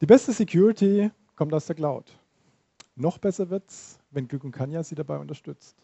Die 0.00 0.06
beste 0.06 0.32
Security 0.32 1.10
kommt 1.36 1.52
aus 1.52 1.66
der 1.66 1.76
Cloud. 1.76 2.10
Noch 2.96 3.18
besser 3.18 3.50
wird 3.50 3.68
es, 3.68 3.98
wenn 4.10 4.28
Glück 4.28 4.44
und 4.44 4.50
Kanya 4.50 4.82
Sie 4.82 4.94
dabei 4.94 5.18
unterstützt. 5.18 5.76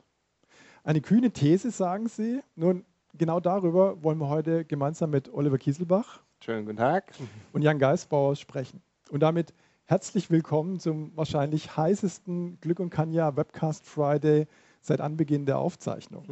Eine 0.85 1.03
kühne 1.03 1.33
These, 1.33 1.71
sagen 1.71 2.09
Sie. 2.09 2.41
Nun, 2.55 2.87
genau 3.13 3.41
darüber 3.41 4.03
wollen 4.03 4.17
wir 4.17 4.31
heute 4.31 4.65
gemeinsam 4.65 5.11
mit 5.11 5.31
Oliver 5.35 5.59
Kieselbach 5.59 6.23
Schönen 6.43 6.65
guten 6.65 6.79
Tag. 6.79 7.13
und 7.53 7.61
Jan 7.61 7.79
Geisbauer 7.79 8.37
sprechen. 8.37 8.81
Und 9.11 9.21
damit 9.21 9.53
herzlich 9.85 10.31
willkommen 10.31 10.81
zum 10.81 11.15
wahrscheinlich 11.15 11.77
heißesten 11.77 12.59
Glück 12.63 12.81
und 12.81 12.89
Kanya 12.89 13.37
Webcast 13.37 13.87
Friday 13.87 14.47
seit 14.81 15.03
Anbeginn 15.03 15.45
der 15.45 15.59
Aufzeichnung. 15.59 16.25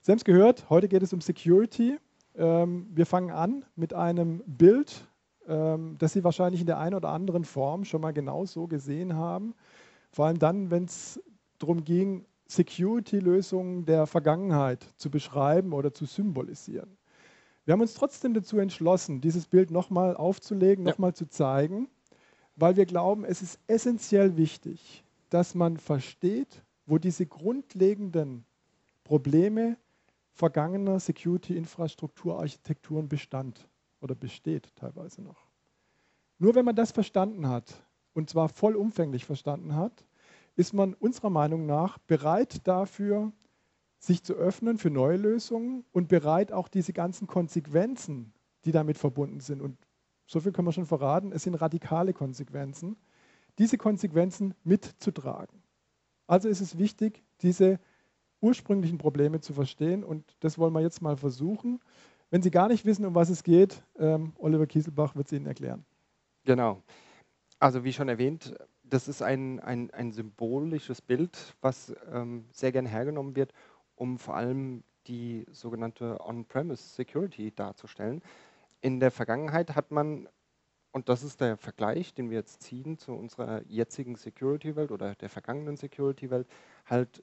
Sie 0.00 0.12
haben 0.12 0.18
es 0.18 0.24
gehört, 0.24 0.70
heute 0.70 0.86
geht 0.86 1.02
es 1.02 1.12
um 1.12 1.20
Security. 1.20 1.98
Ähm, 2.36 2.86
wir 2.94 3.06
fangen 3.06 3.32
an 3.32 3.64
mit 3.74 3.94
einem 3.94 4.44
Bild 4.46 5.08
ähm, 5.48 5.96
das 5.98 6.12
Sie 6.12 6.24
wahrscheinlich 6.24 6.60
in 6.60 6.66
der 6.66 6.78
einen 6.78 6.94
oder 6.94 7.10
anderen 7.10 7.44
Form 7.44 7.84
schon 7.84 8.00
mal 8.00 8.12
genau 8.12 8.46
so 8.46 8.66
gesehen 8.66 9.14
haben. 9.14 9.54
Vor 10.10 10.26
allem 10.26 10.38
dann, 10.38 10.70
wenn 10.70 10.84
es 10.84 11.20
darum 11.58 11.84
ging, 11.84 12.24
Security-Lösungen 12.46 13.86
der 13.86 14.06
Vergangenheit 14.06 14.86
zu 14.96 15.10
beschreiben 15.10 15.72
oder 15.72 15.92
zu 15.92 16.04
symbolisieren. 16.04 16.96
Wir 17.64 17.72
haben 17.72 17.80
uns 17.80 17.94
trotzdem 17.94 18.34
dazu 18.34 18.58
entschlossen, 18.58 19.22
dieses 19.22 19.46
Bild 19.46 19.70
nochmal 19.70 20.16
aufzulegen, 20.16 20.84
ja. 20.84 20.92
nochmal 20.92 21.14
zu 21.14 21.26
zeigen, 21.26 21.88
weil 22.56 22.76
wir 22.76 22.84
glauben, 22.84 23.24
es 23.24 23.40
ist 23.42 23.58
essentiell 23.66 24.36
wichtig, 24.36 25.04
dass 25.30 25.54
man 25.54 25.78
versteht, 25.78 26.62
wo 26.86 26.98
diese 26.98 27.26
grundlegenden 27.26 28.44
Probleme 29.02 29.78
vergangener 30.32 31.00
Security-Infrastrukturarchitekturen 31.00 33.08
bestand 33.08 33.66
oder 34.04 34.14
besteht 34.14 34.76
teilweise 34.76 35.22
noch. 35.22 35.48
Nur 36.38 36.54
wenn 36.54 36.64
man 36.64 36.76
das 36.76 36.92
verstanden 36.92 37.48
hat, 37.48 37.82
und 38.12 38.28
zwar 38.28 38.48
vollumfänglich 38.50 39.24
verstanden 39.24 39.74
hat, 39.74 40.04
ist 40.56 40.74
man 40.74 40.94
unserer 40.94 41.30
Meinung 41.30 41.66
nach 41.66 41.98
bereit 41.98 42.66
dafür, 42.68 43.32
sich 43.98 44.22
zu 44.22 44.34
öffnen 44.34 44.76
für 44.76 44.90
neue 44.90 45.16
Lösungen 45.16 45.84
und 45.92 46.08
bereit 46.08 46.52
auch 46.52 46.68
diese 46.68 46.92
ganzen 46.92 47.26
Konsequenzen, 47.26 48.34
die 48.66 48.72
damit 48.72 48.98
verbunden 48.98 49.40
sind. 49.40 49.62
Und 49.62 49.78
so 50.26 50.38
viel 50.38 50.52
können 50.52 50.68
wir 50.68 50.72
schon 50.72 50.86
verraten, 50.86 51.32
es 51.32 51.44
sind 51.44 51.54
radikale 51.54 52.12
Konsequenzen, 52.12 52.96
diese 53.58 53.78
Konsequenzen 53.78 54.54
mitzutragen. 54.62 55.62
Also 56.26 56.48
ist 56.48 56.60
es 56.60 56.76
wichtig, 56.76 57.24
diese 57.40 57.80
ursprünglichen 58.40 58.98
Probleme 58.98 59.40
zu 59.40 59.54
verstehen 59.54 60.04
und 60.04 60.36
das 60.40 60.58
wollen 60.58 60.74
wir 60.74 60.82
jetzt 60.82 61.00
mal 61.00 61.16
versuchen. 61.16 61.80
Wenn 62.34 62.42
Sie 62.42 62.50
gar 62.50 62.66
nicht 62.66 62.84
wissen, 62.84 63.06
um 63.06 63.14
was 63.14 63.28
es 63.28 63.44
geht, 63.44 63.80
ähm, 63.96 64.32
Oliver 64.38 64.66
Kieselbach 64.66 65.14
wird 65.14 65.28
es 65.28 65.32
Ihnen 65.32 65.46
erklären. 65.46 65.84
Genau. 66.42 66.82
Also 67.60 67.84
wie 67.84 67.92
schon 67.92 68.08
erwähnt, 68.08 68.56
das 68.82 69.06
ist 69.06 69.22
ein, 69.22 69.60
ein, 69.60 69.92
ein 69.92 70.10
symbolisches 70.10 71.00
Bild, 71.00 71.54
was 71.60 71.94
ähm, 72.10 72.46
sehr 72.50 72.72
gerne 72.72 72.88
hergenommen 72.88 73.36
wird, 73.36 73.52
um 73.94 74.18
vor 74.18 74.34
allem 74.34 74.82
die 75.06 75.46
sogenannte 75.52 76.18
On-Premise 76.26 76.82
Security 76.82 77.52
darzustellen. 77.52 78.20
In 78.80 78.98
der 78.98 79.12
Vergangenheit 79.12 79.76
hat 79.76 79.92
man, 79.92 80.28
und 80.90 81.08
das 81.08 81.22
ist 81.22 81.40
der 81.40 81.56
Vergleich, 81.56 82.14
den 82.14 82.30
wir 82.30 82.38
jetzt 82.38 82.64
ziehen 82.64 82.98
zu 82.98 83.12
unserer 83.12 83.62
jetzigen 83.68 84.16
Security-Welt 84.16 84.90
oder 84.90 85.14
der 85.14 85.28
vergangenen 85.28 85.76
Security-Welt, 85.76 86.48
halt 86.86 87.22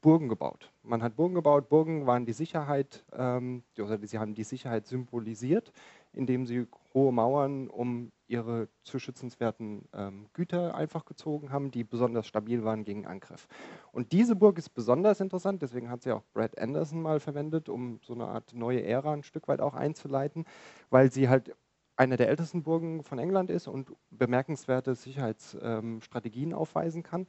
Burgen 0.00 0.28
gebaut. 0.28 0.72
Man 0.82 1.02
hat 1.02 1.16
Burgen 1.16 1.34
gebaut. 1.34 1.68
Burgen 1.68 2.06
waren 2.06 2.26
die 2.26 2.32
Sicherheit, 2.32 3.04
ähm, 3.12 3.62
oder 3.78 3.98
sie 4.06 4.18
haben 4.18 4.34
die 4.34 4.44
Sicherheit 4.44 4.86
symbolisiert, 4.86 5.72
indem 6.12 6.46
sie 6.46 6.66
hohe 6.94 7.12
Mauern 7.12 7.68
um 7.68 8.12
ihre 8.26 8.68
zu 8.84 8.98
schützenswerten 8.98 9.88
ähm, 9.92 10.26
Güter 10.32 10.74
einfach 10.74 11.04
gezogen 11.04 11.50
haben, 11.50 11.70
die 11.70 11.84
besonders 11.84 12.26
stabil 12.26 12.64
waren 12.64 12.84
gegen 12.84 13.06
Angriff. 13.06 13.48
Und 13.92 14.12
diese 14.12 14.36
Burg 14.36 14.58
ist 14.58 14.70
besonders 14.70 15.20
interessant, 15.20 15.62
deswegen 15.62 15.90
hat 15.90 16.02
sie 16.02 16.12
auch 16.12 16.22
Brad 16.32 16.58
Anderson 16.58 17.02
mal 17.02 17.20
verwendet, 17.20 17.68
um 17.68 18.00
so 18.02 18.14
eine 18.14 18.26
Art 18.26 18.54
neue 18.54 18.84
Ära 18.84 19.12
ein 19.12 19.22
Stück 19.22 19.48
weit 19.48 19.60
auch 19.60 19.74
einzuleiten, 19.74 20.44
weil 20.90 21.10
sie 21.10 21.28
halt 21.28 21.54
eine 21.96 22.16
der 22.16 22.28
ältesten 22.28 22.62
Burgen 22.62 23.02
von 23.02 23.18
England 23.18 23.50
ist 23.50 23.68
und 23.68 23.92
bemerkenswerte 24.10 24.94
Sicherheitsstrategien 24.94 26.50
ähm, 26.50 26.56
aufweisen 26.56 27.02
kann. 27.02 27.26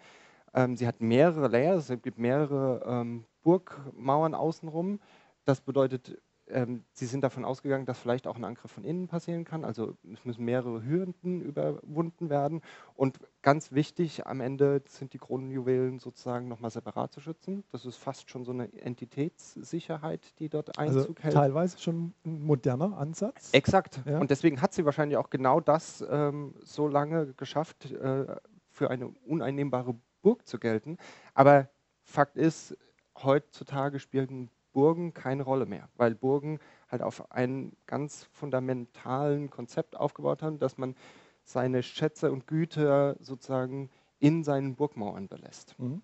Ähm, 0.54 0.76
sie 0.76 0.88
hat 0.88 1.02
mehrere 1.02 1.48
Layers, 1.48 1.90
es 1.90 2.02
gibt 2.02 2.18
mehrere 2.18 2.84
ähm, 2.86 3.26
Burgmauern 3.44 4.36
außenrum. 4.36 5.00
Das 5.46 5.62
bedeutet, 5.62 6.22
ähm, 6.48 6.84
sie 6.92 7.06
sind 7.06 7.24
davon 7.24 7.46
ausgegangen, 7.46 7.86
dass 7.86 8.00
vielleicht 8.00 8.28
auch 8.28 8.36
ein 8.36 8.44
Angriff 8.44 8.72
von 8.72 8.84
innen 8.84 9.08
passieren 9.08 9.46
kann. 9.46 9.64
Also 9.64 9.98
es 10.12 10.24
müssen 10.26 10.46
mehrere 10.46 10.84
Hürden 10.84 11.42
überwunden 11.42 12.30
werden. 12.30 12.62
Und 12.96 13.20
ganz 13.42 13.72
wichtig, 13.72 14.28
am 14.28 14.42
Ende 14.42 14.84
sind 14.88 15.14
die 15.14 15.18
Kronenjuwelen 15.18 16.00
sozusagen 16.00 16.48
nochmal 16.48 16.72
separat 16.72 17.14
zu 17.14 17.20
schützen. 17.20 17.64
Das 17.72 17.86
ist 17.86 17.98
fast 17.98 18.30
schon 18.30 18.44
so 18.44 18.52
eine 18.52 18.72
Entitätssicherheit, 18.74 20.38
die 20.40 20.50
dort 20.50 20.78
also 20.78 21.00
Einzug 21.00 21.18
also 21.18 21.24
hält. 21.24 21.34
Teilweise 21.34 21.80
schon 21.80 22.14
ein 22.26 22.42
moderner 22.42 22.98
Ansatz. 22.98 23.50
Exakt. 23.54 24.02
Ja. 24.06 24.20
Und 24.20 24.32
deswegen 24.32 24.62
hat 24.62 24.74
sie 24.74 24.86
wahrscheinlich 24.86 25.18
auch 25.18 25.30
genau 25.30 25.60
das 25.60 26.06
ähm, 26.10 26.56
so 26.64 26.88
lange 26.88 27.34
geschafft, 27.34 27.92
äh, 27.92 28.26
für 28.70 28.90
eine 28.90 29.10
uneinnehmbare 29.26 29.96
Burg 30.22 30.48
zu 30.48 30.60
gelten. 30.60 30.98
Aber 31.34 31.70
Fakt 32.04 32.38
ist, 32.38 32.78
heutzutage 33.16 34.00
spielen 34.00 34.50
Burgen 34.74 35.14
keine 35.14 35.44
Rolle 35.44 35.66
mehr, 35.66 35.90
weil 35.96 36.16
Burgen 36.16 36.60
halt 36.90 37.02
auf 37.02 37.32
einem 37.32 37.74
ganz 37.86 38.24
fundamentalen 38.32 39.50
Konzept 39.50 39.96
aufgebaut 39.96 40.42
haben, 40.42 40.60
dass 40.60 40.78
man 40.78 40.96
seine 41.44 41.84
Schätze 41.84 42.32
und 42.32 42.48
Güter 42.48 43.18
sozusagen 43.20 43.90
in 44.20 44.44
seinen 44.44 44.76
Burgmauern 44.76 45.28
belässt. 45.28 45.78
Mhm. 45.80 46.02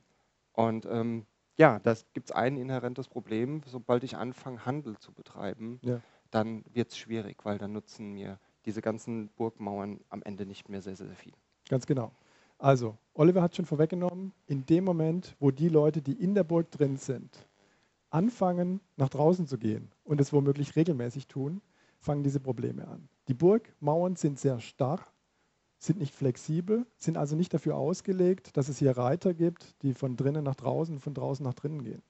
Und 0.53 0.85
ähm, 0.87 1.25
ja, 1.57 1.79
das 1.79 2.05
gibt 2.13 2.29
es 2.29 2.35
ein 2.35 2.57
inhärentes 2.57 3.07
Problem. 3.07 3.61
Sobald 3.65 4.03
ich 4.03 4.17
anfange, 4.17 4.65
Handel 4.65 4.97
zu 4.97 5.11
betreiben, 5.11 5.79
ja. 5.81 6.01
dann 6.31 6.63
wird 6.73 6.89
es 6.89 6.97
schwierig, 6.97 7.45
weil 7.45 7.57
dann 7.57 7.73
nutzen 7.73 8.13
mir 8.13 8.39
diese 8.65 8.81
ganzen 8.81 9.29
Burgmauern 9.29 10.01
am 10.09 10.21
Ende 10.23 10.45
nicht 10.45 10.67
mehr 10.67 10.81
sehr, 10.81 10.95
sehr 10.95 11.15
viel. 11.15 11.33
Ganz 11.69 11.85
genau. 11.85 12.11
Also, 12.57 12.97
Oliver 13.13 13.41
hat 13.41 13.55
schon 13.55 13.65
vorweggenommen, 13.65 14.33
in 14.47 14.65
dem 14.65 14.83
Moment, 14.83 15.35
wo 15.39 15.51
die 15.51 15.69
Leute, 15.69 16.01
die 16.01 16.13
in 16.13 16.33
der 16.33 16.43
Burg 16.43 16.71
drin 16.71 16.97
sind, 16.97 17.47
anfangen, 18.09 18.81
nach 18.95 19.09
draußen 19.09 19.47
zu 19.47 19.57
gehen 19.57 19.91
und 20.03 20.19
es 20.21 20.33
womöglich 20.33 20.75
regelmäßig 20.75 21.27
tun, 21.27 21.61
fangen 21.99 22.23
diese 22.23 22.39
Probleme 22.39 22.87
an. 22.87 23.09
Die 23.27 23.33
Burgmauern 23.33 24.15
sind 24.15 24.39
sehr 24.39 24.59
starr, 24.59 25.05
sind 25.77 25.99
nicht 25.99 26.15
flexibel, 26.15 26.87
sind 26.97 27.17
also 27.17 27.35
nicht 27.35 27.53
dafür 27.53 27.75
ausgelegt, 27.75 28.57
dass 28.57 28.69
es 28.69 28.79
hier 28.79 28.97
Reiter 28.97 29.33
gibt, 29.33 29.75
die 29.83 29.93
von 29.93 30.15
drinnen 30.15 30.43
nach 30.43 30.55
draußen, 30.55 30.99
von 30.99 31.13
draußen 31.13 31.43
nach 31.43 31.53
drinnen 31.53 31.83
gehen. 31.83 32.01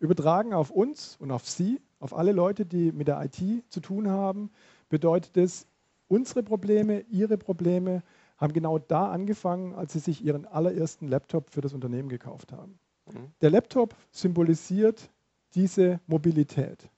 Übertragen 0.00 0.54
auf 0.54 0.70
uns 0.70 1.16
und 1.18 1.30
auf 1.30 1.48
Sie, 1.48 1.80
auf 2.00 2.14
alle 2.14 2.32
Leute, 2.32 2.64
die 2.66 2.92
mit 2.92 3.08
der 3.08 3.22
IT 3.24 3.64
zu 3.68 3.80
tun 3.80 4.08
haben, 4.08 4.50
bedeutet 4.88 5.36
es, 5.36 5.66
unsere 6.08 6.42
Probleme, 6.42 7.00
Ihre 7.10 7.36
Probleme 7.36 8.02
haben 8.38 8.52
genau 8.52 8.78
da 8.78 9.10
angefangen, 9.10 9.74
als 9.74 9.92
sie 9.92 9.98
sich 9.98 10.24
ihren 10.24 10.46
allerersten 10.46 11.08
Laptop 11.08 11.50
für 11.50 11.60
das 11.60 11.74
Unternehmen 11.74 12.08
gekauft 12.08 12.52
haben. 12.52 12.78
Mhm. 13.06 13.32
Der 13.40 13.50
Laptop 13.50 13.94
symbolisiert 14.10 15.10
diese 15.54 16.00
Mobilität. 16.06 16.88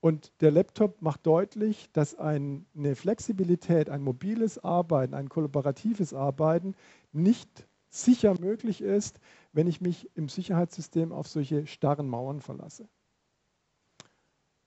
Und 0.00 0.32
der 0.42 0.50
Laptop 0.50 1.00
macht 1.00 1.26
deutlich, 1.26 1.90
dass 1.92 2.14
eine 2.14 2.94
Flexibilität, 2.94 3.88
ein 3.88 4.02
mobiles 4.02 4.62
Arbeiten, 4.62 5.14
ein 5.14 5.30
kollaboratives 5.30 6.12
Arbeiten 6.12 6.74
nicht 7.12 7.66
sicher 7.88 8.38
möglich 8.38 8.82
ist, 8.82 9.18
wenn 9.52 9.66
ich 9.66 9.80
mich 9.80 10.10
im 10.14 10.28
Sicherheitssystem 10.28 11.10
auf 11.10 11.28
solche 11.28 11.66
starren 11.66 12.08
Mauern 12.08 12.40
verlasse. 12.40 12.86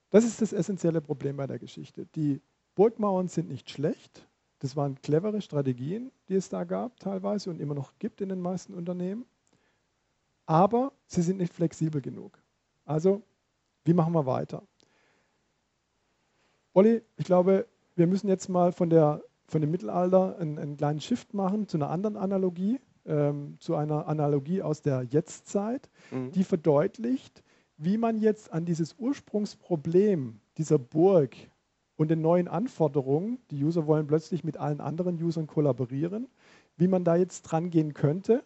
Das 0.10 0.24
ist 0.24 0.42
das 0.42 0.54
essentielle 0.54 1.02
Problem 1.02 1.38
bei 1.38 1.46
der 1.46 1.60
Geschichte. 1.60 2.08
Die 2.16 2.42
Burgmauern 2.74 3.28
sind 3.28 3.50
nicht 3.50 3.70
schlecht, 3.70 4.28
das 4.60 4.76
waren 4.76 5.00
clevere 5.02 5.42
Strategien, 5.42 6.12
die 6.30 6.36
es 6.36 6.50
da 6.50 6.64
gab 6.64 7.00
teilweise 7.00 7.50
und 7.50 7.60
immer 7.60 7.76
noch 7.76 7.94
gibt 8.00 8.22
in 8.22 8.30
den 8.30 8.42
meisten 8.42 8.74
Unternehmen. 8.74 9.26
Aber 10.46 10.94
sie 11.06 11.22
sind 11.22 11.38
nicht 11.38 11.54
flexibel 11.54 12.02
genug. 12.02 12.42
Also, 12.86 13.22
wie 13.84 13.94
machen 13.94 14.14
wir 14.14 14.26
weiter? 14.26 14.64
Olli, 16.74 17.02
ich 17.18 17.26
glaube, 17.26 17.68
wir 17.96 18.08
müssen 18.08 18.28
jetzt 18.28 18.48
mal 18.50 18.72
von, 18.72 18.90
der, 18.90 19.24
von 19.48 19.62
dem 19.62 19.72
Mittelalter 19.72 20.38
einen, 20.38 20.58
einen 20.58 20.78
kleinen 20.78 21.02
Shift 21.02 21.34
machen 21.34 21.68
zu 21.68 21.78
einer 21.78 21.90
anderen 21.90 22.18
Analogie, 22.18 22.80
ähm, 23.06 23.58
zu 23.60 23.76
einer 23.76 24.08
Analogie 24.08 24.62
aus 24.62 24.82
der 24.82 25.04
Jetztzeit, 25.04 25.90
mhm. 26.12 26.32
die 26.32 26.44
verdeutlicht, 26.44 27.44
wie 27.78 27.98
man 27.98 28.20
jetzt 28.20 28.52
an 28.52 28.66
dieses 28.66 28.96
Ursprungsproblem 28.98 30.40
dieser 30.58 30.80
Burg 30.80 31.36
und 31.98 32.10
den 32.10 32.22
neuen 32.22 32.48
Anforderungen, 32.48 33.40
die 33.52 33.64
User 33.64 33.88
wollen 33.88 34.08
plötzlich 34.08 34.44
mit 34.44 34.58
allen 34.58 34.80
anderen 34.80 35.22
Usern 35.22 35.48
kollaborieren, 35.48 36.28
wie 36.78 36.88
man 36.88 37.04
da 37.04 37.16
jetzt 37.16 37.42
dran 37.42 37.70
gehen 37.70 37.94
könnte 37.94 38.44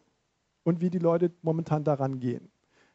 und 0.63 0.81
wie 0.81 0.89
die 0.89 1.00
Leute 1.00 1.31
momentan 1.42 1.83
daran 1.83 2.19
gehen. 2.19 2.50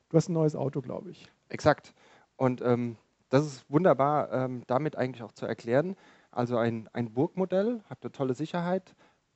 Du 0.09 0.17
hast 0.17 0.29
ein 0.29 0.33
neues 0.33 0.57
Auto, 0.57 0.81
glaube 0.81 1.11
ich. 1.11 1.31
Exakt. 1.49 1.95
Und 2.37 2.63
ähm, 2.63 2.97
das 3.29 3.45
ist 3.45 3.71
wunderbar, 3.71 4.33
ähm, 4.33 4.63
damit 4.67 4.97
eigentlich 4.97 5.23
auch 5.23 5.33
zu 5.33 5.47
erklären. 5.47 5.97
Also 6.31 6.57
ein, 6.57 6.89
ein 6.93 7.13
Burgmodell, 7.13 7.83
hat 7.89 7.99
eine 8.03 8.13
tolle 8.13 8.35
Sicherheit, 8.35 8.95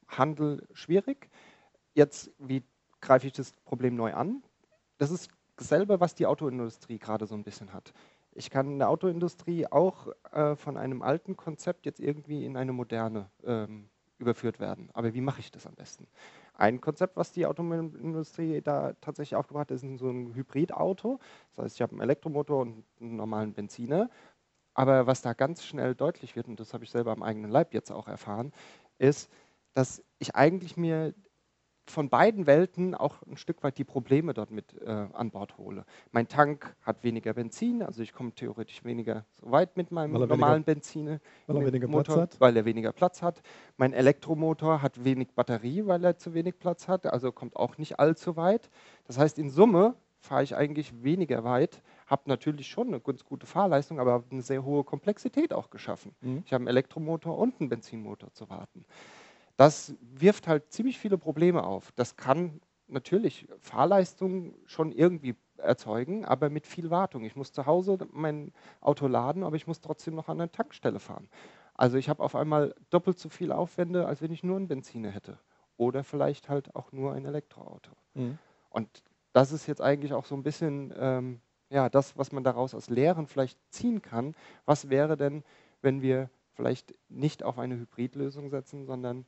Handel 0.08 0.66
schwierig. 0.72 1.28
Jetzt, 1.94 2.30
wie 2.38 2.62
greife 3.00 3.26
ich 3.26 3.32
das 3.32 3.52
Problem 3.64 3.94
neu 3.94 4.14
an? 4.14 4.42
Das 4.98 5.10
ist 5.10 5.30
dasselbe, 5.56 6.00
was 6.00 6.14
die 6.14 6.26
Autoindustrie 6.26 6.98
gerade 6.98 7.26
so 7.26 7.34
ein 7.34 7.42
bisschen 7.42 7.72
hat. 7.72 7.92
Ich 8.40 8.48
kann 8.48 8.68
in 8.68 8.78
der 8.78 8.88
Autoindustrie 8.88 9.66
auch 9.66 10.08
äh, 10.32 10.56
von 10.56 10.78
einem 10.78 11.02
alten 11.02 11.36
Konzept 11.36 11.84
jetzt 11.84 12.00
irgendwie 12.00 12.46
in 12.46 12.56
eine 12.56 12.72
moderne 12.72 13.28
ähm, 13.44 13.90
überführt 14.16 14.60
werden. 14.60 14.88
Aber 14.94 15.12
wie 15.12 15.20
mache 15.20 15.40
ich 15.40 15.50
das 15.50 15.66
am 15.66 15.74
besten? 15.74 16.06
Ein 16.54 16.80
Konzept, 16.80 17.18
was 17.18 17.32
die 17.32 17.44
Automobilindustrie 17.44 18.62
da 18.62 18.94
tatsächlich 19.02 19.36
aufgebracht 19.36 19.70
hat, 19.70 19.72
ist 19.72 19.98
so 19.98 20.08
ein 20.08 20.34
Hybridauto. 20.34 21.20
Das 21.50 21.66
heißt, 21.66 21.74
ich 21.74 21.82
habe 21.82 21.92
einen 21.92 22.00
Elektromotor 22.00 22.62
und 22.62 22.82
einen 22.98 23.16
normalen 23.16 23.52
Benziner. 23.52 24.08
Aber 24.72 25.06
was 25.06 25.20
da 25.20 25.34
ganz 25.34 25.62
schnell 25.62 25.94
deutlich 25.94 26.34
wird, 26.34 26.48
und 26.48 26.58
das 26.60 26.72
habe 26.72 26.84
ich 26.84 26.90
selber 26.90 27.12
am 27.12 27.22
eigenen 27.22 27.50
Leib 27.50 27.74
jetzt 27.74 27.92
auch 27.92 28.08
erfahren, 28.08 28.52
ist, 28.96 29.30
dass 29.74 30.02
ich 30.18 30.34
eigentlich 30.34 30.78
mir 30.78 31.12
von 31.90 32.08
beiden 32.08 32.46
Welten 32.46 32.94
auch 32.94 33.16
ein 33.22 33.36
Stück 33.36 33.62
weit 33.62 33.78
die 33.78 33.84
Probleme 33.84 34.32
dort 34.34 34.50
mit 34.50 34.80
äh, 34.80 34.88
an 34.88 35.30
Bord 35.30 35.58
hole. 35.58 35.84
Mein 36.12 36.28
Tank 36.28 36.74
hat 36.82 37.04
weniger 37.04 37.34
Benzin, 37.34 37.82
also 37.82 38.02
ich 38.02 38.12
komme 38.12 38.32
theoretisch 38.32 38.84
weniger 38.84 39.24
so 39.32 39.50
weit 39.50 39.76
mit 39.76 39.90
meinem 39.90 40.12
normalen 40.12 40.64
Benzin. 40.64 41.20
Weil 41.46 41.56
er 41.56 41.66
weniger 41.66 41.88
Motor, 41.88 42.14
Platz 42.14 42.34
hat? 42.34 42.40
Weil 42.40 42.56
er 42.56 42.64
weniger 42.64 42.92
Platz 42.92 43.22
hat. 43.22 43.42
Mein 43.76 43.92
Elektromotor 43.92 44.82
hat 44.82 45.04
wenig 45.04 45.32
Batterie, 45.34 45.86
weil 45.86 46.04
er 46.04 46.16
zu 46.16 46.34
wenig 46.34 46.58
Platz 46.58 46.88
hat, 46.88 47.06
also 47.06 47.32
kommt 47.32 47.56
auch 47.56 47.76
nicht 47.78 47.98
allzu 47.98 48.36
weit. 48.36 48.70
Das 49.06 49.18
heißt, 49.18 49.38
in 49.38 49.50
Summe 49.50 49.94
fahre 50.20 50.42
ich 50.42 50.54
eigentlich 50.54 51.02
weniger 51.02 51.44
weit, 51.44 51.82
habe 52.06 52.22
natürlich 52.26 52.68
schon 52.68 52.88
eine 52.88 53.00
ganz 53.00 53.24
gute 53.24 53.46
Fahrleistung, 53.46 53.98
aber 53.98 54.12
habe 54.12 54.26
eine 54.30 54.42
sehr 54.42 54.64
hohe 54.64 54.84
Komplexität 54.84 55.52
auch 55.52 55.70
geschaffen. 55.70 56.14
Mhm. 56.20 56.42
Ich 56.44 56.52
habe 56.52 56.62
einen 56.62 56.68
Elektromotor 56.68 57.36
und 57.38 57.60
einen 57.60 57.68
Benzinmotor 57.68 58.32
zu 58.32 58.48
warten. 58.50 58.84
Das 59.60 59.94
wirft 60.00 60.48
halt 60.48 60.72
ziemlich 60.72 60.98
viele 60.98 61.18
Probleme 61.18 61.64
auf. 61.64 61.92
Das 61.92 62.16
kann 62.16 62.62
natürlich 62.86 63.46
Fahrleistung 63.58 64.54
schon 64.64 64.90
irgendwie 64.90 65.36
erzeugen, 65.58 66.24
aber 66.24 66.48
mit 66.48 66.66
viel 66.66 66.88
Wartung. 66.88 67.24
Ich 67.24 67.36
muss 67.36 67.52
zu 67.52 67.66
Hause 67.66 67.98
mein 68.10 68.54
Auto 68.80 69.06
laden, 69.06 69.44
aber 69.44 69.56
ich 69.56 69.66
muss 69.66 69.82
trotzdem 69.82 70.14
noch 70.14 70.30
an 70.30 70.40
eine 70.40 70.50
Tankstelle 70.50 70.98
fahren. 70.98 71.28
Also 71.74 71.98
ich 71.98 72.08
habe 72.08 72.22
auf 72.22 72.36
einmal 72.36 72.74
doppelt 72.88 73.18
so 73.18 73.28
viel 73.28 73.52
Aufwände, 73.52 74.06
als 74.06 74.22
wenn 74.22 74.32
ich 74.32 74.42
nur 74.42 74.56
einen 74.56 74.66
Benziner 74.66 75.10
hätte. 75.10 75.38
Oder 75.76 76.04
vielleicht 76.04 76.48
halt 76.48 76.74
auch 76.74 76.90
nur 76.92 77.12
ein 77.12 77.26
Elektroauto. 77.26 77.90
Mhm. 78.14 78.38
Und 78.70 79.02
das 79.34 79.52
ist 79.52 79.66
jetzt 79.66 79.82
eigentlich 79.82 80.14
auch 80.14 80.24
so 80.24 80.36
ein 80.36 80.42
bisschen 80.42 80.90
ähm, 80.96 81.42
ja, 81.68 81.90
das, 81.90 82.16
was 82.16 82.32
man 82.32 82.44
daraus 82.44 82.74
als 82.74 82.88
Lehren 82.88 83.26
vielleicht 83.26 83.58
ziehen 83.70 84.00
kann. 84.00 84.34
Was 84.64 84.88
wäre 84.88 85.18
denn, 85.18 85.44
wenn 85.82 86.00
wir 86.00 86.30
vielleicht 86.54 86.94
nicht 87.10 87.42
auf 87.42 87.58
eine 87.58 87.76
Hybridlösung 87.76 88.48
setzen, 88.48 88.86
sondern 88.86 89.26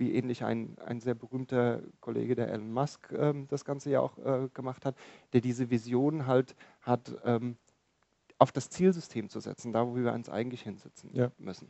wie 0.00 0.14
ähnlich 0.14 0.42
ein, 0.42 0.76
ein 0.84 1.00
sehr 1.00 1.14
berühmter 1.14 1.80
Kollege, 2.00 2.34
der 2.34 2.48
Elon 2.48 2.72
Musk, 2.72 3.12
ähm, 3.12 3.46
das 3.48 3.64
Ganze 3.64 3.90
ja 3.90 4.00
auch 4.00 4.18
äh, 4.18 4.48
gemacht 4.52 4.84
hat, 4.84 4.96
der 5.32 5.40
diese 5.40 5.70
Vision 5.70 6.26
halt 6.26 6.56
hat, 6.80 7.14
ähm, 7.24 7.56
auf 8.38 8.50
das 8.50 8.70
Zielsystem 8.70 9.28
zu 9.28 9.38
setzen, 9.38 9.72
da 9.72 9.86
wo 9.86 9.94
wir 9.94 10.12
uns 10.12 10.28
eigentlich 10.28 10.62
hinsetzen 10.62 11.10
ja. 11.12 11.30
müssen. 11.38 11.68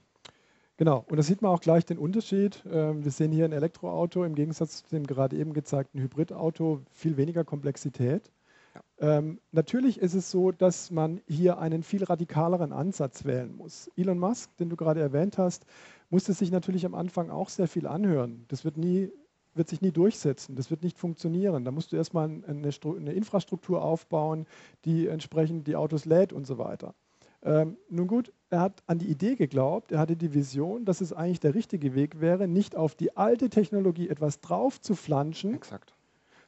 Genau, 0.76 1.04
und 1.10 1.18
da 1.18 1.22
sieht 1.22 1.42
man 1.42 1.50
auch 1.50 1.60
gleich 1.60 1.84
den 1.84 1.98
Unterschied. 1.98 2.64
Ähm, 2.70 3.04
wir 3.04 3.10
sehen 3.10 3.32
hier 3.32 3.44
ein 3.44 3.52
Elektroauto 3.52 4.24
im 4.24 4.34
Gegensatz 4.34 4.82
zu 4.82 4.88
dem 4.88 5.06
gerade 5.06 5.36
eben 5.36 5.52
gezeigten 5.52 6.00
Hybridauto 6.00 6.80
viel 6.90 7.18
weniger 7.18 7.44
Komplexität. 7.44 8.30
Ja. 8.74 9.18
Ähm, 9.18 9.40
natürlich 9.52 10.00
ist 10.00 10.14
es 10.14 10.30
so, 10.30 10.52
dass 10.52 10.90
man 10.90 11.20
hier 11.26 11.58
einen 11.58 11.82
viel 11.82 12.04
radikaleren 12.04 12.72
Ansatz 12.72 13.26
wählen 13.26 13.54
muss. 13.54 13.90
Elon 13.96 14.18
Musk, 14.18 14.56
den 14.56 14.70
du 14.70 14.76
gerade 14.76 15.00
erwähnt 15.00 15.36
hast, 15.36 15.66
musste 16.10 16.32
sich 16.32 16.50
natürlich 16.50 16.84
am 16.84 16.94
Anfang 16.94 17.30
auch 17.30 17.48
sehr 17.48 17.68
viel 17.68 17.86
anhören. 17.86 18.44
Das 18.48 18.64
wird, 18.64 18.76
nie, 18.76 19.10
wird 19.54 19.68
sich 19.68 19.80
nie 19.80 19.92
durchsetzen, 19.92 20.56
das 20.56 20.70
wird 20.70 20.82
nicht 20.82 20.98
funktionieren. 20.98 21.64
Da 21.64 21.70
musst 21.70 21.92
du 21.92 21.96
erstmal 21.96 22.28
eine, 22.28 22.70
eine 22.84 23.12
Infrastruktur 23.12 23.82
aufbauen, 23.82 24.46
die 24.84 25.06
entsprechend 25.06 25.66
die 25.66 25.76
Autos 25.76 26.04
lädt 26.04 26.32
und 26.32 26.46
so 26.46 26.58
weiter. 26.58 26.94
Ähm, 27.42 27.78
nun 27.88 28.06
gut, 28.06 28.32
er 28.50 28.60
hat 28.60 28.82
an 28.86 28.98
die 28.98 29.08
Idee 29.08 29.34
geglaubt, 29.34 29.92
er 29.92 29.98
hatte 29.98 30.16
die 30.16 30.34
Vision, 30.34 30.84
dass 30.84 31.00
es 31.00 31.12
eigentlich 31.12 31.40
der 31.40 31.54
richtige 31.54 31.94
Weg 31.94 32.20
wäre, 32.20 32.46
nicht 32.48 32.76
auf 32.76 32.94
die 32.94 33.16
alte 33.16 33.48
Technologie 33.48 34.08
etwas 34.08 34.40
drauf 34.40 34.80
zu 34.80 34.94
flanschen, 34.94 35.54
Exakt. 35.54 35.94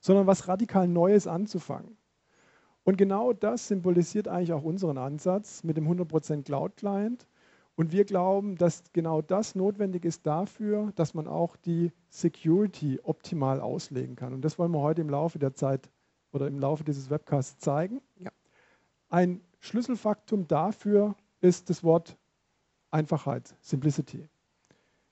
sondern 0.00 0.26
was 0.26 0.48
radikal 0.48 0.86
Neues 0.86 1.26
anzufangen. 1.26 1.96
Und 2.84 2.98
genau 2.98 3.32
das 3.32 3.68
symbolisiert 3.68 4.28
eigentlich 4.28 4.52
auch 4.52 4.64
unseren 4.64 4.98
Ansatz 4.98 5.62
mit 5.62 5.76
dem 5.76 5.86
100% 5.88 6.42
Cloud 6.42 6.76
Client. 6.76 7.26
Und 7.74 7.92
wir 7.92 8.04
glauben, 8.04 8.56
dass 8.56 8.82
genau 8.92 9.22
das 9.22 9.54
notwendig 9.54 10.04
ist 10.04 10.26
dafür, 10.26 10.92
dass 10.94 11.14
man 11.14 11.26
auch 11.26 11.56
die 11.56 11.90
Security 12.10 13.00
optimal 13.02 13.60
auslegen 13.60 14.14
kann. 14.14 14.34
Und 14.34 14.44
das 14.44 14.58
wollen 14.58 14.72
wir 14.72 14.80
heute 14.80 15.00
im 15.00 15.08
Laufe 15.08 15.38
der 15.38 15.54
Zeit 15.54 15.90
oder 16.32 16.46
im 16.46 16.58
Laufe 16.58 16.84
dieses 16.84 17.08
Webcasts 17.08 17.58
zeigen. 17.58 18.02
Ja. 18.18 18.30
Ein 19.08 19.40
Schlüsselfaktum 19.60 20.48
dafür 20.48 21.14
ist 21.40 21.70
das 21.70 21.82
Wort 21.82 22.16
Einfachheit, 22.90 23.54
Simplicity. 23.60 24.28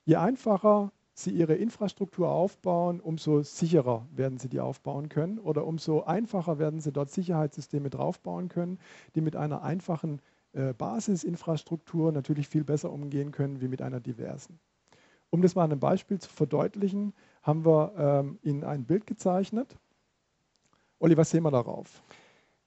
Je 0.05 0.17
einfacher 0.17 0.93
Sie 1.12 1.31
Ihre 1.31 1.55
Infrastruktur 1.55 2.31
aufbauen, 2.31 3.01
umso 3.01 3.43
sicherer 3.43 4.07
werden 4.11 4.39
Sie 4.39 4.49
die 4.49 4.61
aufbauen 4.61 5.09
können 5.09 5.39
oder 5.39 5.67
umso 5.67 6.03
einfacher 6.03 6.59
werden 6.59 6.81
Sie 6.81 6.93
dort 6.93 7.11
Sicherheitssysteme 7.11 7.91
draufbauen 7.91 8.49
können, 8.49 8.79
die 9.15 9.21
mit 9.21 9.37
einer 9.37 9.62
einfachen 9.62 10.23
Basisinfrastruktur 10.52 12.12
natürlich 12.12 12.49
viel 12.49 12.64
besser 12.64 12.91
umgehen 12.91 13.31
können 13.31 13.61
wie 13.61 13.69
mit 13.69 13.82
einer 13.82 14.00
diversen. 14.00 14.58
Um 15.31 15.43
das 15.43 15.55
mal 15.55 15.64
an 15.64 15.70
einem 15.70 15.81
Beispiel 15.81 16.19
zu 16.19 16.29
verdeutlichen, 16.29 17.14
haben 17.43 17.64
wir 17.64 17.94
ähm, 17.97 18.38
Ihnen 18.43 18.64
ein 18.64 18.85
Bild 18.85 19.06
gezeichnet. 19.06 19.76
Olli, 20.99 21.17
was 21.17 21.31
sehen 21.31 21.44
wir 21.44 21.52
darauf? 21.52 22.02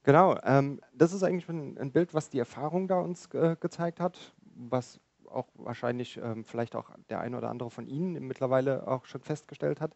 Genau, 0.04 0.38
ähm, 0.44 0.80
das 0.94 1.14
ist 1.14 1.24
eigentlich 1.24 1.48
ein, 1.50 1.78
ein, 1.78 1.92
Bild, 1.92 2.14
was 2.14 2.30
die 2.30 2.40
Erfahrung 2.40 2.88
da 2.88 3.00
uns 3.00 3.28
äh, 3.34 3.56
gezeigt 3.60 4.00
hat, 4.00 4.34
was 4.56 5.00
auch 5.30 5.48
wahrscheinlich 5.56 6.18
ähm, 6.18 6.44
vielleicht 6.44 6.76
auch 6.76 6.90
der 7.10 7.20
eine 7.20 7.38
oder 7.38 7.50
andere 7.50 7.70
von 7.70 7.88
Ihnen 7.88 8.26
mittlerweile 8.26 8.88
auch 8.88 9.06
schon 9.06 9.22
festgestellt 9.22 9.82
hat. 9.82 9.96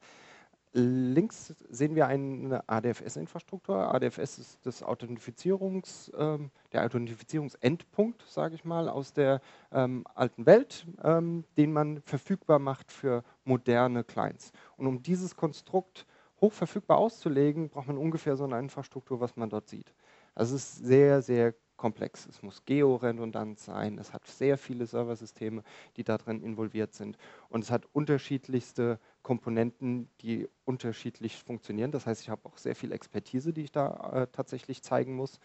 Links 0.73 1.55
sehen 1.69 1.95
wir 1.95 2.07
eine 2.07 2.67
ADFS-Infrastruktur. 2.67 3.93
ADFS 3.93 4.37
ist 4.37 4.65
das 4.65 4.83
Authentifizierungs, 4.83 6.11
ähm, 6.17 6.51
der 6.73 6.85
Authentifizierungsendpunkt, 6.85 8.23
sage 8.27 8.55
ich 8.55 8.65
mal, 8.65 8.89
aus 8.89 9.13
der 9.13 9.41
ähm, 9.71 10.05
alten 10.13 10.45
Welt, 10.45 10.85
ähm, 11.03 11.45
den 11.57 11.73
man 11.73 12.01
verfügbar 12.01 12.59
macht 12.59 12.91
für 12.91 13.23
moderne 13.45 14.03
Clients. 14.03 14.51
Und 14.75 14.87
um 14.87 15.01
dieses 15.01 15.35
Konstrukt 15.35 16.05
hochverfügbar 16.41 16.97
auszulegen, 16.97 17.69
braucht 17.69 17.87
man 17.87 17.97
ungefähr 17.97 18.35
so 18.35 18.43
eine 18.43 18.59
Infrastruktur, 18.59 19.19
was 19.19 19.35
man 19.35 19.49
dort 19.49 19.67
sieht. 19.69 19.93
Also 20.35 20.55
es 20.55 20.73
ist 20.73 20.85
sehr, 20.85 21.21
sehr 21.21 21.55
komplex. 21.77 22.27
Es 22.27 22.41
muss 22.41 22.65
georedundant 22.65 23.59
sein, 23.59 23.97
es 23.99 24.11
hat 24.11 24.25
sehr 24.27 24.57
viele 24.57 24.85
Serversysteme, 24.85 25.63
die 25.95 26.03
darin 26.03 26.41
involviert 26.41 26.93
sind 26.93 27.17
und 27.49 27.63
es 27.63 27.71
hat 27.71 27.85
unterschiedlichste 27.93 28.99
Komponenten, 29.27 30.09
die 30.21 30.47
unterschiedlich 30.65 31.35
funktionieren. 31.35 31.91
Das 31.91 32.05
heißt, 32.05 32.21
ich 32.21 32.29
habe 32.29 32.45
auch 32.45 32.57
sehr 32.57 32.75
viel 32.75 32.91
Expertise, 32.91 33.53
die 33.53 33.63
ich 33.63 33.71
da 33.71 34.11
äh, 34.13 34.27
tatsächlich 34.31 34.81
zeigen 34.81 35.15
muss, 35.15 35.39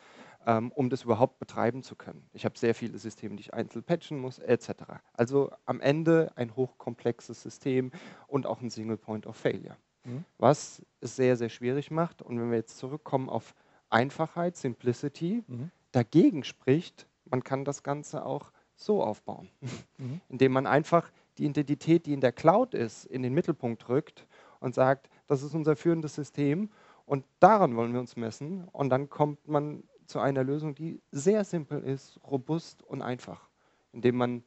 ähm, 0.47 0.73
um 0.73 0.89
das 0.89 1.03
überhaupt 1.03 1.39
betreiben 1.39 1.83
zu 1.83 1.97
können. 1.97 2.29
Ich 2.33 2.45
habe 2.45 2.59
sehr 2.59 2.75
viele 2.75 2.99
Systeme, 2.99 3.37
die 3.37 3.43
ich 3.43 3.55
einzeln 3.55 3.83
patchen 3.83 4.19
muss, 4.19 4.39
etc. 4.39 4.71
Also 5.13 5.51
am 5.67 5.81
Ende 5.81 6.33
ein 6.37 6.57
hochkomplexes 6.57 7.43
System 7.43 7.91
und 8.27 8.47
auch 8.47 8.61
ein 8.61 8.71
Single 8.71 8.97
Point 8.97 9.27
of 9.27 9.37
Failure, 9.37 9.77
mhm. 10.05 10.25
was 10.39 10.83
es 11.01 11.17
sehr, 11.17 11.37
sehr 11.37 11.49
schwierig 11.49 11.91
macht. 11.91 12.23
Und 12.23 12.41
wenn 12.41 12.51
wir 12.51 12.59
jetzt 12.59 12.79
zurückkommen 12.79 13.29
auf 13.29 13.55
Einfachheit, 13.91 14.57
Simplicity, 14.57 15.45
mhm 15.47 15.71
dagegen 15.93 16.43
spricht, 16.43 17.07
man 17.27 17.45
kann 17.45 17.65
das 17.65 17.83
Ganze 17.83 18.25
auch 18.25 18.51
so 18.75 19.05
aufbauen, 19.05 19.49
mhm. 19.99 20.21
indem 20.29 20.53
man 20.53 20.67
einfach 20.67 21.13
die 21.39 21.47
Identität, 21.47 22.07
die 22.07 22.13
in 22.13 22.21
der 22.21 22.33
Cloud 22.33 22.75
ist, 22.75 23.05
in 23.07 23.23
den 23.23 23.35
Mittelpunkt 23.35 23.89
rückt 23.89 24.27
und 24.61 24.75
sagt, 24.75 25.09
das 25.27 25.43
ist 25.43 25.55
unser 25.55 25.77
führendes 25.77 26.15
System 26.15 26.71
und 27.07 27.25
daran 27.41 27.77
wollen 27.77 27.93
wir 27.93 28.01
uns 28.01 28.17
messen 28.17 28.65
und 28.73 28.91
dann 28.91 29.09
kommt 29.09 29.49
man 29.49 29.85
zu 30.07 30.21
einer 30.21 30.45
Lösung, 30.45 30.75
die 30.75 31.01
sehr 31.11 31.45
simpel 31.45 31.83
ist, 31.83 32.21
robust 32.29 32.83
und 32.83 33.03
einfach, 33.03 33.49
indem 33.93 34.17
man 34.17 34.45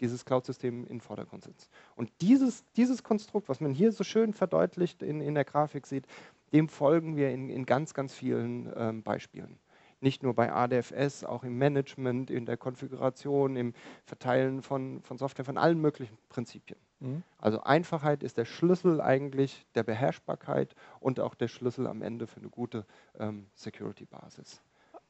dieses 0.00 0.24
Cloud-System 0.24 0.82
in 0.82 0.88
den 0.88 1.00
Vordergrund 1.00 1.44
setzt. 1.44 1.70
Und 1.94 2.10
dieses, 2.20 2.64
dieses 2.72 3.04
Konstrukt, 3.04 3.48
was 3.48 3.60
man 3.60 3.72
hier 3.72 3.92
so 3.92 4.02
schön 4.02 4.32
verdeutlicht 4.32 5.02
in, 5.02 5.20
in 5.20 5.34
der 5.34 5.44
Grafik 5.44 5.86
sieht, 5.86 6.06
dem 6.52 6.68
folgen 6.68 7.16
wir 7.16 7.30
in, 7.30 7.48
in 7.50 7.66
ganz, 7.66 7.94
ganz 7.94 8.12
vielen 8.12 8.72
ähm, 8.74 9.02
Beispielen 9.02 9.58
nicht 10.02 10.22
nur 10.22 10.34
bei 10.34 10.52
ADFS, 10.52 11.24
auch 11.24 11.44
im 11.44 11.56
Management, 11.58 12.30
in 12.30 12.46
der 12.46 12.56
Konfiguration, 12.56 13.56
im 13.56 13.74
Verteilen 14.04 14.62
von, 14.62 15.02
von 15.02 15.18
Software, 15.18 15.44
von 15.44 15.58
allen 15.58 15.80
möglichen 15.80 16.16
Prinzipien. 16.28 16.78
Mhm. 17.00 17.22
Also 17.38 17.62
Einfachheit 17.62 18.22
ist 18.22 18.38
der 18.38 18.44
Schlüssel 18.44 19.00
eigentlich 19.00 19.66
der 19.74 19.82
Beherrschbarkeit 19.82 20.74
und 21.00 21.20
auch 21.20 21.34
der 21.34 21.48
Schlüssel 21.48 21.86
am 21.86 22.02
Ende 22.02 22.26
für 22.26 22.40
eine 22.40 22.48
gute 22.48 22.86
ähm, 23.18 23.46
Security-Basis. 23.54 24.60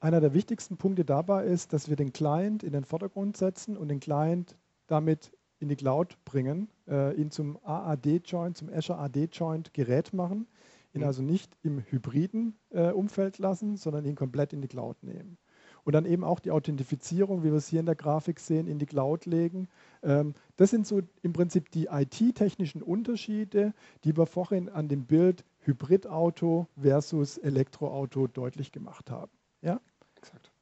Einer 0.00 0.20
der 0.20 0.34
wichtigsten 0.34 0.76
Punkte 0.76 1.04
dabei 1.04 1.44
ist, 1.44 1.72
dass 1.72 1.88
wir 1.88 1.96
den 1.96 2.12
Client 2.12 2.62
in 2.62 2.72
den 2.72 2.84
Vordergrund 2.84 3.37
setzen 3.37 3.76
und 3.76 3.88
den 3.88 4.00
Client 4.00 4.56
damit 4.88 5.32
in 5.61 5.68
die 5.68 5.76
Cloud 5.76 6.16
bringen, 6.25 6.68
äh, 6.88 7.14
ihn 7.14 7.30
zum 7.30 7.56
AAD-Joint, 7.62 8.56
zum 8.56 8.68
Azure 8.68 8.99
AD-Joint 8.99 9.72
Gerät 9.72 10.12
machen, 10.12 10.49
ihn 10.94 11.00
mhm. 11.00 11.06
also 11.06 11.22
nicht 11.22 11.56
im 11.62 11.80
hybriden 11.80 12.58
äh, 12.70 12.90
Umfeld 12.90 13.38
lassen, 13.38 13.76
sondern 13.76 14.04
ihn 14.04 14.14
komplett 14.14 14.52
in 14.52 14.61
die 14.61 14.68
Cloud 14.68 15.02
nehmen. 15.02 15.38
Und 15.84 15.94
dann 15.94 16.04
eben 16.04 16.22
auch 16.22 16.38
die 16.38 16.52
Authentifizierung, 16.52 17.42
wie 17.42 17.50
wir 17.50 17.54
es 17.54 17.66
hier 17.66 17.80
in 17.80 17.87
der 17.87 17.96
Grafik 17.96 18.38
sehen, 18.38 18.68
in 18.68 18.78
die 18.78 18.87
Cloud 18.87 19.26
legen. 19.26 19.68
Ähm, 20.02 20.34
das 20.56 20.70
sind 20.70 20.87
so 20.87 21.00
im 21.22 21.32
Prinzip 21.32 21.70
die 21.70 21.87
IT-technischen 21.87 22.82
Unterschiede, 22.82 23.75
die 24.04 24.16
wir 24.16 24.26
vorhin 24.26 24.68
an 24.68 24.88
dem 24.88 25.06
Bild 25.06 25.44
Hybridauto 25.61 26.68
versus 26.80 27.37
Elektroauto 27.38 28.28
deutlich 28.28 28.70
gemacht 28.70 29.11
haben. 29.11 29.32
Ja? 29.61 29.80
Exakt. 30.16 30.52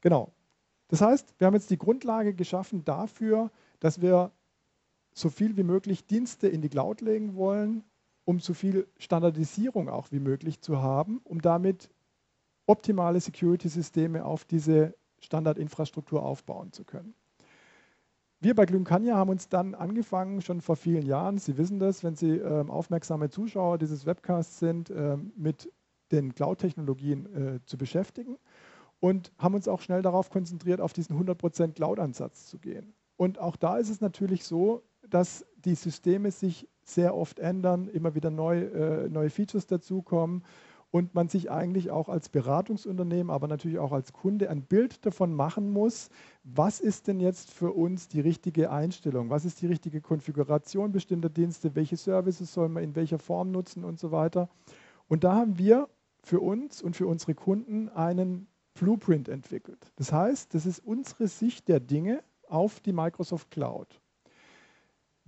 Genau. 0.00 0.32
Das 0.88 1.00
heißt, 1.00 1.34
wir 1.38 1.46
haben 1.46 1.54
jetzt 1.54 1.70
die 1.70 1.78
Grundlage 1.78 2.34
geschaffen 2.34 2.84
dafür, 2.84 3.50
dass 3.80 4.00
wir 4.00 4.32
so 5.12 5.30
viel 5.30 5.56
wie 5.56 5.62
möglich 5.62 6.06
Dienste 6.06 6.48
in 6.48 6.62
die 6.62 6.68
Cloud 6.68 7.00
legen 7.00 7.34
wollen, 7.34 7.84
um 8.28 8.40
so 8.40 8.52
viel 8.52 8.86
Standardisierung 8.98 9.88
auch 9.88 10.12
wie 10.12 10.20
möglich 10.20 10.60
zu 10.60 10.82
haben, 10.82 11.18
um 11.24 11.40
damit 11.40 11.88
optimale 12.66 13.20
Security-Systeme 13.20 14.22
auf 14.22 14.44
diese 14.44 14.94
Standardinfrastruktur 15.20 16.22
aufbauen 16.22 16.70
zu 16.70 16.84
können. 16.84 17.14
Wir 18.40 18.54
bei 18.54 18.66
Glymkania 18.66 19.16
haben 19.16 19.30
uns 19.30 19.48
dann 19.48 19.74
angefangen, 19.74 20.42
schon 20.42 20.60
vor 20.60 20.76
vielen 20.76 21.06
Jahren, 21.06 21.38
Sie 21.38 21.56
wissen 21.56 21.78
das, 21.78 22.04
wenn 22.04 22.16
Sie 22.16 22.36
ähm, 22.36 22.70
aufmerksame 22.70 23.30
Zuschauer 23.30 23.78
dieses 23.78 24.04
Webcasts 24.04 24.58
sind, 24.58 24.90
ähm, 24.90 25.32
mit 25.34 25.72
den 26.12 26.34
Cloud-Technologien 26.34 27.34
äh, 27.34 27.60
zu 27.64 27.78
beschäftigen 27.78 28.36
und 29.00 29.32
haben 29.38 29.54
uns 29.54 29.68
auch 29.68 29.80
schnell 29.80 30.02
darauf 30.02 30.28
konzentriert, 30.28 30.82
auf 30.82 30.92
diesen 30.92 31.18
100% 31.18 31.72
Cloud-Ansatz 31.72 32.44
zu 32.44 32.58
gehen. 32.58 32.92
Und 33.16 33.38
auch 33.38 33.56
da 33.56 33.78
ist 33.78 33.88
es 33.88 34.02
natürlich 34.02 34.44
so, 34.44 34.82
dass 35.08 35.46
die 35.64 35.74
Systeme 35.74 36.30
sich 36.30 36.68
sehr 36.88 37.14
oft 37.14 37.38
ändern, 37.38 37.88
immer 37.88 38.14
wieder 38.14 38.30
neu, 38.30 38.60
äh, 38.60 39.08
neue 39.08 39.30
Features 39.30 39.66
dazukommen 39.66 40.44
und 40.90 41.14
man 41.14 41.28
sich 41.28 41.50
eigentlich 41.50 41.90
auch 41.90 42.08
als 42.08 42.28
Beratungsunternehmen, 42.28 43.30
aber 43.30 43.46
natürlich 43.46 43.78
auch 43.78 43.92
als 43.92 44.12
Kunde 44.12 44.48
ein 44.48 44.62
Bild 44.62 45.04
davon 45.04 45.34
machen 45.34 45.70
muss, 45.70 46.08
was 46.44 46.80
ist 46.80 47.08
denn 47.08 47.20
jetzt 47.20 47.50
für 47.50 47.72
uns 47.72 48.08
die 48.08 48.20
richtige 48.20 48.70
Einstellung, 48.70 49.28
was 49.28 49.44
ist 49.44 49.60
die 49.60 49.66
richtige 49.66 50.00
Konfiguration 50.00 50.92
bestimmter 50.92 51.28
Dienste, 51.28 51.74
welche 51.74 51.96
Services 51.96 52.52
soll 52.52 52.68
man 52.68 52.82
in 52.82 52.96
welcher 52.96 53.18
Form 53.18 53.50
nutzen 53.50 53.84
und 53.84 53.98
so 53.98 54.10
weiter. 54.12 54.48
Und 55.08 55.24
da 55.24 55.34
haben 55.34 55.58
wir 55.58 55.88
für 56.22 56.40
uns 56.40 56.82
und 56.82 56.96
für 56.96 57.06
unsere 57.06 57.34
Kunden 57.34 57.88
einen 57.90 58.48
Blueprint 58.74 59.28
entwickelt. 59.28 59.92
Das 59.96 60.12
heißt, 60.12 60.54
das 60.54 60.64
ist 60.64 60.80
unsere 60.80 61.28
Sicht 61.28 61.68
der 61.68 61.80
Dinge 61.80 62.22
auf 62.48 62.80
die 62.80 62.92
Microsoft 62.92 63.50
Cloud. 63.50 64.00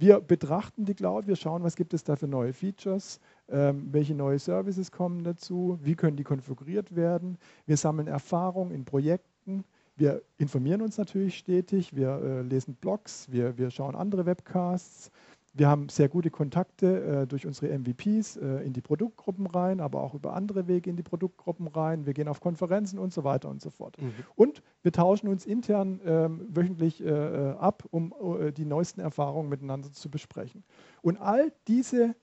Wir 0.00 0.18
betrachten 0.18 0.86
die 0.86 0.94
Cloud, 0.94 1.26
wir 1.26 1.36
schauen, 1.36 1.62
was 1.62 1.76
gibt 1.76 1.92
es 1.92 2.02
da 2.04 2.16
für 2.16 2.26
neue 2.26 2.54
Features, 2.54 3.20
ähm, 3.50 3.86
welche 3.92 4.14
neue 4.14 4.38
Services 4.38 4.90
kommen 4.90 5.24
dazu, 5.24 5.78
wie 5.82 5.94
können 5.94 6.16
die 6.16 6.24
konfiguriert 6.24 6.96
werden. 6.96 7.36
Wir 7.66 7.76
sammeln 7.76 8.08
Erfahrung 8.08 8.70
in 8.70 8.86
Projekten, 8.86 9.62
wir 9.96 10.22
informieren 10.38 10.80
uns 10.80 10.96
natürlich 10.96 11.36
stetig, 11.36 11.94
wir 11.94 12.18
äh, 12.22 12.40
lesen 12.40 12.76
Blogs, 12.76 13.30
wir, 13.30 13.58
wir 13.58 13.70
schauen 13.70 13.94
andere 13.94 14.24
Webcasts, 14.24 15.10
wir 15.52 15.68
haben 15.68 15.88
sehr 15.88 16.08
gute 16.08 16.30
Kontakte 16.30 17.22
äh, 17.22 17.26
durch 17.26 17.44
unsere 17.44 17.76
MVPs 17.76 18.36
äh, 18.36 18.64
in 18.64 18.72
die 18.72 18.80
Produktgruppen 18.80 19.46
rein, 19.46 19.80
aber 19.80 20.00
auch 20.00 20.14
über 20.14 20.34
andere 20.34 20.68
Wege 20.68 20.88
in 20.88 20.96
die 20.96 21.02
Produktgruppen 21.02 21.66
rein. 21.66 22.06
Wir 22.06 22.14
gehen 22.14 22.28
auf 22.28 22.40
Konferenzen 22.40 22.98
und 22.98 23.12
so 23.12 23.24
weiter 23.24 23.48
und 23.48 23.60
so 23.60 23.70
fort. 23.70 24.00
Mhm. 24.00 24.12
Und 24.36 24.62
wir 24.82 24.92
tauschen 24.92 25.28
uns 25.28 25.46
intern 25.46 26.00
ähm, 26.04 26.46
wöchentlich 26.48 27.02
äh, 27.02 27.08
äh 27.08 27.56
ab, 27.56 27.84
um 27.90 28.14
äh, 28.40 28.52
die 28.52 28.64
neuesten 28.64 29.00
Erfahrungen 29.00 29.48
miteinander 29.48 29.92
zu 29.92 30.08
besprechen. 30.08 30.62
Und 31.02 31.16
all 31.16 31.52
diese, 31.66 32.14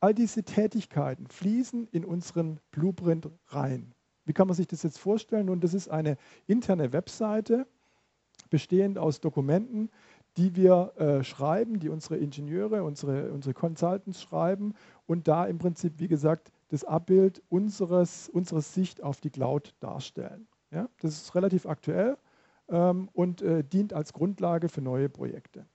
all 0.00 0.14
diese 0.14 0.42
Tätigkeiten 0.42 1.26
fließen 1.26 1.88
in 1.88 2.06
unseren 2.06 2.60
Blueprint 2.70 3.28
rein. 3.48 3.92
Wie 4.24 4.32
kann 4.32 4.48
man 4.48 4.56
sich 4.56 4.66
das 4.66 4.82
jetzt 4.82 4.98
vorstellen? 4.98 5.46
Nun, 5.46 5.60
das 5.60 5.74
ist 5.74 5.88
eine 5.88 6.16
interne 6.46 6.92
Webseite, 6.92 7.66
bestehend 8.50 8.98
aus 8.98 9.20
Dokumenten, 9.20 9.90
die 10.36 10.54
wir 10.54 10.92
äh, 10.96 11.24
schreiben, 11.24 11.78
die 11.80 11.88
unsere 11.88 12.16
Ingenieure, 12.16 12.84
unsere, 12.84 13.32
unsere 13.32 13.54
Consultants 13.54 14.20
schreiben 14.20 14.74
und 15.06 15.28
da 15.28 15.46
im 15.46 15.58
Prinzip, 15.58 15.94
wie 15.98 16.08
gesagt, 16.08 16.52
das 16.68 16.84
Abbild 16.84 17.42
unseres, 17.48 18.28
unserer 18.28 18.60
Sicht 18.60 19.02
auf 19.02 19.20
die 19.20 19.30
Cloud 19.30 19.74
darstellen. 19.80 20.46
Ja? 20.70 20.88
Das 21.00 21.14
ist 21.14 21.34
relativ 21.34 21.66
aktuell 21.66 22.18
ähm, 22.68 23.08
und 23.12 23.42
äh, 23.42 23.64
dient 23.64 23.92
als 23.92 24.12
Grundlage 24.12 24.68
für 24.68 24.82
neue 24.82 25.08
Projekte. 25.08 25.66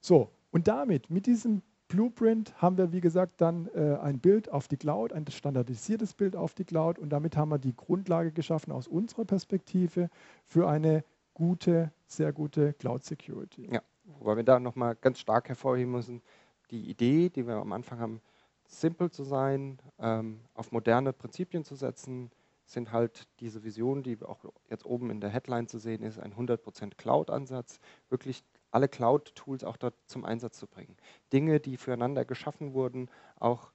So, 0.00 0.30
und 0.50 0.68
damit, 0.68 1.10
mit 1.10 1.26
diesem 1.26 1.62
Blueprint 1.88 2.60
haben 2.60 2.76
wir, 2.76 2.92
wie 2.92 3.00
gesagt, 3.00 3.40
dann 3.40 3.68
äh, 3.74 3.96
ein 4.00 4.18
Bild 4.18 4.50
auf 4.50 4.68
die 4.68 4.76
Cloud, 4.76 5.12
ein 5.12 5.26
standardisiertes 5.26 6.14
Bild 6.14 6.34
auf 6.34 6.54
die 6.54 6.64
Cloud 6.64 6.98
und 6.98 7.10
damit 7.10 7.36
haben 7.36 7.50
wir 7.50 7.58
die 7.58 7.76
Grundlage 7.76 8.32
geschaffen 8.32 8.72
aus 8.72 8.88
unserer 8.88 9.24
Perspektive 9.24 10.10
für 10.44 10.68
eine 10.68 11.04
gute, 11.36 11.92
sehr 12.06 12.32
gute 12.32 12.72
Cloud 12.72 13.04
Security. 13.04 13.68
Ja, 13.70 13.82
wobei 14.04 14.36
wir 14.36 14.42
da 14.42 14.58
nochmal 14.58 14.96
ganz 14.96 15.18
stark 15.18 15.50
hervorheben 15.50 15.92
müssen, 15.92 16.22
die 16.70 16.88
Idee, 16.88 17.28
die 17.28 17.46
wir 17.46 17.56
am 17.56 17.74
Anfang 17.74 18.00
haben, 18.00 18.22
simpel 18.64 19.10
zu 19.10 19.22
sein, 19.22 19.78
ähm, 19.98 20.40
auf 20.54 20.72
moderne 20.72 21.12
Prinzipien 21.12 21.62
zu 21.62 21.74
setzen, 21.74 22.30
sind 22.64 22.90
halt 22.90 23.28
diese 23.40 23.64
Visionen, 23.64 24.02
die 24.02 24.16
auch 24.22 24.46
jetzt 24.70 24.86
oben 24.86 25.10
in 25.10 25.20
der 25.20 25.28
Headline 25.28 25.68
zu 25.68 25.78
sehen 25.78 26.02
ist, 26.02 26.18
ein 26.18 26.34
100% 26.34 26.96
Cloud-Ansatz, 26.96 27.80
wirklich 28.08 28.42
alle 28.70 28.88
Cloud-Tools 28.88 29.62
auch 29.62 29.76
dort 29.76 29.94
zum 30.06 30.24
Einsatz 30.24 30.58
zu 30.58 30.66
bringen. 30.66 30.96
Dinge, 31.34 31.60
die 31.60 31.76
füreinander 31.76 32.24
geschaffen 32.24 32.72
wurden, 32.72 33.10
auch 33.38 33.72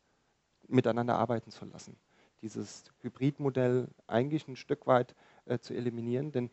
miteinander 0.67 1.15
arbeiten 1.15 1.51
zu 1.51 1.65
lassen. 1.65 1.95
Dieses 2.41 2.85
Hybridmodell 3.01 3.87
eigentlich 4.07 4.47
ein 4.47 4.55
Stück 4.55 4.87
weit 4.87 5.15
äh, 5.45 5.59
zu 5.59 5.75
eliminieren, 5.75 6.31
denn 6.31 6.49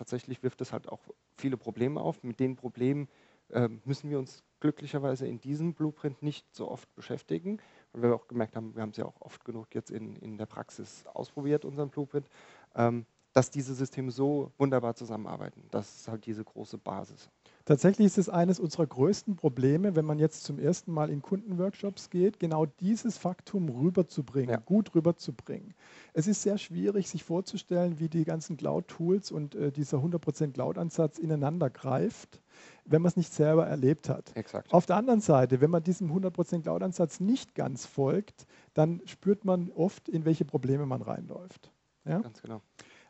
tatsächlich 0.00 0.42
wirft 0.42 0.62
es 0.62 0.72
halt 0.72 0.88
auch 0.88 1.00
viele 1.36 1.58
Probleme 1.58 2.00
auf. 2.00 2.22
Mit 2.22 2.40
den 2.40 2.56
Problemen 2.56 3.06
äh, 3.50 3.68
müssen 3.84 4.08
wir 4.08 4.18
uns 4.18 4.42
glücklicherweise 4.58 5.26
in 5.26 5.38
diesem 5.38 5.74
Blueprint 5.74 6.22
nicht 6.22 6.46
so 6.54 6.70
oft 6.70 6.92
beschäftigen, 6.94 7.58
weil 7.92 8.04
wir 8.04 8.14
auch 8.14 8.26
gemerkt 8.26 8.56
haben, 8.56 8.74
wir 8.74 8.80
haben 8.80 8.90
es 8.90 8.96
ja 8.96 9.04
auch 9.04 9.20
oft 9.20 9.44
genug 9.44 9.74
jetzt 9.74 9.90
in, 9.90 10.16
in 10.16 10.38
der 10.38 10.46
Praxis 10.46 11.04
ausprobiert, 11.06 11.66
unseren 11.66 11.90
Blueprint, 11.90 12.30
ähm, 12.74 13.04
dass 13.34 13.50
diese 13.50 13.74
Systeme 13.74 14.10
so 14.10 14.50
wunderbar 14.56 14.94
zusammenarbeiten. 14.94 15.64
Das 15.70 15.94
ist 15.94 16.08
halt 16.08 16.24
diese 16.24 16.44
große 16.44 16.78
Basis. 16.78 17.28
Tatsächlich 17.70 18.06
ist 18.06 18.18
es 18.18 18.28
eines 18.28 18.58
unserer 18.58 18.84
größten 18.84 19.36
Probleme, 19.36 19.94
wenn 19.94 20.04
man 20.04 20.18
jetzt 20.18 20.42
zum 20.42 20.58
ersten 20.58 20.90
Mal 20.90 21.08
in 21.08 21.22
Kundenworkshops 21.22 22.10
geht, 22.10 22.40
genau 22.40 22.66
dieses 22.66 23.16
Faktum 23.16 23.68
rüberzubringen, 23.68 24.50
ja. 24.50 24.56
gut 24.56 24.92
rüberzubringen. 24.96 25.74
Es 26.12 26.26
ist 26.26 26.42
sehr 26.42 26.58
schwierig, 26.58 27.08
sich 27.08 27.22
vorzustellen, 27.22 28.00
wie 28.00 28.08
die 28.08 28.24
ganzen 28.24 28.56
Cloud-Tools 28.56 29.30
und 29.30 29.54
äh, 29.54 29.70
dieser 29.70 29.98
100% 29.98 30.50
Cloud-Ansatz 30.50 31.18
ineinander 31.20 31.70
greift, 31.70 32.42
wenn 32.86 33.02
man 33.02 33.10
es 33.10 33.16
nicht 33.16 33.32
selber 33.32 33.68
erlebt 33.68 34.08
hat. 34.08 34.32
Exakt. 34.34 34.72
Auf 34.72 34.86
der 34.86 34.96
anderen 34.96 35.20
Seite, 35.20 35.60
wenn 35.60 35.70
man 35.70 35.84
diesem 35.84 36.10
100% 36.10 36.62
Cloud-Ansatz 36.62 37.20
nicht 37.20 37.54
ganz 37.54 37.86
folgt, 37.86 38.48
dann 38.74 39.00
spürt 39.04 39.44
man 39.44 39.70
oft, 39.70 40.08
in 40.08 40.24
welche 40.24 40.44
Probleme 40.44 40.86
man 40.86 41.02
reinläuft. 41.02 41.70
Ja? 42.04 42.18
Ganz 42.18 42.42
genau. 42.42 42.62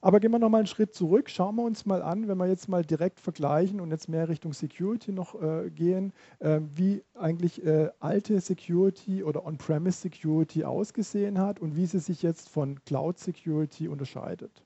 Aber 0.03 0.19
gehen 0.19 0.31
wir 0.31 0.39
noch 0.39 0.49
mal 0.49 0.59
einen 0.59 0.67
Schritt 0.67 0.95
zurück. 0.95 1.29
Schauen 1.29 1.57
wir 1.57 1.65
uns 1.65 1.85
mal 1.85 2.01
an, 2.03 2.27
wenn 2.27 2.39
wir 2.39 2.47
jetzt 2.47 2.69
mal 2.69 2.85
direkt 2.85 3.21
vergleichen 3.21 3.81
und 3.81 3.91
jetzt 3.91 4.09
mehr 4.09 4.29
Richtung 4.29 4.55
Security 4.55 5.13
noch 5.13 5.41
äh, 5.41 5.71
gehen, 5.71 6.13
äh, 6.39 6.61
wie 6.75 7.03
eigentlich 7.15 7.65
äh, 7.65 7.91
alte 7.99 8.41
Security 8.41 9.23
oder 9.23 9.45
On-Premise 9.45 9.99
Security 9.99 10.65
ausgesehen 10.65 11.39
hat 11.39 11.61
und 11.61 11.77
wie 11.77 11.85
sie 11.85 11.99
sich 11.99 12.23
jetzt 12.23 12.49
von 12.49 12.83
Cloud 12.85 13.19
Security 13.19 13.89
unterscheidet. 13.89 14.65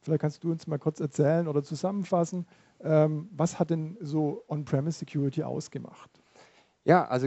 Vielleicht 0.00 0.20
kannst 0.20 0.44
du 0.44 0.50
uns 0.50 0.66
mal 0.66 0.78
kurz 0.78 1.00
erzählen 1.00 1.48
oder 1.48 1.62
zusammenfassen, 1.62 2.46
ähm, 2.80 3.28
was 3.32 3.58
hat 3.58 3.70
denn 3.70 3.96
so 4.00 4.44
On-Premise 4.48 4.98
Security 4.98 5.42
ausgemacht? 5.42 6.10
Ja, 6.84 7.06
also 7.06 7.26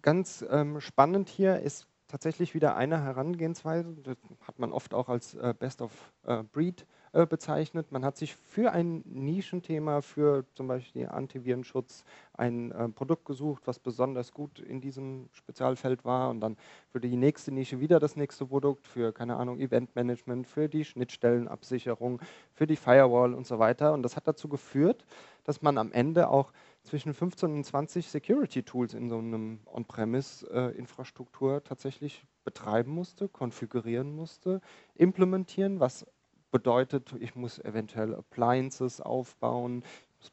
ganz 0.00 0.44
ähm, 0.48 0.80
spannend 0.80 1.28
hier 1.28 1.58
ist 1.58 1.86
tatsächlich 2.12 2.52
wieder 2.52 2.76
eine 2.76 3.02
Herangehensweise, 3.02 3.96
das 4.02 4.18
hat 4.46 4.58
man 4.58 4.70
oft 4.70 4.92
auch 4.92 5.08
als 5.08 5.34
äh, 5.34 5.54
Best 5.58 5.80
of 5.80 6.12
äh, 6.26 6.42
Breed 6.42 6.86
äh, 7.12 7.24
bezeichnet. 7.24 7.90
Man 7.90 8.04
hat 8.04 8.18
sich 8.18 8.36
für 8.36 8.70
ein 8.70 9.02
Nischenthema, 9.06 10.02
für 10.02 10.44
zum 10.52 10.68
Beispiel 10.68 11.08
Antivirenschutz, 11.08 12.04
ein 12.34 12.70
äh, 12.72 12.90
Produkt 12.90 13.24
gesucht, 13.24 13.62
was 13.64 13.78
besonders 13.78 14.32
gut 14.32 14.58
in 14.60 14.82
diesem 14.82 15.30
Spezialfeld 15.32 16.04
war 16.04 16.28
und 16.28 16.40
dann 16.40 16.58
für 16.90 17.00
die 17.00 17.16
nächste 17.16 17.50
Nische 17.50 17.80
wieder 17.80 17.98
das 17.98 18.14
nächste 18.14 18.44
Produkt, 18.44 18.86
für, 18.86 19.12
keine 19.12 19.36
Ahnung, 19.36 19.58
Eventmanagement, 19.58 20.46
für 20.46 20.68
die 20.68 20.84
Schnittstellenabsicherung, 20.84 22.20
für 22.52 22.66
die 22.66 22.76
Firewall 22.76 23.32
und 23.32 23.46
so 23.46 23.58
weiter. 23.58 23.94
Und 23.94 24.02
das 24.02 24.16
hat 24.16 24.28
dazu 24.28 24.50
geführt, 24.50 25.06
dass 25.44 25.62
man 25.62 25.78
am 25.78 25.92
Ende 25.92 26.28
auch 26.28 26.52
zwischen 26.82 27.14
15 27.14 27.52
und 27.52 27.64
20 27.64 28.08
Security-Tools 28.08 28.94
in 28.94 29.08
so 29.08 29.18
einem 29.18 29.60
On-Premise-Infrastruktur 29.66 31.62
tatsächlich 31.62 32.24
betreiben 32.44 32.92
musste, 32.92 33.28
konfigurieren 33.28 34.14
musste, 34.14 34.60
implementieren, 34.94 35.80
was 35.80 36.06
bedeutet, 36.50 37.14
ich 37.20 37.34
muss 37.34 37.58
eventuell 37.60 38.14
Appliances 38.14 39.00
aufbauen, 39.00 39.84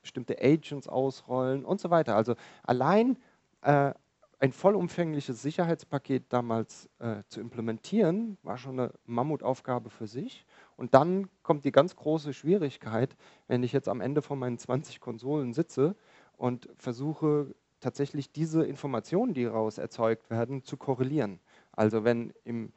bestimmte 0.01 0.37
Agents 0.41 0.87
ausrollen 0.87 1.65
und 1.65 1.79
so 1.79 1.89
weiter. 1.89 2.15
Also 2.15 2.35
allein 2.63 3.17
äh, 3.61 3.93
ein 4.39 4.53
vollumfängliches 4.53 5.41
Sicherheitspaket 5.41 6.25
damals 6.29 6.89
äh, 6.99 7.23
zu 7.27 7.41
implementieren, 7.41 8.37
war 8.43 8.57
schon 8.57 8.79
eine 8.79 8.93
Mammutaufgabe 9.05 9.89
für 9.89 10.07
sich. 10.07 10.45
Und 10.77 10.93
dann 10.93 11.29
kommt 11.43 11.65
die 11.65 11.73
ganz 11.73 11.95
große 11.95 12.33
Schwierigkeit, 12.33 13.17
wenn 13.47 13.63
ich 13.63 13.73
jetzt 13.73 13.89
am 13.89 13.99
Ende 13.99 14.21
von 14.21 14.39
meinen 14.39 14.57
20 14.57 15.01
Konsolen 15.01 15.53
sitze 15.53 15.95
und 16.39 16.69
versuche 16.77 17.53
tatsächlich 17.79 18.31
diese 18.31 18.65
Informationen, 18.65 19.33
die 19.33 19.43
daraus 19.43 19.77
erzeugt 19.77 20.29
werden, 20.29 20.63
zu 20.63 20.77
korrelieren. 20.77 21.39
Also 21.71 22.03
wenn 22.03 22.33
im 22.43 22.71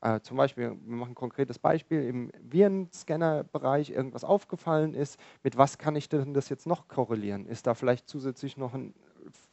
äh, 0.00 0.20
zum 0.20 0.36
Beispiel, 0.36 0.76
wir 0.84 0.96
machen 0.96 1.10
ein 1.10 1.14
konkretes 1.16 1.58
Beispiel, 1.58 2.04
im 2.04 2.30
Virenscanner-Bereich 2.40 3.90
irgendwas 3.90 4.22
aufgefallen 4.22 4.94
ist, 4.94 5.18
mit 5.42 5.58
was 5.58 5.76
kann 5.76 5.96
ich 5.96 6.08
denn 6.08 6.34
das 6.34 6.48
jetzt 6.48 6.66
noch 6.66 6.86
korrelieren? 6.86 7.46
Ist 7.46 7.66
da 7.66 7.74
vielleicht 7.74 8.08
zusätzlich 8.08 8.56
noch 8.56 8.74
ein 8.74 8.94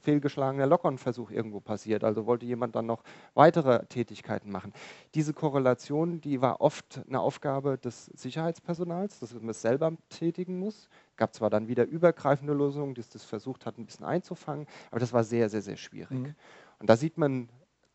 fehlgeschlagener 0.01 0.67
Lockern-Versuch 0.67 1.31
irgendwo 1.31 1.59
passiert. 1.59 2.03
Also 2.03 2.25
wollte 2.25 2.45
jemand 2.45 2.75
dann 2.75 2.85
noch 2.85 3.03
weitere 3.33 3.85
Tätigkeiten 3.87 4.51
machen. 4.51 4.73
Diese 5.15 5.33
Korrelation, 5.33 6.21
die 6.21 6.41
war 6.41 6.61
oft 6.61 7.01
eine 7.07 7.19
Aufgabe 7.19 7.77
des 7.77 8.05
Sicherheitspersonals, 8.07 9.19
dass 9.19 9.33
man 9.33 9.49
es 9.49 9.61
selber 9.61 9.93
tätigen 10.09 10.59
muss. 10.59 10.87
Es 11.15 11.17
gab 11.17 11.33
zwar 11.33 11.49
dann 11.49 11.69
wieder 11.69 11.85
übergreifende 11.85 12.51
Lösungen, 12.51 12.93
die 12.93 13.01
das 13.01 13.23
versucht 13.23 13.65
hat, 13.65 13.77
ein 13.77 13.85
bisschen 13.85 14.05
einzufangen, 14.05 14.67
aber 14.91 14.99
das 14.99 15.13
war 15.13 15.23
sehr, 15.23 15.47
sehr, 15.47 15.61
sehr 15.61 15.77
schwierig. 15.77 16.19
Mhm. 16.19 16.35
Und 16.79 16.89
da 16.89 16.97
sieht 16.97 17.17
man, 17.17 17.47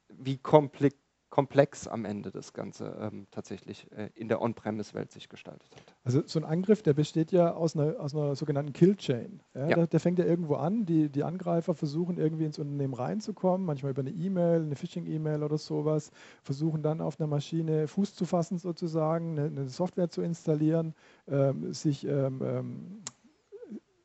wie 0.08 0.38
komplex 0.38 0.96
komplex 1.30 1.86
am 1.86 2.04
Ende 2.04 2.30
das 2.32 2.52
Ganze 2.52 2.96
ähm, 3.00 3.26
tatsächlich 3.30 3.90
äh, 3.92 4.10
in 4.14 4.28
der 4.28 4.42
On-Premise-Welt 4.42 5.12
sich 5.12 5.28
gestaltet 5.28 5.70
hat. 5.76 5.94
Also 6.04 6.22
so 6.26 6.40
ein 6.40 6.44
Angriff, 6.44 6.82
der 6.82 6.92
besteht 6.92 7.30
ja 7.30 7.54
aus 7.54 7.76
einer, 7.76 8.00
aus 8.00 8.14
einer 8.14 8.34
sogenannten 8.34 8.72
Kill-Chain. 8.72 9.40
Ja? 9.54 9.68
ja. 9.68 9.76
Der, 9.76 9.86
der, 9.86 10.00
fängt 10.00 10.18
ja 10.18 10.24
irgendwo 10.24 10.56
an, 10.56 10.84
die, 10.86 11.08
die 11.08 11.22
Angreifer 11.22 11.74
versuchen 11.74 12.18
irgendwie 12.18 12.44
ins 12.44 12.58
Unternehmen 12.58 12.94
reinzukommen, 12.94 13.64
manchmal 13.64 13.92
über 13.92 14.00
eine 14.00 14.10
E-Mail, 14.10 14.62
eine 14.62 14.74
Phishing-E-Mail 14.74 15.44
oder 15.44 15.56
sowas, 15.56 16.10
versuchen 16.42 16.82
dann 16.82 17.00
auf 17.00 17.20
einer 17.20 17.28
Maschine 17.28 17.86
Fuß 17.86 18.14
zu 18.14 18.24
fassen 18.24 18.58
sozusagen, 18.58 19.38
eine, 19.38 19.46
eine 19.46 19.68
Software 19.68 20.10
zu 20.10 20.22
installieren, 20.22 20.94
ähm, 21.28 21.72
sich 21.72 22.06
ähm, 22.06 22.40
ähm 22.42 23.02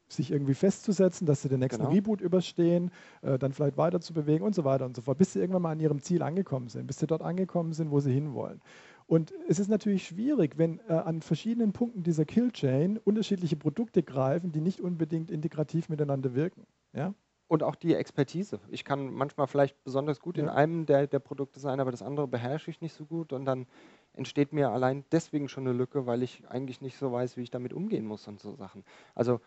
sich 0.07 0.31
irgendwie 0.31 0.53
festzusetzen, 0.53 1.25
dass 1.25 1.41
sie 1.41 1.49
den 1.49 1.59
nächsten 1.59 1.81
genau. 1.81 1.93
Reboot 1.93 2.21
überstehen, 2.21 2.91
äh, 3.21 3.37
dann 3.37 3.53
vielleicht 3.53 3.77
weiter 3.77 3.99
zu 4.01 4.13
bewegen 4.13 4.43
und 4.43 4.53
so 4.53 4.63
weiter 4.63 4.85
und 4.85 4.95
so 4.95 5.01
fort, 5.01 5.17
bis 5.17 5.33
sie 5.33 5.39
irgendwann 5.39 5.63
mal 5.63 5.71
an 5.71 5.79
ihrem 5.79 6.01
Ziel 6.01 6.21
angekommen 6.21 6.69
sind, 6.69 6.87
bis 6.87 6.99
sie 6.99 7.07
dort 7.07 7.21
angekommen 7.21 7.73
sind, 7.73 7.91
wo 7.91 7.99
sie 7.99 8.13
hinwollen. 8.13 8.61
Und 9.07 9.33
es 9.47 9.59
ist 9.59 9.67
natürlich 9.67 10.07
schwierig, 10.07 10.57
wenn 10.57 10.79
äh, 10.89 10.93
an 10.93 11.21
verschiedenen 11.21 11.73
Punkten 11.73 12.03
dieser 12.03 12.25
Killchain 12.25 12.97
unterschiedliche 12.97 13.55
Produkte 13.55 14.01
greifen, 14.01 14.51
die 14.51 14.61
nicht 14.61 14.81
unbedingt 14.81 15.29
integrativ 15.29 15.89
miteinander 15.89 16.33
wirken. 16.33 16.65
Ja? 16.93 17.13
Und 17.47 17.61
auch 17.61 17.75
die 17.75 17.93
Expertise. 17.93 18.59
Ich 18.69 18.83
kann 18.83 19.13
manchmal 19.13 19.45
vielleicht 19.45 19.83
besonders 19.83 20.19
gut 20.19 20.37
ja. 20.37 20.43
in 20.43 20.49
einem 20.49 20.87
der, 20.87 21.05
der 21.05 21.19
Produkte 21.19 21.59
sein, 21.59 21.79
aber 21.79 21.91
das 21.91 22.01
andere 22.01 22.27
beherrsche 22.27 22.71
ich 22.71 22.81
nicht 22.81 22.93
so 22.93 23.05
gut 23.05 23.31
und 23.31 23.45
dann 23.45 23.67
entsteht 24.13 24.53
mir 24.53 24.71
allein 24.71 25.05
deswegen 25.11 25.49
schon 25.49 25.67
eine 25.67 25.77
Lücke, 25.77 26.07
weil 26.07 26.23
ich 26.23 26.47
eigentlich 26.47 26.81
nicht 26.81 26.97
so 26.97 27.11
weiß, 27.11 27.37
wie 27.37 27.41
ich 27.41 27.51
damit 27.51 27.73
umgehen 27.73 28.05
muss 28.05 28.27
und 28.27 28.39
so 28.39 28.55
Sachen. 28.55 28.83
Also 29.13 29.39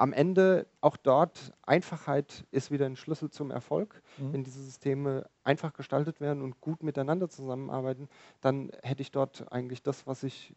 am 0.00 0.14
Ende 0.14 0.66
auch 0.80 0.96
dort, 0.96 1.52
Einfachheit 1.62 2.46
ist 2.50 2.70
wieder 2.70 2.86
ein 2.86 2.96
Schlüssel 2.96 3.30
zum 3.30 3.50
Erfolg. 3.50 4.02
Mhm. 4.16 4.32
Wenn 4.32 4.44
diese 4.44 4.62
Systeme 4.62 5.28
einfach 5.44 5.74
gestaltet 5.74 6.22
werden 6.22 6.42
und 6.42 6.58
gut 6.62 6.82
miteinander 6.82 7.28
zusammenarbeiten, 7.28 8.08
dann 8.40 8.70
hätte 8.82 9.02
ich 9.02 9.10
dort 9.10 9.52
eigentlich 9.52 9.82
das, 9.82 10.06
was 10.06 10.22
ich 10.22 10.56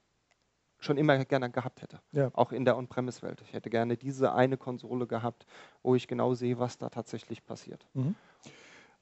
schon 0.80 0.98
immer 0.98 1.24
gerne 1.26 1.52
gehabt 1.52 1.82
hätte. 1.82 2.00
Ja. 2.14 2.30
Auch 2.34 2.54
in 2.54 2.64
der 2.64 2.78
On-Premise-Welt. 2.78 3.42
Ich 3.42 3.52
hätte 3.52 3.70
gerne 3.70 3.98
diese 3.98 4.34
eine 4.34 4.56
Konsole 4.56 5.08
gehabt, 5.08 5.46
wo 5.82 5.94
ich 5.94 6.08
genau 6.08 6.34
sehe, 6.36 6.58
was 6.58 6.78
da 6.78 6.90
tatsächlich 6.90 7.44
passiert. 7.44 7.86
Mhm. 7.94 8.16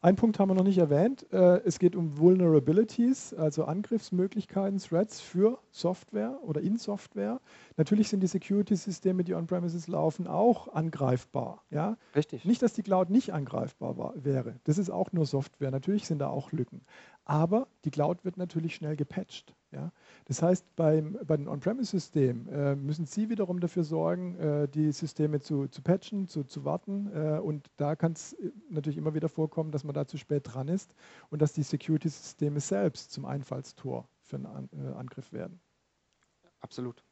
Ein 0.04 0.16
Punkt 0.16 0.40
haben 0.40 0.50
wir 0.50 0.56
noch 0.56 0.64
nicht 0.64 0.80
erwähnt. 0.80 1.32
Äh, 1.32 1.62
es 1.64 1.78
geht 1.78 1.96
um 1.96 2.18
Vulnerabilities, 2.18 3.36
also 3.36 3.66
Angriffsmöglichkeiten, 3.66 4.80
Threats 4.80 5.22
für 5.22 5.60
Software 5.70 6.40
oder 6.42 6.60
in 6.60 6.78
Software. 6.78 7.40
Natürlich 7.78 8.10
sind 8.10 8.22
die 8.22 8.28
Security-Systeme, 8.28 9.24
die 9.24 9.36
on-premises 9.36 9.88
laufen, 9.88 10.26
auch 10.26 10.70
angreifbar. 10.70 11.64
Ja? 11.70 11.98
Richtig. 12.16 12.46
Nicht, 12.46 12.64
dass 12.64 12.74
die 12.74 12.82
Cloud 12.82 13.12
nicht 13.12 13.32
angreifbar 13.32 13.96
war, 13.96 14.14
wäre. 14.16 14.56
Das 14.64 14.80
ist 14.80 14.90
auch 14.90 15.12
nur 15.12 15.28
Software. 15.28 15.70
Natürlich 15.70 16.08
sind 16.08 16.18
da 16.18 16.30
auch 16.30 16.52
Lücken. 16.52 16.82
Aber 17.24 17.68
die 17.86 17.92
Cloud 17.92 18.26
wird 18.26 18.38
natürlich 18.38 18.74
schnell 18.74 18.96
gepatcht. 18.96 19.54
Ja? 19.72 19.92
Das 20.26 20.42
heißt, 20.42 20.76
beim, 20.76 21.18
bei 21.26 21.38
den 21.38 21.48
On-Premise-Systemen 21.48 22.48
äh, 22.48 22.76
müssen 22.76 23.06
Sie 23.06 23.30
wiederum 23.30 23.60
dafür 23.60 23.84
sorgen, 23.84 24.36
äh, 24.38 24.68
die 24.68 24.92
Systeme 24.92 25.40
zu, 25.40 25.68
zu 25.68 25.82
patchen, 25.82 26.28
zu, 26.28 26.44
zu 26.44 26.66
warten. 26.66 27.10
Äh, 27.14 27.40
und 27.40 27.70
da 27.78 27.96
kann 27.96 28.14
es 28.14 28.34
äh, 28.34 28.52
natürlich 28.70 28.98
immer 28.98 29.14
wieder 29.14 29.30
vorkommen, 29.30 29.72
dass 29.72 29.84
man 29.84 29.94
da 29.94 30.06
zu 30.06 30.18
spät 30.18 30.44
dran 30.46 30.68
ist 30.68 30.94
und 31.30 31.42
dass 31.42 31.54
die 31.54 31.64
Security-Systeme 31.64 32.60
selbst 32.60 33.12
zum 33.12 33.26
Einfallstor 33.26 34.08
für 34.22 34.38
einen 34.38 34.46
An 34.46 34.70
äh, 34.74 34.92
Angriff 34.94 35.32
werden. 35.32 35.60
Absolut. 36.60 37.04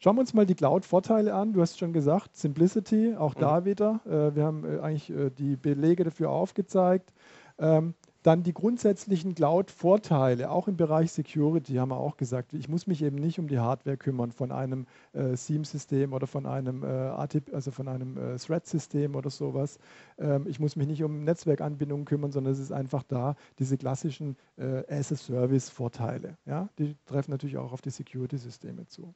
Schauen 0.00 0.16
wir 0.16 0.20
uns 0.20 0.32
mal 0.32 0.46
die 0.46 0.54
Cloud-Vorteile 0.54 1.34
an. 1.34 1.52
Du 1.52 1.60
hast 1.60 1.78
schon 1.78 1.92
gesagt, 1.92 2.36
Simplicity, 2.36 3.16
auch 3.16 3.34
mhm. 3.34 3.40
da 3.40 3.64
wieder. 3.64 4.00
Äh, 4.06 4.36
wir 4.36 4.44
haben 4.44 4.64
eigentlich 4.80 5.12
die 5.36 5.56
Belege 5.56 6.04
dafür 6.04 6.30
aufgezeigt. 6.30 7.12
Ähm, 7.58 7.94
dann 8.22 8.42
die 8.42 8.52
grundsätzlichen 8.52 9.34
Cloud-Vorteile, 9.34 10.50
auch 10.50 10.68
im 10.68 10.76
Bereich 10.76 11.12
Security, 11.12 11.74
haben 11.74 11.90
wir 11.90 11.98
auch 11.98 12.16
gesagt. 12.16 12.52
Ich 12.52 12.68
muss 12.68 12.86
mich 12.86 13.02
eben 13.02 13.16
nicht 13.16 13.38
um 13.38 13.48
die 13.48 13.58
Hardware 13.58 13.96
kümmern 13.96 14.32
von 14.32 14.50
einem 14.50 14.86
äh, 15.12 15.36
SIEM-System 15.36 16.12
oder 16.12 16.26
von 16.26 16.46
einem, 16.46 16.82
äh, 16.82 16.86
also 16.86 17.70
einem 17.86 18.16
äh, 18.16 18.36
Thread-System 18.36 19.14
oder 19.14 19.30
sowas. 19.30 19.78
Ähm, 20.18 20.46
ich 20.48 20.58
muss 20.58 20.76
mich 20.76 20.88
nicht 20.88 21.02
um 21.04 21.24
Netzwerkanbindungen 21.24 22.04
kümmern, 22.04 22.32
sondern 22.32 22.52
es 22.52 22.58
ist 22.58 22.72
einfach 22.72 23.02
da, 23.04 23.36
diese 23.58 23.78
klassischen 23.78 24.36
äh, 24.56 24.82
As-a-Service-Vorteile. 24.88 26.36
Ja? 26.44 26.68
Die 26.78 26.96
treffen 27.06 27.30
natürlich 27.30 27.56
auch 27.56 27.72
auf 27.72 27.82
die 27.82 27.90
Security-Systeme 27.90 28.86
zu. 28.86 29.14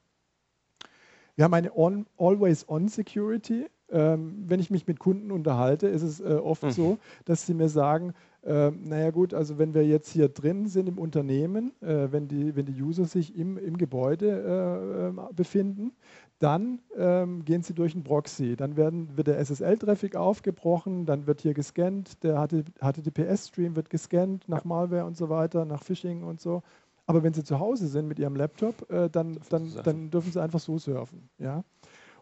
Wir 1.36 1.44
haben 1.44 1.54
eine 1.54 1.72
Always-On-Security. 2.18 3.66
Ähm, 3.90 4.44
wenn 4.46 4.58
ich 4.58 4.70
mich 4.70 4.86
mit 4.86 4.98
Kunden 4.98 5.30
unterhalte, 5.30 5.86
ist 5.86 6.02
es 6.02 6.20
äh, 6.20 6.40
oft 6.42 6.62
mhm. 6.62 6.70
so, 6.70 6.98
dass 7.26 7.44
sie 7.44 7.52
mir 7.52 7.68
sagen, 7.68 8.14
äh, 8.42 8.70
naja 8.70 9.10
gut, 9.10 9.34
also 9.34 9.58
wenn 9.58 9.74
wir 9.74 9.86
jetzt 9.86 10.08
hier 10.08 10.28
drin 10.30 10.66
sind 10.66 10.88
im 10.88 10.98
Unternehmen, 10.98 11.72
äh, 11.82 12.10
wenn, 12.10 12.26
die, 12.26 12.56
wenn 12.56 12.64
die 12.64 12.82
User 12.82 13.04
sich 13.04 13.36
im, 13.36 13.58
im 13.58 13.76
Gebäude 13.76 15.12
äh, 15.14 15.34
befinden, 15.34 15.92
dann 16.38 16.80
ähm, 16.96 17.44
gehen 17.44 17.62
sie 17.62 17.74
durch 17.74 17.94
einen 17.94 18.02
Proxy. 18.02 18.56
Dann 18.56 18.76
werden, 18.76 19.16
wird 19.16 19.28
der 19.28 19.38
SSL-Traffic 19.38 20.16
aufgebrochen, 20.16 21.06
dann 21.06 21.26
wird 21.26 21.42
hier 21.42 21.54
gescannt, 21.54 22.22
der 22.24 22.48
HTTPS-Stream 22.80 23.76
wird 23.76 23.90
gescannt 23.90 24.48
nach 24.48 24.64
Malware 24.64 25.04
und 25.04 25.16
so 25.16 25.28
weiter, 25.28 25.64
nach 25.64 25.84
Phishing 25.84 26.24
und 26.24 26.40
so. 26.40 26.62
Aber 27.06 27.22
wenn 27.22 27.34
sie 27.34 27.44
zu 27.44 27.58
Hause 27.58 27.88
sind 27.88 28.06
mit 28.06 28.18
ihrem 28.18 28.36
Laptop, 28.36 28.90
äh, 28.90 29.10
dann, 29.10 29.38
dann, 29.48 29.72
dann 29.82 30.10
dürfen 30.10 30.32
sie 30.32 30.40
einfach 30.40 30.60
so 30.60 30.78
surfen. 30.78 31.28
Ja? 31.38 31.64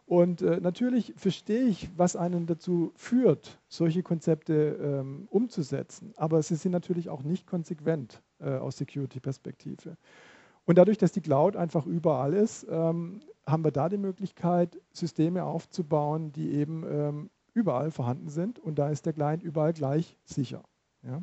Und 0.06 0.42
äh, 0.42 0.58
natürlich 0.60 1.14
verstehe 1.16 1.64
ich, 1.64 1.88
was 1.96 2.16
einen 2.16 2.46
dazu 2.46 2.90
führt, 2.96 3.60
solche 3.68 4.02
Konzepte 4.02 4.78
ähm, 4.82 5.28
umzusetzen. 5.30 6.12
Aber 6.16 6.42
sie 6.42 6.56
sind 6.56 6.72
natürlich 6.72 7.08
auch 7.08 7.22
nicht 7.22 7.46
konsequent 7.46 8.20
äh, 8.40 8.56
aus 8.56 8.78
Security-Perspektive. 8.78 9.96
Und 10.64 10.78
dadurch, 10.78 10.98
dass 10.98 11.12
die 11.12 11.20
Cloud 11.20 11.56
einfach 11.56 11.86
überall 11.86 12.34
ist, 12.34 12.66
ähm, 12.68 13.20
haben 13.46 13.64
wir 13.64 13.70
da 13.70 13.88
die 13.88 13.98
Möglichkeit, 13.98 14.80
Systeme 14.92 15.44
aufzubauen, 15.44 16.32
die 16.32 16.54
eben 16.54 16.84
ähm, 16.90 17.30
überall 17.54 17.90
vorhanden 17.90 18.28
sind. 18.28 18.58
Und 18.58 18.78
da 18.78 18.88
ist 18.88 19.06
der 19.06 19.12
Client 19.12 19.42
überall 19.42 19.72
gleich 19.72 20.18
sicher. 20.24 20.64
Ja, 21.02 21.22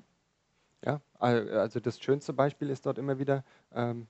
ja 0.85 1.01
also 1.19 1.79
das 1.79 1.99
schönste 1.99 2.33
Beispiel 2.33 2.69
ist 2.69 2.85
dort 2.85 2.97
immer 2.97 3.19
wieder, 3.19 3.43
ähm, 3.73 4.07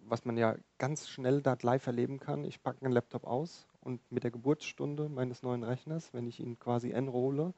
was 0.00 0.24
man 0.24 0.36
ja 0.36 0.56
ganz 0.78 1.08
schnell 1.08 1.42
dort 1.42 1.62
live 1.62 1.86
erleben 1.86 2.20
kann. 2.20 2.44
Ich 2.44 2.62
packe 2.62 2.84
einen 2.84 2.92
Laptop 2.92 3.24
aus 3.24 3.66
und 3.80 4.00
mit 4.10 4.24
der 4.24 4.30
Geburtsstunde 4.30 5.08
meines 5.08 5.42
neuen 5.42 5.62
Rechners, 5.64 6.12
wenn 6.14 6.26
ich 6.26 6.40
ihn 6.40 6.58
quasi 6.58 6.90
enrolle, 6.90 7.54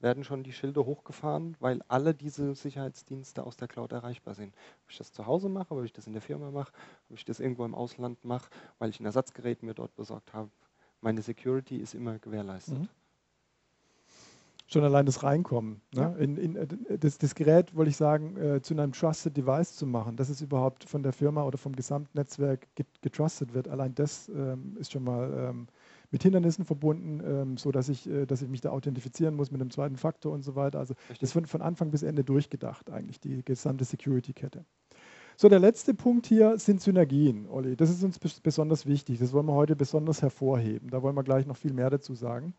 werden 0.00 0.24
schon 0.24 0.42
die 0.42 0.52
Schilder 0.52 0.86
hochgefahren, 0.86 1.56
weil 1.60 1.82
alle 1.88 2.14
diese 2.14 2.54
Sicherheitsdienste 2.54 3.44
aus 3.44 3.56
der 3.56 3.68
Cloud 3.68 3.92
erreichbar 3.92 4.34
sind. 4.34 4.54
Ob 4.84 4.90
ich 4.90 4.98
das 4.98 5.12
zu 5.12 5.26
Hause 5.26 5.48
mache, 5.50 5.74
ob 5.74 5.84
ich 5.84 5.92
das 5.92 6.06
in 6.06 6.14
der 6.14 6.22
Firma 6.22 6.50
mache, 6.50 6.72
ob 7.10 7.16
ich 7.16 7.24
das 7.24 7.38
irgendwo 7.38 7.64
im 7.66 7.74
Ausland 7.74 8.24
mache, 8.24 8.50
weil 8.78 8.90
ich 8.90 8.98
ein 9.00 9.04
Ersatzgerät 9.06 9.62
mir 9.62 9.74
dort 9.74 9.94
besorgt 9.96 10.32
habe. 10.32 10.50
Meine 11.02 11.22
Security 11.22 11.76
ist 11.76 11.94
immer 11.94 12.18
gewährleistet. 12.18 12.78
Mhm. 12.78 12.88
Schon 14.72 14.84
allein 14.84 15.04
das 15.04 15.24
Reinkommen. 15.24 15.80
Ne? 15.92 16.14
In, 16.20 16.36
in, 16.36 16.56
äh, 16.56 16.66
das, 16.98 17.18
das, 17.18 17.34
Gerät, 17.34 17.74
wollte 17.74 17.90
ich 17.90 17.96
sagen, 17.96 18.36
äh, 18.36 18.62
zu 18.62 18.74
einem 18.74 18.92
Trusted 18.92 19.36
Device 19.36 19.74
zu 19.74 19.84
machen, 19.84 20.16
dass 20.16 20.28
es 20.28 20.40
überhaupt 20.40 20.84
von 20.84 21.02
der 21.02 21.12
Firma 21.12 21.42
oder 21.42 21.58
vom 21.58 21.74
Gesamtnetzwerk 21.74 22.68
getrustet 23.02 23.52
wird. 23.52 23.66
Allein 23.66 23.94
das 23.96 24.28
ähm, 24.28 24.76
ist 24.78 24.92
schon 24.92 25.02
mal 25.02 25.50
ähm, 25.50 25.66
mit 26.12 26.22
Hindernissen 26.22 26.64
verbunden, 26.64 27.20
ähm, 27.24 27.56
so 27.56 27.72
dass 27.72 27.88
ich, 27.88 28.08
äh, 28.08 28.26
dass 28.26 28.42
ich 28.42 28.48
mich 28.48 28.60
da 28.60 28.70
authentifizieren 28.70 29.34
muss 29.34 29.50
mit 29.50 29.60
einem 29.60 29.70
zweiten 29.70 29.96
Faktor 29.96 30.32
und 30.32 30.42
so 30.42 30.54
weiter. 30.54 30.78
Also 30.78 30.94
Richtig. 30.94 31.18
das 31.18 31.32
von, 31.32 31.46
von 31.46 31.62
Anfang 31.62 31.90
bis 31.90 32.04
Ende 32.04 32.22
durchgedacht 32.22 32.90
eigentlich, 32.90 33.18
die 33.18 33.44
gesamte 33.44 33.84
Security-Kette. 33.84 34.64
So, 35.36 35.48
der 35.48 35.58
letzte 35.58 35.94
Punkt 35.94 36.26
hier 36.26 36.58
sind 36.58 36.80
Synergien, 36.80 37.48
Olli. 37.48 37.74
Das 37.74 37.90
ist 37.90 38.04
uns 38.04 38.18
besonders 38.18 38.86
wichtig. 38.86 39.18
Das 39.18 39.32
wollen 39.32 39.46
wir 39.46 39.54
heute 39.54 39.74
besonders 39.74 40.22
hervorheben. 40.22 40.90
Da 40.90 41.02
wollen 41.02 41.16
wir 41.16 41.24
gleich 41.24 41.46
noch 41.46 41.56
viel 41.56 41.72
mehr 41.72 41.90
dazu 41.90 42.14
sagen. 42.14 42.54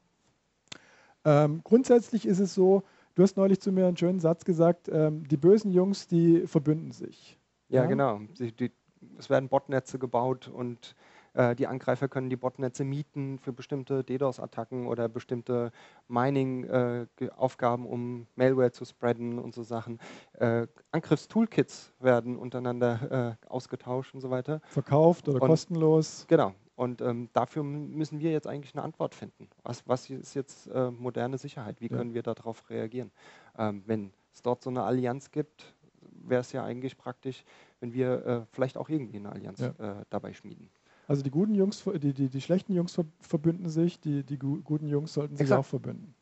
Ähm, 1.26 1.62
grundsätzlich 1.64 2.26
ist 2.26 2.40
es 2.40 2.54
so, 2.54 2.84
du 3.16 3.24
hast 3.24 3.38
neulich 3.38 3.60
zu 3.60 3.72
mir 3.72 3.88
einen 3.88 3.98
schönen 3.98 4.20
Satz 4.20 4.46
gesagt, 4.46 4.90
ähm, 4.92 5.28
die 5.28 5.38
bösen 5.38 5.72
Jungs, 5.72 6.08
die 6.08 6.48
verbünden 6.48 6.92
sich. 6.92 7.38
Ja, 7.70 7.84
ja? 7.84 7.88
genau. 7.88 8.22
Sie, 8.34 8.52
die, 8.52 8.72
es 9.18 9.30
werden 9.30 9.50
Botnetze 9.50 10.00
gebaut 10.00 10.48
und 10.48 10.96
äh, 11.34 11.56
die 11.56 11.68
Angreifer 11.68 12.08
können 12.08 12.30
die 12.30 12.36
Botnetze 12.36 12.84
mieten 12.84 13.40
für 13.40 13.54
bestimmte 13.54 14.04
DDoS-Attacken 14.04 14.88
oder 14.88 15.08
bestimmte 15.08 15.72
Mining-Aufgaben, 16.08 17.86
um 17.86 18.28
Malware 18.36 18.72
zu 18.72 18.86
spreaden 18.86 19.40
und 19.40 19.54
so 19.54 19.64
Sachen. 19.64 20.00
Äh, 20.34 20.68
Angriffstoolkits 20.92 21.94
werden 22.00 22.38
untereinander 22.38 23.38
äh, 23.42 23.48
ausgetauscht 23.48 24.14
und 24.14 24.22
so 24.22 24.30
weiter. 24.30 24.62
Verkauft 24.66 25.28
oder 25.30 25.42
und, 25.42 25.48
kostenlos. 25.48 26.26
Genau. 26.28 26.54
Und 26.82 27.00
ähm, 27.02 27.30
dafür 27.34 27.62
müssen 27.62 28.22
wir 28.22 28.32
jetzt 28.32 28.48
eigentlich 28.48 28.74
eine 28.74 28.82
Antwort 28.82 29.14
finden. 29.14 29.48
Was, 29.62 29.88
was 29.88 30.10
ist 30.10 30.34
jetzt 30.34 30.66
äh, 30.66 30.90
moderne 30.90 31.38
Sicherheit? 31.38 31.80
Wie 31.80 31.92
ja. 31.92 31.96
können 31.96 32.16
wir 32.16 32.24
darauf 32.24 32.72
reagieren? 32.72 33.12
Ähm, 33.56 33.84
wenn 33.86 34.12
es 34.34 34.42
dort 34.42 34.64
so 34.64 34.72
eine 34.72 34.82
Allianz 34.82 35.30
gibt, 35.30 35.76
wäre 36.02 36.42
es 36.42 36.52
ja 36.54 36.64
eigentlich 36.64 36.98
praktisch, 36.98 37.44
wenn 37.82 37.94
wir 37.94 38.26
äh, 38.26 38.42
vielleicht 38.52 38.80
auch 38.80 38.90
irgendwie 38.90 39.18
eine 39.18 39.32
Allianz 39.32 39.60
ja. 39.60 39.68
äh, 39.78 40.06
dabei 40.10 40.34
schmieden. 40.34 40.72
Also 41.06 41.22
die 41.22 41.30
guten 41.30 41.54
Jungs, 41.54 41.84
die, 41.84 42.14
die, 42.14 42.30
die 42.30 42.42
schlechten 42.42 42.74
Jungs 42.74 43.00
verbünden 43.20 43.70
sich, 43.70 44.00
die, 44.00 44.24
die 44.24 44.40
guten 44.40 44.88
Jungs 44.88 45.14
sollten 45.14 45.36
sich 45.36 45.44
Exakt. 45.44 45.60
auch 45.60 45.68
verbünden. 45.68 46.16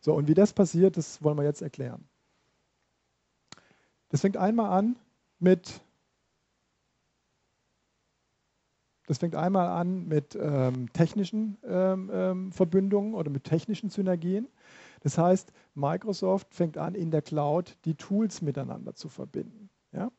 So, 0.00 0.14
und 0.14 0.28
wie 0.28 0.34
das 0.34 0.52
passiert, 0.52 0.96
das 0.96 1.24
wollen 1.24 1.36
wir 1.38 1.42
jetzt 1.44 1.60
erklären. 1.60 2.04
Das 4.10 4.20
fängt 4.20 4.36
einmal 4.36 4.70
an 4.70 4.94
mit 5.40 5.80
Das 9.06 9.18
fängt 9.18 9.34
einmal 9.34 9.68
an 9.68 10.06
mit 10.06 10.36
ähm, 10.40 10.92
technischen 10.92 11.58
ähm, 11.64 12.10
ähm, 12.12 12.52
Verbündungen 12.52 13.14
oder 13.14 13.30
mit 13.30 13.44
technischen 13.44 13.90
Synergien. 13.90 14.48
Das 15.02 15.18
heißt, 15.18 15.52
Microsoft 15.74 16.54
fängt 16.54 16.78
an, 16.78 16.94
in 16.94 17.10
der 17.10 17.20
Cloud 17.20 17.76
die 17.84 17.94
Tools 17.94 18.40
miteinander 18.40 18.94
zu 18.94 19.08
verbinden. 19.08 19.68
Ja? 19.92 20.10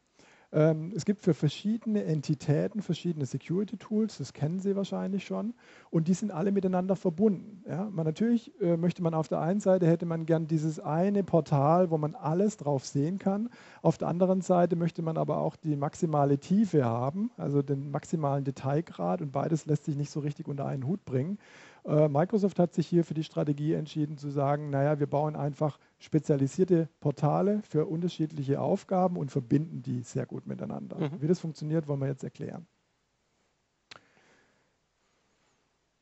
Ähm, 0.56 0.94
es 0.96 1.04
gibt 1.04 1.22
für 1.22 1.34
verschiedene 1.34 2.06
Entitäten 2.06 2.82
verschiedene 2.82 3.26
Security-Tools, 3.26 4.20
das 4.20 4.32
kennen 4.32 4.60
Sie 4.62 4.74
wahrscheinlich 4.78 5.26
schon, 5.26 5.54
und 5.92 6.08
die 6.08 6.14
sind 6.14 6.32
alle 6.32 6.54
miteinander 6.54 6.96
verbunden. 6.96 7.62
Ja? 7.68 7.90
Man, 7.92 8.06
natürlich 8.06 8.54
äh, 8.62 8.78
möchte 8.78 9.04
man 9.04 9.14
auf 9.14 9.28
der 9.28 9.42
einen 9.42 9.60
Seite, 9.60 9.86
hätte 9.86 10.06
man 10.06 10.26
gern 10.26 10.48
dieses 10.48 10.80
eine 10.80 11.26
Portal, 11.26 11.92
wo 11.92 11.98
man 11.98 12.16
alles 12.16 12.56
drauf 12.56 12.86
sehen 12.86 13.20
kann. 13.20 13.50
Auf 13.82 13.98
der 13.98 14.08
anderen 14.08 14.40
Seite 14.40 14.78
möchte 14.78 15.02
man 15.02 15.18
aber 15.18 15.40
auch 15.40 15.58
die 15.58 15.76
maximale 15.76 16.38
Tiefe 16.38 16.86
haben, 16.86 17.32
also 17.36 17.62
den 17.62 17.92
maximalen 17.92 18.46
Detailgrad, 18.46 19.22
und 19.22 19.34
beides 19.34 19.66
lässt 19.66 19.84
sich 19.84 19.98
nicht 19.98 20.10
so 20.10 20.22
richtig 20.22 20.48
unter 20.48 20.66
einen 20.66 20.88
Hut 20.88 21.04
bringen. 21.04 21.38
Äh, 21.86 22.08
Microsoft 22.08 22.60
hat 22.60 22.74
sich 22.74 22.88
hier 22.88 23.04
für 23.04 23.14
die 23.14 23.26
Strategie 23.26 23.74
entschieden 23.74 24.18
zu 24.18 24.30
sagen, 24.30 24.70
naja, 24.70 25.00
wir 25.00 25.08
bauen 25.08 25.36
einfach 25.36 25.80
spezialisierte 26.00 26.90
Portale 27.00 27.62
für 27.62 27.86
unterschiedliche 27.86 28.60
Aufgaben 28.60 29.18
und 29.18 29.32
verbinden 29.32 29.82
die 29.82 30.02
sehr 30.02 30.26
gut 30.26 30.46
miteinander. 30.46 30.98
Mhm. 30.98 31.22
Wie 31.22 31.28
das 31.28 31.40
funktioniert, 31.40 31.88
wollen 31.88 32.02
wir 32.02 32.08
jetzt 32.08 32.24
erklären. 32.24 32.68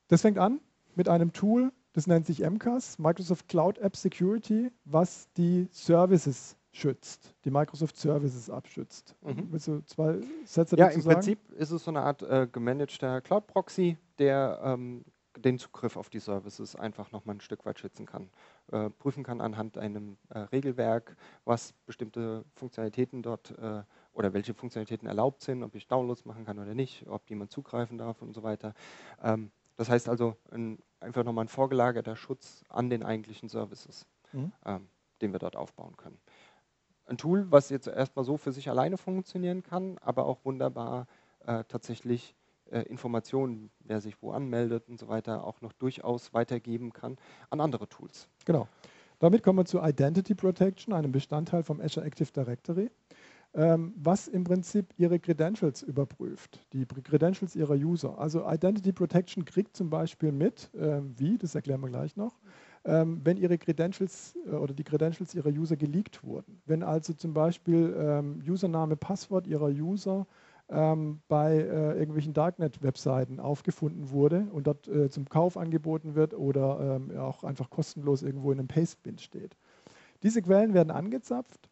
Das 0.08 0.22
fängt 0.22 0.38
an 0.38 0.60
mit 0.96 1.10
einem 1.10 1.34
Tool, 1.34 1.72
das 1.94 2.08
nennt 2.08 2.26
sich 2.26 2.42
MCAS, 2.42 3.00
Microsoft 3.00 3.48
Cloud 3.48 3.78
App 3.78 3.96
Security, 3.96 4.72
was 4.86 5.32
die 5.34 5.68
Services 5.72 6.58
schützt, 6.72 7.36
die 7.46 7.52
Microsoft 7.52 7.98
Services 7.98 8.50
abschützt. 8.50 9.16
Mhm. 9.22 9.48
Willst 9.52 9.68
du 9.68 9.82
zwei 9.86 10.20
Sätze 10.46 10.76
ja, 10.76 10.88
dazu 10.88 11.02
sagen? 11.02 11.10
Ja, 11.10 11.32
im 11.32 11.38
Prinzip 11.38 11.52
ist 11.54 11.72
es 11.72 11.84
so 11.84 11.92
eine 11.92 12.02
Art 12.02 12.24
äh, 12.24 12.48
gemanagter 12.52 13.22
Cloud 13.22 13.48
Proxy, 13.48 13.98
der 14.18 14.60
ähm, 14.64 15.06
den 15.38 15.58
Zugriff 15.58 15.98
auf 15.98 16.10
die 16.10 16.20
Services 16.20 16.76
einfach 16.76 17.12
nochmal 17.12 17.36
ein 17.36 17.42
Stück 17.42 17.66
weit 17.66 17.80
schützen 17.80 18.06
kann. 18.06 18.30
Äh, 18.72 18.90
prüfen 18.90 19.24
kann 19.24 19.42
anhand 19.42 19.78
einem 19.78 20.18
äh, 20.30 20.40
Regelwerk, 20.40 21.16
was 21.46 21.74
bestimmte 21.86 22.46
Funktionalitäten 22.56 23.22
dort 23.22 23.52
äh, 23.58 23.84
oder 24.14 24.34
welche 24.34 24.54
Funktionalitäten 24.54 25.08
erlaubt 25.08 25.42
sind, 25.42 25.64
ob 25.64 25.76
ich 25.76 25.88
Downloads 25.88 26.26
machen 26.26 26.46
kann 26.46 26.60
oder 26.60 26.74
nicht, 26.74 27.08
ob 27.08 27.30
jemand 27.30 27.52
zugreifen 27.52 27.98
darf 27.98 28.22
und 28.22 28.34
so 28.34 28.44
weiter. 28.44 28.74
Ähm, 29.22 29.52
das 29.76 29.90
heißt 29.90 30.08
also 30.08 30.36
ein, 30.52 30.80
einfach 31.00 31.24
nochmal 31.24 31.46
ein 31.46 31.50
vorgelagerter 31.50 32.16
Schutz 32.16 32.64
an 32.70 32.90
den 32.90 33.04
eigentlichen 33.04 33.50
Services, 33.50 34.06
mhm. 34.32 34.52
ähm, 34.66 34.88
den 35.22 35.32
wir 35.32 35.40
dort 35.40 35.56
aufbauen 35.56 35.98
können. 35.98 36.20
Ein 37.06 37.18
Tool, 37.18 37.52
was 37.52 37.70
jetzt 37.70 37.88
erstmal 37.88 38.24
so 38.24 38.38
für 38.38 38.52
sich 38.52 38.70
alleine 38.70 38.98
funktionieren 38.98 39.64
kann, 39.64 39.98
aber 40.00 40.26
auch 40.26 40.46
wunderbar 40.46 41.08
äh, 41.46 41.64
tatsächlich 41.66 42.36
äh, 42.72 42.82
Informationen, 42.84 43.70
wer 43.80 44.02
sich 44.02 44.22
wo 44.22 44.32
anmeldet 44.32 44.88
und 44.88 45.00
so 45.00 45.08
weiter, 45.08 45.44
auch 45.46 45.62
noch 45.62 45.74
durchaus 45.74 46.34
weitergeben 46.34 46.94
kann 46.94 47.18
an 47.50 47.62
andere 47.62 47.88
Tools. 47.88 48.28
Genau. 48.46 48.68
Damit 49.20 49.44
kommen 49.44 49.60
wir 49.60 49.66
zu 49.66 49.80
Identity 49.82 50.36
Protection, 50.36 50.94
einem 50.94 51.12
Bestandteil 51.12 51.64
vom 51.64 51.80
Azure 51.80 52.06
Active 52.06 52.32
Directory, 52.32 52.90
ähm, 53.54 53.94
was 53.96 54.28
im 54.28 54.44
Prinzip 54.44 54.88
ihre 54.98 55.20
Credentials 55.20 55.84
überprüft, 55.84 56.60
die 56.74 56.86
Credentials 56.86 57.56
ihrer 57.56 57.76
User. 57.76 58.18
Also 58.18 58.50
Identity 58.50 58.92
Protection 58.92 59.46
kriegt 59.46 59.78
zum 59.78 59.90
Beispiel 59.90 60.32
mit, 60.32 60.74
äh, 60.74 61.02
wie, 61.18 61.38
das 61.38 61.56
erklären 61.56 61.82
wir 61.82 61.90
gleich 61.90 62.16
noch, 62.16 62.40
ähm, 62.86 63.22
wenn 63.24 63.38
ihre 63.38 63.58
Credentials 63.58 64.36
äh, 64.46 64.56
oder 64.56 64.74
die 64.74 64.84
Credentials 64.84 65.36
ihrer 65.36 65.50
User 65.50 65.78
geleakt 65.78 66.24
wurden. 66.24 66.62
Wenn 66.66 66.84
also 66.84 67.14
zum 67.14 67.34
Beispiel 67.34 67.96
ähm, 67.98 68.42
Username, 68.46 68.96
Passwort 68.96 69.48
ihrer 69.48 69.70
User 69.70 70.26
ähm, 70.70 71.22
bei 71.28 71.56
äh, 71.56 71.98
irgendwelchen 71.98 72.34
Darknet-Webseiten 72.34 73.40
aufgefunden 73.40 74.12
wurde 74.12 74.48
und 74.52 74.68
dort 74.68 74.88
äh, 74.88 75.10
zum 75.10 75.28
Kauf 75.30 75.58
angeboten 75.58 76.16
wird 76.16 76.34
oder 76.34 76.98
ähm, 76.98 77.18
auch 77.18 77.44
einfach 77.44 77.70
kostenlos 77.70 78.24
irgendwo 78.24 78.52
in 78.52 78.60
einem 78.60 78.68
Pastebin 78.68 79.18
steht. 79.18 79.56
Diese 80.24 80.42
Quellen 80.42 80.74
werden 80.74 80.92
angezapft 80.92 81.70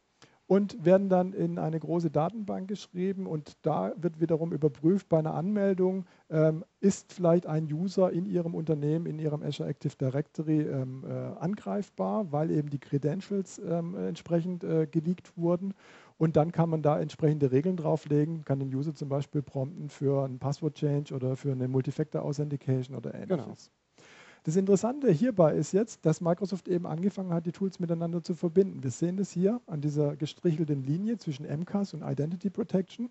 und 0.52 0.84
werden 0.84 1.08
dann 1.08 1.32
in 1.32 1.58
eine 1.58 1.80
große 1.80 2.12
Datenbank 2.12 2.68
geschrieben 2.68 3.26
und 3.26 3.54
da 3.62 3.94
wird 3.96 4.20
wiederum 4.20 4.52
überprüft 4.52 5.08
bei 5.08 5.20
einer 5.20 5.34
Anmeldung, 5.34 6.06
ähm, 6.30 6.66
ist 6.82 7.14
vielleicht 7.14 7.48
ein 7.48 7.72
User 7.72 8.12
in 8.12 8.26
Ihrem 8.26 8.54
Unternehmen, 8.54 9.06
in 9.06 9.18
Ihrem 9.18 9.44
Azure 9.44 9.70
Active 9.70 9.96
Directory 9.96 10.64
ähm, 10.64 11.06
äh, 11.08 11.14
angreifbar, 11.40 12.34
weil 12.34 12.52
eben 12.52 12.70
die 12.70 12.80
Credentials 12.80 13.60
ähm, 13.60 13.96
entsprechend 13.96 14.66
äh, 14.66 14.88
geleakt 14.88 15.38
wurden 15.38 15.74
und 16.22 16.36
dann 16.36 16.52
kann 16.52 16.70
man 16.70 16.84
da 16.84 17.00
entsprechende 17.00 17.52
Regeln 17.52 17.78
drauflegen, 17.78 18.46
kann 18.46 18.60
den 18.60 18.72
User 18.72 18.94
zum 18.94 19.10
Beispiel 19.10 19.42
prompten 19.42 19.90
für 19.90 20.24
einen 20.24 20.38
Passwort-Change 20.38 21.16
oder 21.16 21.36
für 21.36 21.52
eine 21.52 21.68
Multifactor-Authentication 21.68 22.96
oder 22.96 23.16
ähnliches. 23.16 23.72
Genau. 23.98 24.06
Das 24.44 24.56
Interessante 24.56 25.12
hierbei 25.12 25.56
ist 25.56 25.72
jetzt, 25.72 26.06
dass 26.06 26.22
Microsoft 26.22 26.68
eben 26.68 26.86
angefangen 26.86 27.34
hat, 27.34 27.48
die 27.48 27.52
Tools 27.52 27.80
miteinander 27.80 28.22
zu 28.22 28.36
verbinden. 28.36 28.84
Wir 28.84 28.92
sehen 28.92 29.18
das 29.18 29.32
hier 29.32 29.62
an 29.66 29.82
dieser 29.82 30.16
gestrichelten 30.16 30.84
Linie 30.84 31.18
zwischen 31.18 31.48
MCAS 31.48 31.96
und 31.96 32.04
Identity 32.04 32.52
Protection. 32.52 33.10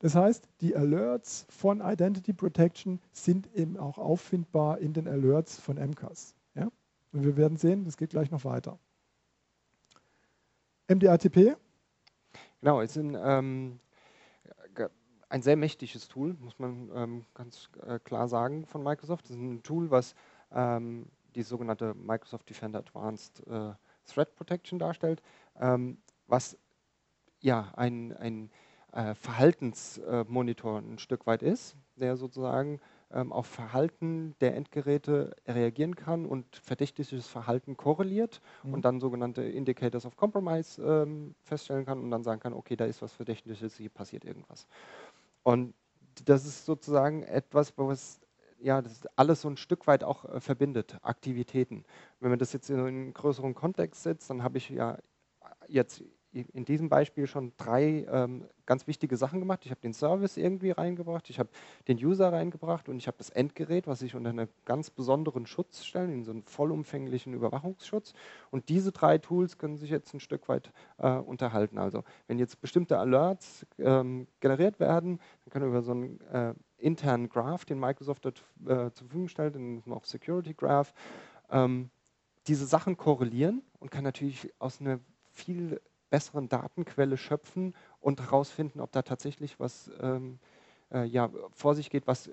Das 0.00 0.16
heißt, 0.16 0.48
die 0.62 0.74
Alerts 0.74 1.46
von 1.48 1.80
Identity 1.80 2.32
Protection 2.32 2.98
sind 3.12 3.54
eben 3.54 3.76
auch 3.76 3.98
auffindbar 3.98 4.80
in 4.80 4.94
den 4.94 5.06
Alerts 5.06 5.60
von 5.60 5.76
MCAS. 5.76 6.34
Ja? 6.56 6.72
Und 7.12 7.22
wir 7.22 7.36
werden 7.36 7.56
sehen, 7.56 7.84
das 7.84 7.96
geht 7.96 8.10
gleich 8.10 8.32
noch 8.32 8.44
weiter. 8.44 8.80
MDRTP 10.88 11.56
Genau, 12.62 12.80
es 12.80 12.92
ist 12.92 13.02
ein, 13.02 13.16
ähm, 13.20 13.80
ein 15.28 15.42
sehr 15.42 15.56
mächtiges 15.56 16.06
Tool, 16.06 16.36
muss 16.38 16.60
man 16.60 16.90
ähm, 16.94 17.24
ganz 17.34 17.68
äh, 17.84 17.98
klar 17.98 18.28
sagen, 18.28 18.66
von 18.66 18.84
Microsoft. 18.84 19.24
Es 19.24 19.30
ist 19.32 19.36
ein 19.36 19.64
Tool, 19.64 19.90
was 19.90 20.14
ähm, 20.52 21.06
die 21.34 21.42
sogenannte 21.42 21.92
Microsoft 21.94 22.48
Defender 22.48 22.78
Advanced 22.78 23.44
äh, 23.48 23.72
Threat 24.04 24.36
Protection 24.36 24.78
darstellt, 24.78 25.22
ähm, 25.58 25.98
was 26.28 26.56
ja 27.40 27.72
ein, 27.74 28.16
ein 28.16 28.50
äh, 28.92 29.16
Verhaltensmonitor 29.16 30.78
ein 30.78 31.00
Stück 31.00 31.26
weit 31.26 31.42
ist, 31.42 31.76
der 31.96 32.16
sozusagen 32.16 32.78
ähm, 33.12 33.32
auf 33.32 33.46
Verhalten 33.46 34.34
der 34.40 34.56
Endgeräte 34.56 35.34
reagieren 35.46 35.96
kann 35.96 36.26
und 36.26 36.56
verdächtiges 36.56 37.26
Verhalten 37.28 37.76
korreliert 37.76 38.40
mhm. 38.62 38.74
und 38.74 38.84
dann 38.84 39.00
sogenannte 39.00 39.42
Indicators 39.42 40.06
of 40.06 40.16
Compromise 40.16 40.82
ähm, 40.82 41.34
feststellen 41.42 41.84
kann 41.84 42.00
und 42.00 42.10
dann 42.10 42.22
sagen 42.22 42.40
kann, 42.40 42.52
okay, 42.52 42.76
da 42.76 42.84
ist 42.84 43.02
was 43.02 43.12
Verdächtiges, 43.12 43.76
hier 43.76 43.90
passiert 43.90 44.24
irgendwas. 44.24 44.66
Und 45.42 45.74
das 46.24 46.44
ist 46.44 46.64
sozusagen 46.64 47.22
etwas, 47.22 47.72
was 47.76 48.20
ja, 48.58 48.80
das 48.80 49.02
alles 49.16 49.40
so 49.40 49.48
ein 49.48 49.56
Stück 49.56 49.86
weit 49.86 50.04
auch 50.04 50.24
äh, 50.24 50.40
verbindet, 50.40 50.96
Aktivitäten. 51.02 51.84
Wenn 52.20 52.30
man 52.30 52.38
das 52.38 52.52
jetzt 52.52 52.70
in 52.70 52.78
einen 52.78 53.12
größeren 53.12 53.54
Kontext 53.54 54.04
setzt, 54.04 54.30
dann 54.30 54.42
habe 54.42 54.58
ich 54.58 54.70
ja 54.70 54.98
jetzt 55.68 56.04
in 56.32 56.64
diesem 56.64 56.88
Beispiel 56.88 57.26
schon 57.26 57.52
drei 57.56 58.06
ähm, 58.10 58.44
ganz 58.64 58.86
wichtige 58.86 59.16
Sachen 59.16 59.40
gemacht. 59.40 59.60
Ich 59.64 59.70
habe 59.70 59.80
den 59.80 59.92
Service 59.92 60.36
irgendwie 60.36 60.70
reingebracht, 60.70 61.28
ich 61.28 61.38
habe 61.38 61.50
den 61.88 61.98
User 61.98 62.32
reingebracht 62.32 62.88
und 62.88 62.96
ich 62.96 63.06
habe 63.06 63.18
das 63.18 63.30
Endgerät, 63.30 63.86
was 63.86 64.00
ich 64.02 64.14
unter 64.14 64.30
einen 64.30 64.48
ganz 64.64 64.90
besonderen 64.90 65.46
Schutz 65.46 65.84
stellen, 65.84 66.10
in 66.10 66.24
so 66.24 66.30
einen 66.30 66.42
vollumfänglichen 66.44 67.34
Überwachungsschutz. 67.34 68.14
Und 68.50 68.68
diese 68.68 68.92
drei 68.92 69.18
Tools 69.18 69.58
können 69.58 69.76
sich 69.76 69.90
jetzt 69.90 70.14
ein 70.14 70.20
Stück 70.20 70.48
weit 70.48 70.72
äh, 70.98 71.10
unterhalten. 71.10 71.78
Also 71.78 72.02
wenn 72.28 72.38
jetzt 72.38 72.60
bestimmte 72.60 72.98
Alerts 72.98 73.66
ähm, 73.78 74.26
generiert 74.40 74.80
werden, 74.80 75.18
dann 75.44 75.52
können 75.52 75.66
wir 75.66 75.70
über 75.70 75.82
so 75.82 75.92
einen 75.92 76.20
äh, 76.32 76.54
internen 76.78 77.28
Graph, 77.28 77.64
den 77.64 77.78
Microsoft 77.78 78.24
dort 78.24 78.44
äh, 78.64 78.90
zur 78.90 79.06
Verfügung 79.06 79.28
stellt, 79.28 79.54
den 79.54 79.82
auch 79.90 80.04
Security 80.04 80.54
Graph, 80.54 80.94
ähm, 81.50 81.90
diese 82.46 82.66
Sachen 82.66 82.96
korrelieren 82.96 83.62
und 83.78 83.90
kann 83.90 84.02
natürlich 84.02 84.52
aus 84.58 84.80
einer 84.80 84.98
viel 85.32 85.80
besseren 86.12 86.50
Datenquelle 86.50 87.16
schöpfen 87.16 87.74
und 87.98 88.20
herausfinden, 88.20 88.80
ob 88.80 88.92
da 88.92 89.00
tatsächlich 89.00 89.58
was 89.58 89.90
ähm, 89.98 90.38
äh, 90.92 91.04
ja, 91.06 91.30
vor 91.52 91.74
sich 91.74 91.88
geht, 91.88 92.06
was 92.06 92.30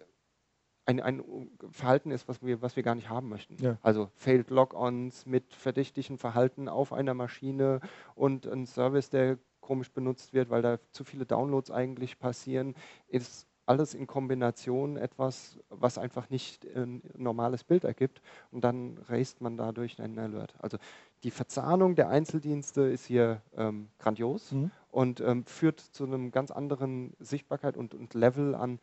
ein, 0.85 0.99
ein, 0.99 1.23
Verhalten 1.71 2.11
ist, 2.11 2.27
was 2.27 2.43
wir, 2.43 2.61
was 2.61 2.75
wir 2.75 2.83
gar 2.83 2.95
nicht 2.95 3.09
haben 3.09 3.29
möchten. 3.29 3.55
Ja. 3.63 3.77
Also 3.81 4.11
Failed 4.15 4.49
Log-ons 4.49 5.25
mit 5.25 5.55
verdächtigen 5.55 6.17
Verhalten 6.17 6.67
auf 6.67 6.91
einer 6.91 7.13
Maschine 7.13 7.79
und 8.15 8.45
ein 8.47 8.65
Service, 8.65 9.09
der 9.09 9.37
komisch 9.61 9.91
benutzt 9.91 10.33
wird, 10.33 10.49
weil 10.49 10.61
da 10.61 10.79
zu 10.91 11.05
viele 11.05 11.25
Downloads 11.25 11.71
eigentlich 11.71 12.19
passieren, 12.19 12.75
ist 13.07 13.47
alles 13.69 13.93
in 13.93 14.07
Kombination 14.07 14.97
etwas, 14.97 15.59
was 15.69 15.99
einfach 15.99 16.29
nicht 16.31 16.65
ein 16.75 17.03
normales 17.15 17.63
Bild 17.63 17.83
ergibt 17.83 18.21
und 18.51 18.63
dann 18.63 18.97
raced 19.07 19.41
man 19.41 19.57
dadurch 19.57 20.01
einen 20.01 20.17
Alert. 20.17 20.55
Also 20.59 20.77
die 21.23 21.29
Verzahnung 21.29 21.95
der 21.95 22.09
Einzeldienste 22.09 22.81
ist 22.81 23.05
hier 23.05 23.41
ähm, 23.55 23.89
grandios 23.99 24.51
mhm. 24.51 24.71
und 24.89 25.21
ähm, 25.21 25.45
führt 25.45 25.79
zu 25.79 26.05
einem 26.05 26.31
ganz 26.31 26.49
anderen 26.49 27.13
Sichtbarkeit 27.19 27.77
und, 27.77 27.93
und 27.93 28.15
Level 28.15 28.55
an, 28.55 28.79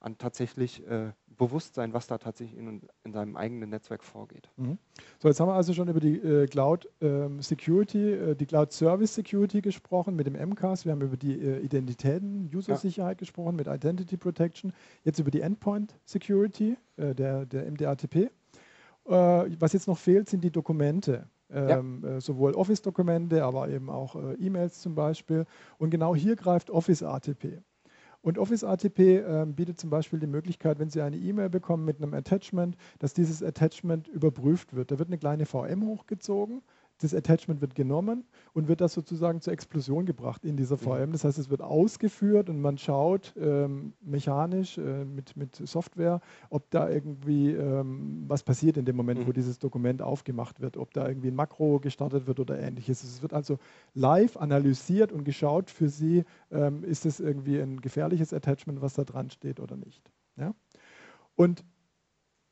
an 0.00 0.16
tatsächlich 0.18 0.86
äh, 0.86 1.12
Bewusstsein, 1.36 1.92
was 1.92 2.06
da 2.06 2.18
tatsächlich 2.18 2.58
in, 2.58 2.82
in 3.04 3.12
seinem 3.12 3.36
eigenen 3.36 3.70
Netzwerk 3.70 4.04
vorgeht. 4.04 4.50
Mhm. 4.56 4.78
So, 5.18 5.28
jetzt 5.28 5.40
haben 5.40 5.48
wir 5.48 5.54
also 5.54 5.72
schon 5.72 5.88
über 5.88 6.00
die 6.00 6.16
äh, 6.16 6.46
Cloud 6.46 6.88
ähm, 7.00 7.40
Security, 7.40 8.12
äh, 8.12 8.34
die 8.34 8.46
Cloud 8.46 8.72
Service 8.72 9.14
Security 9.14 9.60
gesprochen 9.60 10.16
mit 10.16 10.26
dem 10.26 10.34
MCAS. 10.34 10.84
Wir 10.84 10.92
haben 10.92 11.02
über 11.02 11.16
die 11.16 11.40
äh, 11.40 11.60
Identitäten, 11.60 12.50
User-Sicherheit 12.52 13.16
ja. 13.16 13.20
gesprochen 13.20 13.56
mit 13.56 13.66
Identity 13.66 14.16
Protection. 14.16 14.72
Jetzt 15.04 15.18
über 15.18 15.30
die 15.30 15.40
Endpoint 15.40 15.94
Security, 16.04 16.76
äh, 16.96 17.14
der, 17.14 17.46
der 17.46 17.70
MDATP. 17.70 18.16
Äh, 18.16 18.30
was 19.06 19.72
jetzt 19.72 19.88
noch 19.88 19.98
fehlt, 19.98 20.28
sind 20.28 20.42
die 20.42 20.50
Dokumente. 20.50 21.28
Ähm, 21.50 22.02
ja. 22.04 22.16
Äh, 22.16 22.20
sowohl 22.20 22.54
Office-Dokumente, 22.54 23.42
aber 23.42 23.70
eben 23.70 23.88
auch 23.88 24.16
E-Mails 24.38 24.82
zum 24.82 24.94
Beispiel. 24.94 25.46
Und 25.78 25.90
genau 25.90 26.14
hier 26.14 26.36
greift 26.36 26.68
Office 26.68 27.02
ATP. 27.02 27.62
Und 28.20 28.38
Office 28.38 28.64
ATP 28.64 28.98
äh, 28.98 29.46
bietet 29.46 29.78
zum 29.78 29.90
Beispiel 29.90 30.18
die 30.18 30.26
Möglichkeit, 30.26 30.78
wenn 30.78 30.90
Sie 30.90 31.00
eine 31.00 31.16
E-Mail 31.16 31.50
bekommen 31.50 31.84
mit 31.84 32.02
einem 32.02 32.14
Attachment, 32.14 32.76
dass 32.98 33.14
dieses 33.14 33.42
Attachment 33.42 34.08
überprüft 34.08 34.74
wird. 34.74 34.90
Da 34.90 34.98
wird 34.98 35.08
eine 35.08 35.18
kleine 35.18 35.46
VM 35.46 35.86
hochgezogen 35.86 36.62
das 36.98 37.14
Attachment 37.14 37.60
wird 37.60 37.74
genommen 37.74 38.24
und 38.52 38.68
wird 38.68 38.80
das 38.80 38.92
sozusagen 38.92 39.40
zur 39.40 39.52
Explosion 39.52 40.04
gebracht 40.04 40.44
in 40.44 40.56
dieser 40.56 40.76
VM. 40.76 41.12
Das 41.12 41.24
heißt, 41.24 41.38
es 41.38 41.50
wird 41.50 41.62
ausgeführt 41.62 42.48
und 42.50 42.60
man 42.60 42.76
schaut 42.78 43.34
ähm, 43.38 43.92
mechanisch 44.00 44.78
äh, 44.78 45.04
mit, 45.04 45.36
mit 45.36 45.56
Software, 45.56 46.20
ob 46.50 46.70
da 46.70 46.88
irgendwie 46.88 47.52
ähm, 47.52 48.24
was 48.26 48.42
passiert 48.42 48.76
in 48.76 48.84
dem 48.84 48.96
Moment, 48.96 49.20
mhm. 49.20 49.26
wo 49.28 49.32
dieses 49.32 49.58
Dokument 49.58 50.02
aufgemacht 50.02 50.60
wird, 50.60 50.76
ob 50.76 50.92
da 50.92 51.08
irgendwie 51.08 51.28
ein 51.28 51.36
Makro 51.36 51.78
gestartet 51.78 52.26
wird 52.26 52.40
oder 52.40 52.58
ähnliches. 52.58 53.02
Es 53.04 53.22
wird 53.22 53.32
also 53.32 53.58
live 53.94 54.36
analysiert 54.36 55.12
und 55.12 55.24
geschaut 55.24 55.70
für 55.70 55.88
Sie, 55.88 56.24
ähm, 56.50 56.84
ist 56.84 57.06
es 57.06 57.20
irgendwie 57.20 57.60
ein 57.60 57.80
gefährliches 57.80 58.32
Attachment, 58.32 58.82
was 58.82 58.94
da 58.94 59.04
dran 59.04 59.30
steht 59.30 59.60
oder 59.60 59.76
nicht. 59.76 60.10
Ja? 60.36 60.54
Und 61.36 61.64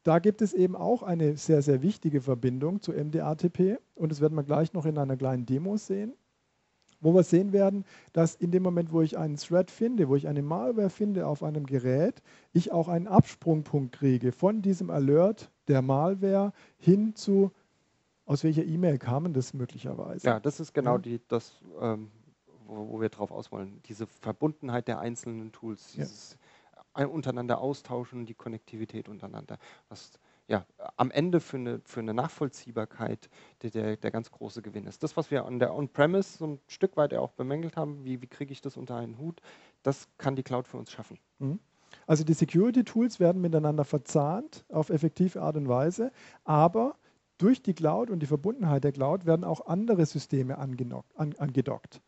da 0.07 0.21
gibt 0.21 0.41
es 0.41 0.55
eben 0.55 0.77
auch 0.77 1.03
eine 1.03 1.37
sehr, 1.37 1.63
sehr 1.63 1.83
wichtige 1.83 2.21
Verbindung 2.21 2.81
zu 2.81 2.93
MDATP 2.93 3.81
und 3.97 4.13
das 4.13 4.21
werden 4.21 4.37
wir 4.37 4.45
gleich 4.45 4.73
noch 4.73 4.87
in 4.87 4.99
einer 4.99 5.17
kleinen 5.17 5.47
Demo 5.47 5.77
sehen, 5.77 6.15
wo 7.01 7.13
wir 7.13 7.25
sehen 7.25 7.53
werden, 7.53 7.85
dass 8.13 8.37
in 8.37 8.53
dem 8.53 8.63
Moment, 8.63 8.93
wo 8.93 9.03
ich 9.03 9.19
einen 9.19 9.37
Thread 9.37 9.69
finde, 9.69 10.09
wo 10.09 10.15
ich 10.15 10.29
eine 10.29 10.43
Malware 10.43 10.91
finde 10.91 11.27
auf 11.27 11.43
einem 11.43 11.67
Gerät, 11.67 12.23
ich 12.53 12.71
auch 12.71 12.87
einen 12.87 13.09
Absprungpunkt 13.09 13.97
kriege 13.97 14.31
von 14.31 14.63
diesem 14.63 14.91
Alert 14.91 15.51
der 15.67 15.83
Malware 15.83 16.53
hin 16.79 17.17
zu, 17.17 17.51
aus 18.27 18.45
welcher 18.45 18.65
E-Mail 18.65 18.99
kam 18.99 19.33
das 19.33 19.55
möglicherweise. 19.55 20.25
Ja, 20.25 20.39
das 20.39 20.61
ist 20.61 20.73
genau 20.73 20.99
die, 20.99 21.21
das, 21.27 21.61
ähm, 21.81 22.13
wo, 22.69 22.91
wo, 22.91 23.01
wir 23.01 23.09
drauf 23.09 23.33
auswollen, 23.33 23.81
diese 23.87 24.07
Verbundenheit 24.07 24.87
der 24.87 25.01
einzelnen 25.01 25.51
Tools, 25.51 25.95
dieses 25.97 26.33
ja 26.33 26.46
untereinander 27.05 27.61
austauschen, 27.61 28.27
die 28.27 28.35
Konnektivität 28.35 29.09
untereinander. 29.09 29.59
Was 29.89 30.19
ja, 30.49 30.65
am 30.97 31.11
Ende 31.11 31.41
für 31.41 31.57
eine, 31.57 31.81
für 31.85 32.01
eine 32.01 32.15
Nachvollziehbarkeit 32.15 33.29
der, 33.63 33.71
der, 33.71 33.97
der 33.97 34.11
ganz 34.11 34.31
große 34.31 34.63
Gewinn 34.63 34.87
ist. 34.87 35.03
Das, 35.03 35.17
was 35.17 35.31
wir 35.31 35.45
an 35.45 35.59
der 35.59 35.75
On-Premise 35.75 36.39
so 36.39 36.47
ein 36.47 36.61
Stück 36.69 36.97
weit 36.97 37.15
auch 37.15 37.33
bemängelt 37.33 37.77
haben, 37.77 38.05
wie, 38.05 38.23
wie 38.23 38.27
kriege 38.27 38.53
ich 38.53 38.61
das 38.61 38.77
unter 38.77 38.97
einen 38.97 39.19
Hut, 39.19 39.41
das 39.83 40.09
kann 40.19 40.37
die 40.37 40.43
Cloud 40.43 40.69
für 40.69 40.77
uns 40.77 40.91
schaffen. 40.91 41.19
Mhm. 41.39 41.59
Also 42.07 42.25
die 42.25 42.35
Security-Tools 42.35 43.21
werden 43.21 43.41
miteinander 43.43 43.85
verzahnt 43.85 44.65
auf 44.69 44.91
effektive 44.91 45.43
Art 45.43 45.57
und 45.57 45.69
Weise, 45.69 46.13
aber 46.45 46.97
durch 47.39 47.63
die 47.63 47.75
Cloud 47.75 48.11
und 48.11 48.21
die 48.21 48.27
Verbundenheit 48.27 48.85
der 48.85 48.93
Cloud 48.93 49.27
werden 49.27 49.45
auch 49.45 49.67
andere 49.67 50.07
Systeme 50.07 50.59
angedockt. 50.59 52.01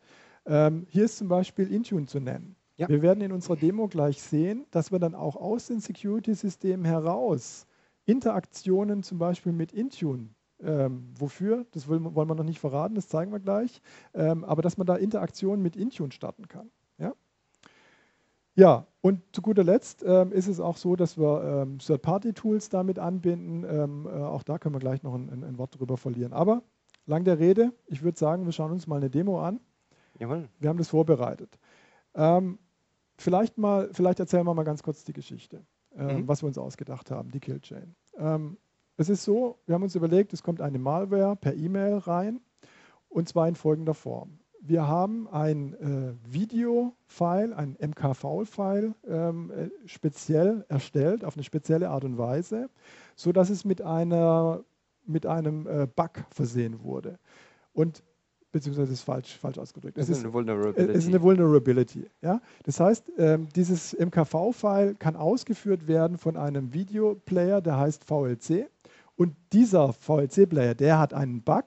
Ähm, 0.45 0.87
hier 0.89 1.05
ist 1.05 1.17
zum 1.17 1.27
Beispiel 1.27 1.71
Intune 1.71 2.07
zu 2.07 2.19
nennen. 2.19 2.55
Ja. 2.79 2.89
Wir 2.89 3.01
werden 3.01 3.21
in 3.21 3.31
unserer 3.31 3.57
Demo 3.57 3.87
gleich 3.87 4.21
sehen, 4.21 4.65
dass 4.71 4.91
wir 4.91 4.99
dann 4.99 5.13
auch 5.15 5.35
aus 5.35 5.67
den 5.67 5.79
Security-Systemen 5.79 6.85
heraus 6.85 7.67
Interaktionen 8.05 9.03
zum 9.03 9.19
Beispiel 9.19 9.51
mit 9.51 9.71
Intune 9.71 10.29
ähm, 10.61 11.13
wofür, 11.17 11.65
das 11.71 11.87
wollen 11.87 12.03
wir 12.03 12.35
noch 12.35 12.43
nicht 12.43 12.59
verraten, 12.59 12.95
das 12.95 13.07
zeigen 13.07 13.31
wir 13.31 13.39
gleich, 13.39 13.81
ähm, 14.13 14.43
aber 14.43 14.61
dass 14.61 14.77
man 14.77 14.87
da 14.87 14.95
Interaktionen 14.95 15.61
mit 15.61 15.75
Intune 15.75 16.11
starten 16.11 16.47
kann. 16.47 16.69
Ja, 16.97 17.13
ja 18.55 18.87
und 19.01 19.21
zu 19.31 19.41
guter 19.41 19.63
Letzt 19.63 20.03
ähm, 20.05 20.31
ist 20.31 20.47
es 20.47 20.59
auch 20.59 20.77
so, 20.77 20.95
dass 20.95 21.17
wir 21.17 21.63
ähm, 21.63 21.79
Third-Party-Tools 21.79 22.69
damit 22.69 22.99
anbinden. 22.99 23.63
Ähm, 23.63 24.05
äh, 24.05 24.09
auch 24.09 24.43
da 24.43 24.57
können 24.57 24.75
wir 24.75 24.79
gleich 24.79 25.03
noch 25.03 25.15
ein, 25.15 25.29
ein, 25.29 25.43
ein, 25.43 25.57
Wort 25.57 25.79
drüber 25.79 25.95
verlieren. 25.95 26.33
Aber 26.33 26.61
lang 27.05 27.23
der 27.23 27.39
Rede, 27.39 27.71
ich 27.87 28.03
würde 28.03 28.17
sagen, 28.17 28.45
wir 28.45 28.51
schauen 28.51 28.71
uns 28.71 28.87
mal 28.87 28.97
eine 28.97 29.09
Demo 29.09 29.41
an. 29.41 29.61
Jawohl. 30.19 30.49
Wir 30.59 30.69
haben 30.69 30.77
das 30.77 30.89
vorbereitet. 30.89 31.57
Vielleicht, 33.19 33.57
mal, 33.57 33.89
vielleicht 33.91 34.21
erzählen 34.21 34.45
wir 34.45 34.53
mal 34.53 34.63
ganz 34.63 34.81
kurz 34.81 35.03
die 35.03 35.11
Geschichte, 35.11 35.61
äh, 35.93 36.19
mhm. 36.19 36.27
was 36.27 36.41
wir 36.41 36.47
uns 36.47 36.57
ausgedacht 36.57 37.11
haben, 37.11 37.31
die 37.31 37.41
Killchain. 37.41 37.93
Ähm, 38.17 38.57
es 38.95 39.09
ist 39.09 39.25
so, 39.25 39.59
wir 39.65 39.75
haben 39.75 39.83
uns 39.83 39.95
überlegt, 39.95 40.31
es 40.31 40.41
kommt 40.41 40.61
eine 40.61 40.79
Malware 40.79 41.35
per 41.35 41.53
E-Mail 41.53 41.97
rein 41.97 42.39
und 43.09 43.27
zwar 43.27 43.49
in 43.49 43.55
folgender 43.55 43.93
Form. 43.93 44.39
Wir 44.61 44.87
haben 44.87 45.27
ein 45.27 45.73
äh, 45.73 46.13
Video-File, 46.33 47.53
ein 47.53 47.77
MKV-File 47.79 48.95
ähm, 49.05 49.51
äh, 49.51 49.69
speziell 49.85 50.65
erstellt, 50.69 51.25
auf 51.25 51.35
eine 51.35 51.43
spezielle 51.43 51.89
Art 51.89 52.05
und 52.05 52.17
Weise, 52.17 52.69
sodass 53.17 53.49
es 53.49 53.65
mit, 53.65 53.81
einer, 53.81 54.63
mit 55.05 55.25
einem 55.25 55.67
äh, 55.67 55.87
Bug 55.87 56.25
versehen 56.29 56.83
wurde. 56.83 57.19
Und 57.73 58.01
beziehungsweise 58.51 58.93
ist 58.93 59.01
falsch, 59.01 59.37
falsch 59.37 59.57
ausgedrückt. 59.57 59.97
Es, 59.97 60.09
es 60.09 60.17
ist, 60.17 60.23
eine 60.23 60.33
Vulnerability. 60.33 60.91
Es 60.91 61.03
ist 61.03 61.07
eine 61.07 61.21
Vulnerability. 61.21 62.09
Ja? 62.21 62.41
Das 62.63 62.79
heißt, 62.79 63.11
ähm, 63.17 63.47
dieses 63.55 63.93
MKV-File 63.93 64.95
kann 64.95 65.15
ausgeführt 65.15 65.87
werden 65.87 66.17
von 66.17 66.37
einem 66.37 66.73
Videoplayer, 66.73 67.61
der 67.61 67.77
heißt 67.77 68.03
VLC. 68.03 68.69
Und 69.15 69.35
dieser 69.51 69.91
VLC-Player, 69.93 70.75
der 70.75 70.97
hat 70.97 71.13
einen 71.13 71.41
Bug 71.41 71.65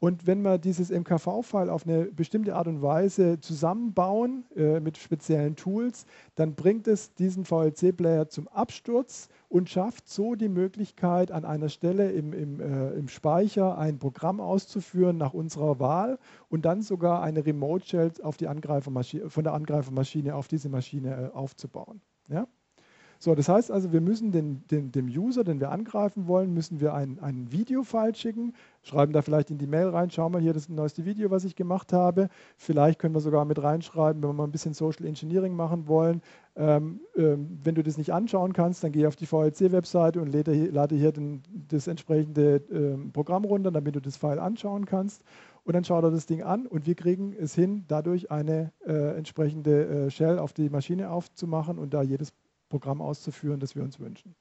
und 0.00 0.28
wenn 0.28 0.42
wir 0.42 0.58
dieses 0.58 0.90
MKV-File 0.90 1.70
auf 1.70 1.84
eine 1.84 2.04
bestimmte 2.04 2.54
Art 2.54 2.68
und 2.68 2.82
Weise 2.82 3.40
zusammenbauen 3.40 4.44
äh, 4.54 4.78
mit 4.78 4.96
speziellen 4.96 5.56
Tools, 5.56 6.06
dann 6.36 6.54
bringt 6.54 6.86
es 6.86 7.14
diesen 7.14 7.44
VLC-Player 7.44 8.28
zum 8.28 8.46
Absturz 8.46 9.28
und 9.48 9.68
schafft 9.68 10.08
so 10.08 10.36
die 10.36 10.48
Möglichkeit, 10.48 11.32
an 11.32 11.44
einer 11.44 11.68
Stelle 11.68 12.12
im, 12.12 12.32
im, 12.32 12.60
äh, 12.60 12.90
im 12.90 13.08
Speicher 13.08 13.76
ein 13.76 13.98
Programm 13.98 14.40
auszuführen 14.40 15.16
nach 15.16 15.34
unserer 15.34 15.80
Wahl 15.80 16.18
und 16.48 16.64
dann 16.64 16.82
sogar 16.82 17.22
eine 17.22 17.44
Remote-Shell 17.44 18.12
von 18.20 19.44
der 19.44 19.54
Angreifermaschine 19.54 20.34
auf 20.34 20.46
diese 20.46 20.68
Maschine 20.68 21.30
äh, 21.32 21.36
aufzubauen. 21.36 22.00
Ja? 22.28 22.46
So, 23.20 23.34
das 23.34 23.48
heißt 23.48 23.72
also, 23.72 23.92
wir 23.92 24.00
müssen 24.00 24.30
den, 24.30 24.62
den, 24.70 24.92
dem 24.92 25.06
User, 25.06 25.42
den 25.42 25.58
wir 25.58 25.72
angreifen 25.72 26.28
wollen, 26.28 26.54
müssen 26.54 26.80
wir 26.80 26.94
ein, 26.94 27.18
ein 27.20 27.50
Video-File 27.50 28.14
schicken, 28.14 28.54
schreiben 28.84 29.12
da 29.12 29.22
vielleicht 29.22 29.50
in 29.50 29.58
die 29.58 29.66
Mail 29.66 29.88
rein, 29.88 30.08
schau 30.10 30.28
mal 30.28 30.40
hier, 30.40 30.52
das 30.52 30.68
neueste 30.68 31.04
Video, 31.04 31.28
was 31.28 31.44
ich 31.44 31.56
gemacht 31.56 31.92
habe. 31.92 32.28
Vielleicht 32.56 33.00
können 33.00 33.14
wir 33.14 33.20
sogar 33.20 33.44
mit 33.44 33.60
reinschreiben, 33.60 34.22
wenn 34.22 34.28
wir 34.28 34.34
mal 34.34 34.44
ein 34.44 34.52
bisschen 34.52 34.72
Social 34.72 35.04
Engineering 35.04 35.54
machen 35.56 35.88
wollen. 35.88 36.22
Ähm, 36.54 37.00
ähm, 37.16 37.58
wenn 37.64 37.74
du 37.74 37.82
das 37.82 37.98
nicht 37.98 38.12
anschauen 38.12 38.52
kannst, 38.52 38.84
dann 38.84 38.92
geh 38.92 39.06
auf 39.06 39.16
die 39.16 39.26
VLC-Webseite 39.26 40.20
und 40.20 40.32
lade 40.32 40.66
lade 40.66 40.94
hier 40.94 41.10
den, 41.10 41.42
das 41.68 41.88
entsprechende 41.88 42.62
ähm, 42.70 43.10
Programm 43.12 43.44
runter, 43.44 43.72
damit 43.72 43.96
du 43.96 44.00
das 44.00 44.16
File 44.16 44.38
anschauen 44.38 44.86
kannst. 44.86 45.24
und 45.64 45.74
dann 45.74 45.84
schaut 45.84 46.04
er 46.04 46.10
das 46.12 46.26
Ding 46.26 46.42
an 46.42 46.66
und 46.66 46.86
wir 46.86 46.94
kriegen 46.94 47.34
es 47.38 47.54
hin, 47.54 47.84
dadurch 47.88 48.30
eine 48.30 48.72
äh, 48.86 49.16
entsprechende 49.16 50.06
äh, 50.06 50.10
Shell 50.10 50.38
auf 50.38 50.52
die 50.52 50.70
Maschine 50.70 51.10
aufzumachen 51.10 51.78
und 51.78 51.92
da 51.94 52.02
jedes 52.02 52.32
Programm 52.68 53.00
auszuführen, 53.00 53.60
das 53.60 53.74
wir 53.74 53.82
uns 53.82 53.98
wünschen. 53.98 54.34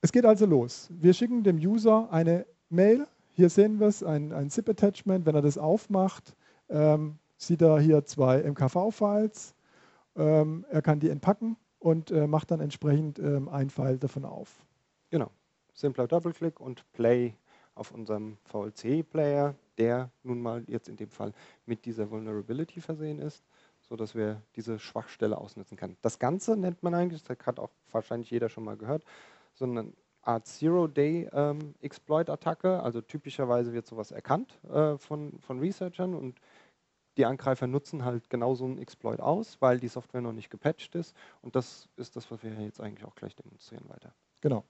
Es 0.00 0.12
geht 0.12 0.24
also 0.24 0.46
los. 0.46 0.88
Wir 0.90 1.12
schicken 1.12 1.42
dem 1.42 1.56
User 1.56 2.08
eine 2.12 2.46
Mail. 2.68 3.06
Hier 3.34 3.50
sehen 3.50 3.80
wir 3.80 3.88
es, 3.88 4.02
ein, 4.02 4.32
ein 4.32 4.50
ZIP-Attachment. 4.50 5.26
Wenn 5.26 5.34
er 5.34 5.42
das 5.42 5.58
aufmacht, 5.58 6.36
ähm, 6.68 7.18
sieht 7.36 7.62
er 7.62 7.80
hier 7.80 8.04
zwei 8.04 8.42
MKV-Files. 8.42 9.54
Ähm, 10.16 10.64
er 10.70 10.82
kann 10.82 11.00
die 11.00 11.08
entpacken 11.10 11.56
und 11.78 12.10
äh, 12.10 12.26
macht 12.26 12.50
dann 12.50 12.60
entsprechend 12.60 13.18
ähm, 13.18 13.48
ein 13.48 13.70
File 13.70 13.98
davon 13.98 14.24
auf. 14.24 14.64
Genau. 15.10 15.30
Simpler 15.72 16.08
Doppelklick 16.08 16.60
und 16.60 16.84
Play 16.92 17.34
auf 17.74 17.92
unserem 17.92 18.36
VLC-Player, 18.44 19.54
der 19.78 20.10
nun 20.24 20.40
mal 20.42 20.64
jetzt 20.66 20.88
in 20.88 20.96
dem 20.96 21.10
Fall 21.10 21.32
mit 21.66 21.84
dieser 21.84 22.10
Vulnerability 22.10 22.80
versehen 22.80 23.20
ist, 23.20 23.44
sodass 23.88 24.14
wir 24.14 24.42
diese 24.56 24.78
Schwachstelle 24.78 25.38
ausnutzen 25.38 25.76
können. 25.76 25.96
Das 26.02 26.18
Ganze 26.18 26.56
nennt 26.56 26.82
man 26.82 26.94
eigentlich, 26.94 27.22
das 27.22 27.38
hat 27.46 27.58
auch 27.58 27.70
wahrscheinlich 27.90 28.30
jeder 28.30 28.48
schon 28.48 28.64
mal 28.64 28.76
gehört, 28.76 29.04
so 29.54 29.64
eine 29.64 29.92
Art 30.22 30.46
Zero-Day-Exploit-Attacke. 30.46 32.74
Ähm, 32.74 32.80
also 32.80 33.00
typischerweise 33.00 33.72
wird 33.72 33.86
sowas 33.86 34.10
erkannt 34.10 34.58
äh, 34.70 34.98
von, 34.98 35.38
von 35.40 35.58
Researchern 35.58 36.14
und 36.14 36.38
die 37.16 37.24
Angreifer 37.24 37.66
nutzen 37.66 38.04
halt 38.04 38.28
genau 38.30 38.54
so 38.54 38.64
einen 38.64 38.78
Exploit 38.78 39.20
aus, 39.20 39.60
weil 39.60 39.80
die 39.80 39.88
Software 39.88 40.20
noch 40.20 40.32
nicht 40.32 40.50
gepatcht 40.50 40.94
ist. 40.94 41.16
Und 41.42 41.56
das 41.56 41.88
ist 41.96 42.14
das, 42.14 42.30
was 42.30 42.44
wir 42.44 42.52
jetzt 42.52 42.80
eigentlich 42.80 43.04
auch 43.04 43.16
gleich 43.16 43.34
demonstrieren 43.34 43.88
weiter. 43.88 44.14
Genau. 44.40 44.62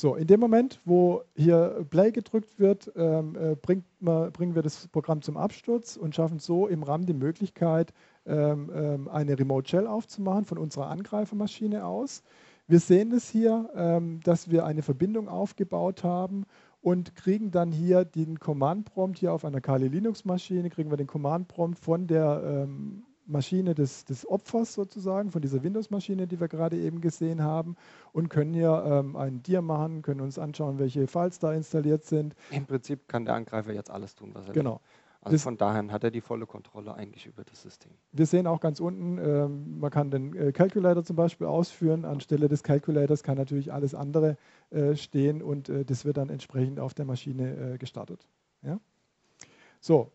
So, 0.00 0.14
in 0.14 0.28
dem 0.28 0.38
Moment, 0.38 0.80
wo 0.84 1.22
hier 1.34 1.84
Play 1.90 2.12
gedrückt 2.12 2.60
wird, 2.60 2.92
ähm, 2.94 3.34
äh, 3.34 3.56
man, 3.98 4.30
bringen 4.30 4.54
wir 4.54 4.62
das 4.62 4.86
Programm 4.86 5.22
zum 5.22 5.36
Absturz 5.36 5.96
und 5.96 6.14
schaffen 6.14 6.38
so 6.38 6.68
im 6.68 6.84
RAM 6.84 7.04
die 7.04 7.14
Möglichkeit, 7.14 7.92
ähm, 8.24 8.70
ähm, 8.72 9.08
eine 9.08 9.36
Remote 9.36 9.68
Shell 9.68 9.88
aufzumachen 9.88 10.44
von 10.44 10.56
unserer 10.56 10.86
Angreifermaschine 10.86 11.84
aus. 11.84 12.22
Wir 12.68 12.78
sehen 12.78 13.10
es 13.10 13.28
hier, 13.28 13.70
ähm, 13.74 14.20
dass 14.22 14.48
wir 14.48 14.64
eine 14.66 14.82
Verbindung 14.82 15.28
aufgebaut 15.28 16.04
haben 16.04 16.44
und 16.80 17.16
kriegen 17.16 17.50
dann 17.50 17.72
hier 17.72 18.04
den 18.04 18.38
Command 18.38 18.84
Prompt 18.84 19.18
hier 19.18 19.32
auf 19.32 19.44
einer 19.44 19.60
Kali 19.60 19.88
Linux 19.88 20.24
Maschine, 20.24 20.70
kriegen 20.70 20.90
wir 20.90 20.96
den 20.96 21.08
Command 21.08 21.48
Prompt 21.48 21.80
von 21.80 22.06
der 22.06 22.40
ähm, 22.44 23.02
Maschine 23.28 23.74
des, 23.74 24.04
des 24.04 24.28
Opfers 24.28 24.74
sozusagen, 24.74 25.30
von 25.30 25.42
dieser 25.42 25.62
Windows-Maschine, 25.62 26.26
die 26.26 26.40
wir 26.40 26.48
gerade 26.48 26.76
eben 26.76 27.00
gesehen 27.00 27.42
haben 27.42 27.76
und 28.12 28.28
können 28.30 28.54
hier 28.54 28.82
ähm, 28.86 29.16
einen 29.16 29.42
Dir 29.42 29.62
machen, 29.62 30.02
können 30.02 30.20
uns 30.20 30.38
anschauen, 30.38 30.78
welche 30.78 31.06
Files 31.06 31.38
da 31.38 31.52
installiert 31.52 32.04
sind. 32.04 32.34
Im 32.50 32.66
Prinzip 32.66 33.06
kann 33.08 33.24
der 33.24 33.34
Angreifer 33.34 33.72
jetzt 33.72 33.90
alles 33.90 34.14
tun, 34.14 34.30
was 34.32 34.48
er 34.48 34.54
genau. 34.54 34.74
will. 34.74 34.80
Also 35.20 35.34
das 35.34 35.42
von 35.42 35.56
daher 35.56 35.84
hat 35.90 36.04
er 36.04 36.10
die 36.10 36.20
volle 36.20 36.46
Kontrolle 36.46 36.94
eigentlich 36.94 37.26
über 37.26 37.42
das 37.44 37.60
System. 37.60 37.92
Wir 38.12 38.26
sehen 38.26 38.46
auch 38.46 38.60
ganz 38.60 38.78
unten, 38.78 39.18
ähm, 39.18 39.78
man 39.78 39.90
kann 39.90 40.10
den 40.10 40.34
äh, 40.34 40.52
Calculator 40.52 41.04
zum 41.04 41.16
Beispiel 41.16 41.46
ausführen. 41.46 42.04
Anstelle 42.04 42.48
des 42.48 42.62
Calculators 42.62 43.24
kann 43.24 43.36
natürlich 43.36 43.72
alles 43.72 43.94
andere 43.94 44.36
äh, 44.70 44.94
stehen 44.94 45.42
und 45.42 45.68
äh, 45.68 45.84
das 45.84 46.04
wird 46.04 46.18
dann 46.18 46.28
entsprechend 46.28 46.78
auf 46.78 46.94
der 46.94 47.04
Maschine 47.04 47.74
äh, 47.74 47.78
gestartet. 47.78 48.28
Ja? 48.62 48.78
So, 49.80 50.12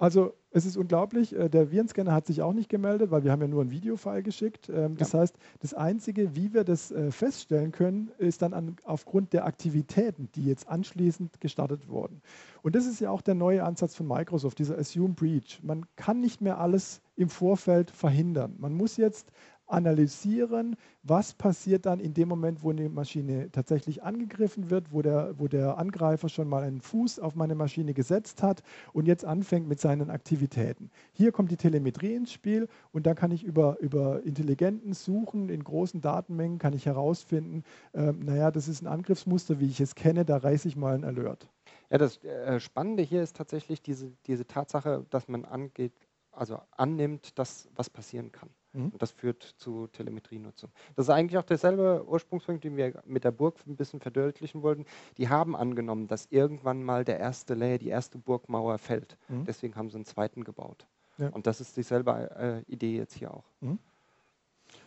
also 0.00 0.32
es 0.50 0.64
ist 0.64 0.78
unglaublich, 0.78 1.36
äh, 1.36 1.50
der 1.50 1.70
Virenscanner 1.70 2.12
hat 2.12 2.26
sich 2.26 2.40
auch 2.40 2.54
nicht 2.54 2.70
gemeldet, 2.70 3.10
weil 3.10 3.22
wir 3.22 3.30
haben 3.30 3.42
ja 3.42 3.48
nur 3.48 3.62
ein 3.62 3.70
Videofile 3.70 4.22
geschickt. 4.22 4.70
Ähm, 4.70 4.96
das 4.96 5.12
ja. 5.12 5.20
heißt, 5.20 5.36
das 5.60 5.74
Einzige, 5.74 6.34
wie 6.34 6.54
wir 6.54 6.64
das 6.64 6.90
äh, 6.90 7.10
feststellen 7.10 7.70
können, 7.70 8.10
ist 8.16 8.40
dann 8.40 8.54
an, 8.54 8.76
aufgrund 8.84 9.34
der 9.34 9.44
Aktivitäten, 9.44 10.30
die 10.34 10.46
jetzt 10.46 10.68
anschließend 10.68 11.38
gestartet 11.42 11.86
wurden. 11.88 12.22
Und 12.62 12.76
das 12.76 12.86
ist 12.86 13.00
ja 13.00 13.10
auch 13.10 13.20
der 13.20 13.34
neue 13.34 13.62
Ansatz 13.62 13.94
von 13.94 14.08
Microsoft, 14.08 14.58
dieser 14.58 14.78
Assume 14.78 15.12
Breach. 15.12 15.60
Man 15.62 15.84
kann 15.96 16.20
nicht 16.20 16.40
mehr 16.40 16.58
alles 16.58 17.02
im 17.16 17.28
Vorfeld 17.28 17.90
verhindern. 17.90 18.56
Man 18.58 18.72
muss 18.72 18.96
jetzt 18.96 19.30
analysieren, 19.72 20.76
was 21.02 21.32
passiert 21.32 21.86
dann 21.86 22.00
in 22.00 22.14
dem 22.14 22.28
Moment, 22.28 22.62
wo 22.62 22.70
eine 22.70 22.88
Maschine 22.88 23.50
tatsächlich 23.50 24.02
angegriffen 24.02 24.70
wird, 24.70 24.92
wo 24.92 25.02
der, 25.02 25.34
wo 25.38 25.48
der 25.48 25.78
Angreifer 25.78 26.28
schon 26.28 26.48
mal 26.48 26.62
einen 26.62 26.80
Fuß 26.80 27.18
auf 27.18 27.34
meine 27.34 27.54
Maschine 27.54 27.94
gesetzt 27.94 28.42
hat 28.42 28.62
und 28.92 29.06
jetzt 29.06 29.24
anfängt 29.24 29.68
mit 29.68 29.80
seinen 29.80 30.10
Aktivitäten. 30.10 30.90
Hier 31.12 31.32
kommt 31.32 31.50
die 31.50 31.56
Telemetrie 31.56 32.14
ins 32.14 32.32
Spiel 32.32 32.68
und 32.92 33.06
da 33.06 33.14
kann 33.14 33.30
ich 33.30 33.44
über, 33.44 33.78
über 33.80 34.22
intelligenten 34.24 34.92
Suchen 34.92 35.48
in 35.48 35.64
großen 35.64 36.00
Datenmengen 36.00 36.58
kann 36.58 36.72
ich 36.72 36.86
herausfinden, 36.86 37.64
äh, 37.92 38.12
naja, 38.12 38.50
das 38.50 38.68
ist 38.68 38.82
ein 38.82 38.86
Angriffsmuster, 38.86 39.60
wie 39.60 39.66
ich 39.66 39.80
es 39.80 39.94
kenne, 39.94 40.24
da 40.24 40.36
reiße 40.36 40.68
ich 40.68 40.76
mal 40.76 40.94
einen 40.94 41.04
Alert. 41.04 41.48
Ja, 41.90 41.98
das 41.98 42.22
äh, 42.24 42.60
Spannende 42.60 43.02
hier 43.02 43.22
ist 43.22 43.36
tatsächlich 43.36 43.82
diese, 43.82 44.12
diese 44.26 44.46
Tatsache, 44.46 45.06
dass 45.10 45.28
man 45.28 45.44
angeht, 45.44 45.92
also 46.32 46.60
annimmt, 46.70 47.38
dass 47.38 47.68
was 47.74 47.90
passieren 47.90 48.30
kann. 48.32 48.50
Mhm. 48.72 48.88
Und 48.90 49.02
das 49.02 49.10
führt 49.10 49.42
zu 49.42 49.88
Telemetrienutzung. 49.88 50.70
Das 50.96 51.06
ist 51.06 51.10
eigentlich 51.10 51.38
auch 51.38 51.44
derselbe 51.44 52.04
Ursprungspunkt, 52.06 52.64
den 52.64 52.76
wir 52.76 53.02
mit 53.04 53.24
der 53.24 53.32
Burg 53.32 53.56
ein 53.66 53.76
bisschen 53.76 54.00
verdeutlichen 54.00 54.62
wollten. 54.62 54.84
Die 55.18 55.28
haben 55.28 55.56
angenommen, 55.56 56.06
dass 56.06 56.26
irgendwann 56.30 56.82
mal 56.82 57.04
der 57.04 57.18
erste 57.18 57.54
Layer, 57.54 57.78
die 57.78 57.88
erste 57.88 58.18
Burgmauer 58.18 58.78
fällt. 58.78 59.16
Mhm. 59.28 59.44
Deswegen 59.44 59.74
haben 59.76 59.90
sie 59.90 59.96
einen 59.96 60.04
zweiten 60.04 60.44
gebaut. 60.44 60.86
Ja. 61.18 61.28
Und 61.30 61.46
das 61.46 61.60
ist 61.60 61.76
dieselbe 61.76 62.64
äh, 62.68 62.72
Idee 62.72 62.96
jetzt 62.96 63.14
hier 63.14 63.32
auch. 63.34 63.44
Mhm. 63.60 63.78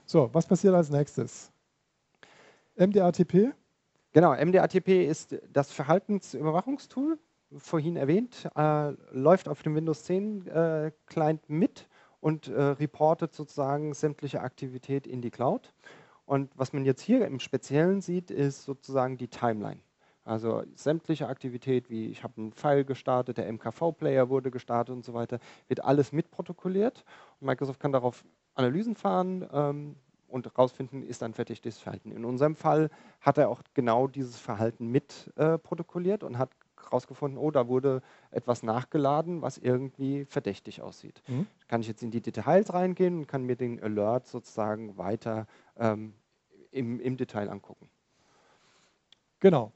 So, 0.06 0.30
was 0.34 0.48
passiert 0.48 0.74
als 0.74 0.90
nächstes? 0.90 1.52
MDATP? 2.76 3.54
Genau, 4.14 4.34
MDATP 4.34 5.08
ist 5.08 5.36
das 5.52 5.72
Verhaltensüberwachungstool, 5.72 7.20
vorhin 7.58 7.96
erwähnt, 7.96 8.48
äh, 8.56 8.92
läuft 9.12 9.48
auf 9.48 9.64
dem 9.64 9.76
Windows 9.76 10.04
10 10.04 10.48
äh, 10.48 10.92
Client 11.06 11.42
mit 11.50 11.88
und 12.24 12.48
äh, 12.48 12.62
reportet 12.62 13.34
sozusagen 13.34 13.94
sämtliche 13.94 14.40
Aktivität 14.40 15.08
in 15.08 15.22
die 15.22 15.30
Cloud. 15.30 15.74
Und 16.26 16.50
was 16.56 16.72
man 16.72 16.86
jetzt 16.86 17.02
hier 17.02 17.28
im 17.28 17.42
Speziellen 17.42 18.00
sieht, 18.00 18.32
ist 18.32 18.64
sozusagen 18.64 19.18
die 19.18 19.28
Timeline. 19.28 19.82
Also 20.24 20.64
sämtliche 20.74 21.28
Aktivität, 21.28 21.90
wie 21.90 22.08
ich 22.08 22.24
habe 22.24 22.36
einen 22.38 22.54
File 22.54 22.86
gestartet, 22.86 23.40
der 23.40 23.52
MKV-Player 23.52 24.30
wurde 24.30 24.52
gestartet 24.52 24.96
und 24.96 25.04
so 25.04 25.14
weiter, 25.14 25.40
wird 25.68 25.84
alles 25.84 26.14
mitprotokolliert. 26.14 27.04
Und 27.42 27.48
Microsoft 27.48 27.82
kann 27.82 27.92
darauf 27.92 28.24
Analysen 28.56 28.96
fahren 28.96 29.46
ähm, 29.52 29.98
und 30.30 30.46
herausfinden, 30.46 31.04
ist 31.04 31.24
ein 31.24 31.34
fertiges 31.34 31.78
Verhalten. 31.78 32.14
In 32.14 32.24
unserem 32.24 32.56
Fall 32.56 32.90
hat 33.20 33.38
er 33.38 33.50
auch 33.50 33.62
genau 33.74 34.08
dieses 34.08 34.40
Verhalten 34.40 34.88
mitprotokolliert 34.88 36.24
äh, 36.24 36.26
und 36.26 36.38
hat 36.38 36.52
rausgefunden, 36.92 37.38
oh, 37.38 37.52
da 37.52 37.68
wurde 37.68 38.02
etwas 38.32 38.64
nachgeladen, 38.64 39.42
was 39.42 39.58
irgendwie 39.58 40.26
verdächtig 40.26 40.82
aussieht. 40.82 41.22
Mhm. 41.28 41.48
Kann 41.68 41.82
ich 41.82 41.88
jetzt 41.88 42.04
in 42.04 42.12
die 42.12 42.22
Details 42.22 42.74
reingehen 42.74 43.20
und 43.20 43.28
kann 43.28 43.44
mir 43.44 43.56
den 43.56 43.82
Alert 43.82 44.28
sozusagen 44.28 44.98
weiter 44.98 45.48
ähm, 45.78 46.14
im, 46.72 47.00
im 47.00 47.18
Detail 47.18 47.50
angucken. 47.50 47.90
Genau. 49.40 49.72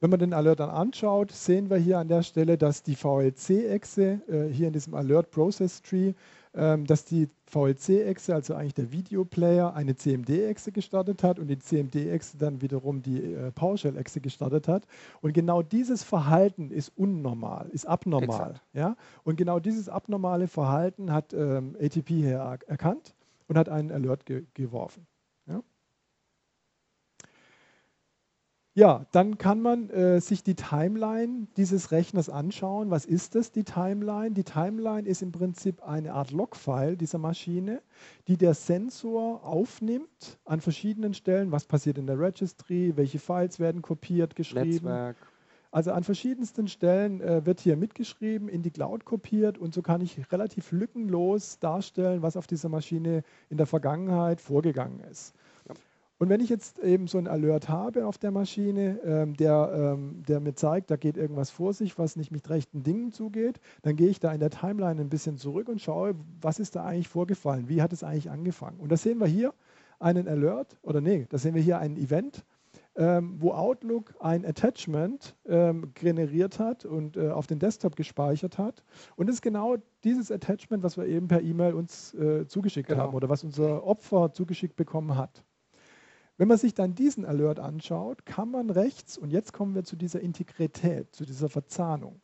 Wenn 0.00 0.10
man 0.10 0.20
den 0.20 0.32
Alert 0.32 0.60
dann 0.60 0.70
anschaut, 0.70 1.32
sehen 1.32 1.70
wir 1.70 1.76
hier 1.76 1.98
an 1.98 2.08
der 2.08 2.22
Stelle, 2.22 2.56
dass 2.56 2.82
die 2.84 2.94
VLC-Echse 2.94 4.20
äh, 4.28 4.52
hier 4.52 4.68
in 4.68 4.72
diesem 4.72 4.94
Alert 4.94 5.30
Process 5.30 5.82
Tree 5.82 6.14
ähm, 6.54 6.86
dass 6.86 7.04
die 7.04 7.28
VLC-Echse, 7.48 8.34
also 8.34 8.54
eigentlich 8.54 8.74
der 8.74 8.92
Videoplayer, 8.92 9.74
eine 9.74 9.96
CMD-Echse 9.96 10.70
gestartet 10.70 11.22
hat 11.22 11.38
und 11.38 11.48
die 11.48 11.58
CMD-Echse 11.58 12.38
dann 12.38 12.60
wiederum 12.60 13.02
die 13.02 13.22
äh, 13.22 13.50
PowerShell-Echse 13.50 14.20
gestartet 14.20 14.68
hat. 14.68 14.86
Und 15.20 15.32
genau 15.32 15.62
dieses 15.62 16.04
Verhalten 16.04 16.70
ist 16.70 16.92
unnormal, 16.96 17.68
ist 17.70 17.86
abnormal. 17.86 18.54
Ja? 18.72 18.96
Und 19.24 19.36
genau 19.36 19.58
dieses 19.58 19.88
abnormale 19.88 20.46
Verhalten 20.46 21.12
hat 21.12 21.32
ähm, 21.32 21.76
ATP 21.80 22.08
hier 22.08 22.58
erkannt 22.66 23.14
und 23.48 23.58
hat 23.58 23.68
einen 23.68 23.90
Alert 23.90 24.26
ge 24.26 24.44
geworfen. 24.54 25.07
Ja, 28.78 29.06
dann 29.10 29.38
kann 29.38 29.60
man 29.60 29.90
äh, 29.90 30.20
sich 30.20 30.44
die 30.44 30.54
Timeline 30.54 31.48
dieses 31.56 31.90
Rechners 31.90 32.28
anschauen. 32.28 32.92
Was 32.92 33.06
ist 33.06 33.34
das, 33.34 33.50
die 33.50 33.64
Timeline? 33.64 34.30
Die 34.30 34.44
Timeline 34.44 35.04
ist 35.04 35.20
im 35.20 35.32
Prinzip 35.32 35.82
eine 35.82 36.12
Art 36.12 36.30
Logfile 36.30 36.96
dieser 36.96 37.18
Maschine, 37.18 37.82
die 38.28 38.36
der 38.36 38.54
Sensor 38.54 39.44
aufnimmt 39.44 40.38
an 40.44 40.60
verschiedenen 40.60 41.12
Stellen. 41.12 41.50
Was 41.50 41.64
passiert 41.64 41.98
in 41.98 42.06
der 42.06 42.20
Registry? 42.20 42.92
Welche 42.94 43.18
Files 43.18 43.58
werden 43.58 43.82
kopiert, 43.82 44.36
geschrieben? 44.36 44.68
Netzwerk. 44.86 45.16
Also 45.72 45.90
an 45.90 46.04
verschiedensten 46.04 46.68
Stellen 46.68 47.20
äh, 47.20 47.44
wird 47.44 47.58
hier 47.58 47.76
mitgeschrieben, 47.76 48.48
in 48.48 48.62
die 48.62 48.70
Cloud 48.70 49.04
kopiert 49.04 49.58
und 49.58 49.74
so 49.74 49.82
kann 49.82 50.02
ich 50.02 50.30
relativ 50.30 50.70
lückenlos 50.70 51.58
darstellen, 51.58 52.22
was 52.22 52.36
auf 52.36 52.46
dieser 52.46 52.68
Maschine 52.68 53.24
in 53.50 53.56
der 53.56 53.66
Vergangenheit 53.66 54.40
vorgegangen 54.40 55.00
ist. 55.10 55.34
Und 56.18 56.28
wenn 56.28 56.40
ich 56.40 56.48
jetzt 56.48 56.80
eben 56.80 57.06
so 57.06 57.16
einen 57.16 57.28
Alert 57.28 57.68
habe 57.68 58.06
auf 58.06 58.18
der 58.18 58.32
Maschine, 58.32 59.00
ähm, 59.04 59.36
der, 59.36 59.94
ähm, 59.96 60.22
der 60.26 60.40
mir 60.40 60.54
zeigt, 60.54 60.90
da 60.90 60.96
geht 60.96 61.16
irgendwas 61.16 61.50
vor 61.50 61.72
sich, 61.72 61.96
was 61.96 62.16
nicht 62.16 62.32
mit 62.32 62.50
rechten 62.50 62.82
Dingen 62.82 63.12
zugeht, 63.12 63.60
dann 63.82 63.94
gehe 63.94 64.08
ich 64.08 64.18
da 64.18 64.32
in 64.32 64.40
der 64.40 64.50
Timeline 64.50 65.00
ein 65.00 65.08
bisschen 65.08 65.36
zurück 65.36 65.68
und 65.68 65.80
schaue, 65.80 66.16
was 66.40 66.58
ist 66.58 66.74
da 66.74 66.84
eigentlich 66.84 67.08
vorgefallen, 67.08 67.68
wie 67.68 67.82
hat 67.82 67.92
es 67.92 68.02
eigentlich 68.02 68.30
angefangen. 68.30 68.80
Und 68.80 68.90
da 68.90 68.96
sehen 68.96 69.20
wir 69.20 69.28
hier 69.28 69.54
einen 70.00 70.26
Alert, 70.26 70.76
oder 70.82 71.00
nee, 71.00 71.26
da 71.28 71.38
sehen 71.38 71.54
wir 71.54 71.62
hier 71.62 71.78
ein 71.78 71.96
Event, 71.96 72.44
ähm, 72.96 73.36
wo 73.38 73.52
Outlook 73.52 74.14
ein 74.18 74.44
Attachment 74.44 75.36
ähm, 75.46 75.92
generiert 75.94 76.58
hat 76.58 76.84
und 76.84 77.16
äh, 77.16 77.28
auf 77.30 77.46
den 77.46 77.60
Desktop 77.60 77.94
gespeichert 77.94 78.58
hat. 78.58 78.82
Und 79.14 79.28
das 79.28 79.36
ist 79.36 79.42
genau 79.42 79.76
dieses 80.02 80.32
Attachment, 80.32 80.82
was 80.82 80.96
wir 80.96 81.06
eben 81.06 81.28
per 81.28 81.42
E-Mail 81.42 81.74
uns 81.74 82.12
äh, 82.14 82.48
zugeschickt 82.48 82.88
genau. 82.88 83.02
haben 83.02 83.14
oder 83.14 83.28
was 83.28 83.44
unser 83.44 83.84
Opfer 83.84 84.32
zugeschickt 84.32 84.74
bekommen 84.74 85.16
hat. 85.16 85.44
Wenn 86.38 86.48
man 86.48 86.56
sich 86.56 86.72
dann 86.72 86.94
diesen 86.94 87.24
Alert 87.24 87.58
anschaut, 87.58 88.24
kann 88.24 88.50
man 88.50 88.70
rechts, 88.70 89.18
und 89.18 89.30
jetzt 89.30 89.52
kommen 89.52 89.74
wir 89.74 89.82
zu 89.82 89.96
dieser 89.96 90.20
Integrität, 90.20 91.14
zu 91.14 91.26
dieser 91.26 91.48
Verzahnung, 91.48 92.20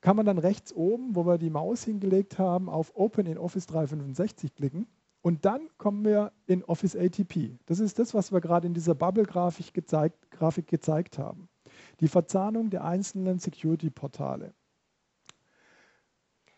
kann 0.00 0.16
man 0.16 0.26
dann 0.26 0.38
rechts 0.38 0.72
oben, 0.72 1.14
wo 1.14 1.26
wir 1.26 1.38
die 1.38 1.50
Maus 1.50 1.84
hingelegt 1.84 2.38
haben, 2.38 2.68
auf 2.68 2.92
Open 2.96 3.26
in 3.26 3.38
Office 3.38 3.66
365 3.66 4.54
klicken 4.54 4.86
und 5.20 5.44
dann 5.44 5.68
kommen 5.76 6.04
wir 6.04 6.32
in 6.46 6.64
Office 6.64 6.96
ATP. 6.96 7.58
Das 7.66 7.80
ist 7.80 7.98
das, 7.98 8.14
was 8.14 8.32
wir 8.32 8.40
gerade 8.40 8.66
in 8.66 8.74
dieser 8.74 8.94
Bubble-Grafik 8.94 9.72
gezeigt, 9.72 10.30
Grafik 10.30 10.66
gezeigt 10.66 11.18
haben. 11.18 11.48
Die 12.00 12.08
Verzahnung 12.08 12.70
der 12.70 12.84
einzelnen 12.84 13.38
Security-Portale. 13.38 14.54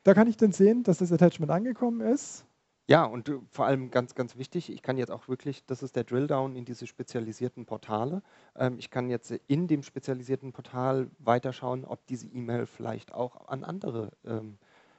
Da 0.05 0.14
kann 0.14 0.28
ich 0.28 0.37
dann 0.37 0.53
sehen, 0.53 0.84
dass 0.84 0.99
das 0.99 1.12
Attachment 1.12 1.51
angekommen 1.51 2.01
ist. 2.01 2.45
Ja, 2.89 3.05
und 3.05 3.28
äh, 3.28 3.39
vor 3.51 3.66
allem 3.66 3.91
ganz, 3.91 4.14
ganz 4.14 4.37
wichtig, 4.37 4.70
ich 4.70 4.82
kann 4.82 4.97
jetzt 4.97 5.11
auch 5.11 5.28
wirklich, 5.28 5.64
das 5.66 5.82
ist 5.82 5.97
der 5.97 6.05
Drilldown 6.05 6.55
in 6.55 6.64
diese 6.64 6.87
spezialisierten 6.87 7.66
Portale. 7.66 8.22
Ähm, 8.55 8.78
ich 8.78 8.91
kann 8.91 9.11
jetzt 9.11 9.32
in 9.49 9.66
dem 9.66 9.82
spezialisierten 9.82 10.53
Portal 10.53 11.11
weiterschauen, 11.18 11.84
ob 11.84 12.07
diese 12.07 12.28
E-Mail 12.28 12.66
vielleicht 12.66 13.12
auch 13.12 13.49
an 13.49 13.64
andere 13.64 14.12
ähm, 14.24 14.59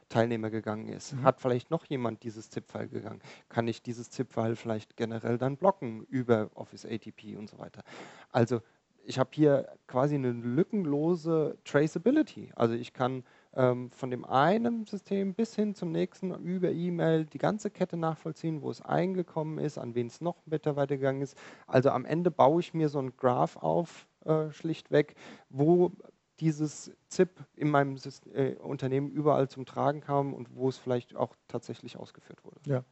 Teilnehmer 0.09 0.49
gegangen 0.49 0.89
ist. 0.89 1.13
Mhm. 1.13 1.23
Hat 1.23 1.41
vielleicht 1.41 1.71
noch 1.71 1.85
jemand 1.85 2.23
dieses 2.23 2.49
ZIP-File 2.49 2.89
gegangen? 2.89 3.21
Kann 3.49 3.67
ich 3.67 3.81
dieses 3.81 4.09
ZIP-File 4.09 4.55
vielleicht 4.55 4.97
generell 4.97 5.37
dann 5.37 5.57
blocken 5.57 6.03
über 6.03 6.49
Office 6.55 6.85
ATP 6.85 7.37
und 7.37 7.49
so 7.49 7.57
weiter? 7.57 7.83
Also 8.31 8.61
ich 9.05 9.17
habe 9.17 9.29
hier 9.33 9.69
quasi 9.87 10.15
eine 10.15 10.31
lückenlose 10.31 11.57
Traceability. 11.63 12.51
Also 12.55 12.73
ich 12.73 12.91
kann 12.91 13.23
von 13.53 14.11
dem 14.11 14.25
einen 14.25 14.85
System 14.85 15.33
bis 15.33 15.55
hin 15.55 15.73
zum 15.73 15.91
nächsten 15.91 16.31
über 16.43 16.69
E-Mail 16.69 17.25
die 17.25 17.39
ganze 17.39 17.71
Kette 17.71 17.97
nachvollziehen, 17.97 18.61
wo 18.61 18.69
es 18.69 18.81
eingekommen 18.81 19.57
ist, 19.57 19.77
an 19.77 19.95
wen 19.95 20.07
es 20.07 20.21
noch 20.21 20.37
bitte 20.45 20.75
weitergegangen 20.75 21.21
ist. 21.21 21.37
Also 21.65 21.89
am 21.89 22.05
Ende 22.05 22.29
baue 22.29 22.59
ich 22.59 22.73
mir 22.73 22.89
so 22.89 22.99
ein 22.99 23.17
Graph 23.17 23.57
auf, 23.57 24.07
äh, 24.25 24.51
schlichtweg, 24.51 25.15
wo 25.49 25.91
dieses 26.39 26.91
ZIP 27.07 27.43
in 27.55 27.69
meinem 27.69 27.97
System, 27.97 28.35
äh, 28.35 28.55
Unternehmen 28.55 29.09
überall 29.09 29.49
zum 29.49 29.65
Tragen 29.65 30.01
kam 30.01 30.33
und 30.33 30.55
wo 30.55 30.69
es 30.69 30.77
vielleicht 30.77 31.15
auch 31.15 31.35
tatsächlich 31.47 31.97
ausgeführt 31.97 32.43
wurde. 32.43 32.59
Ja. 32.65 32.83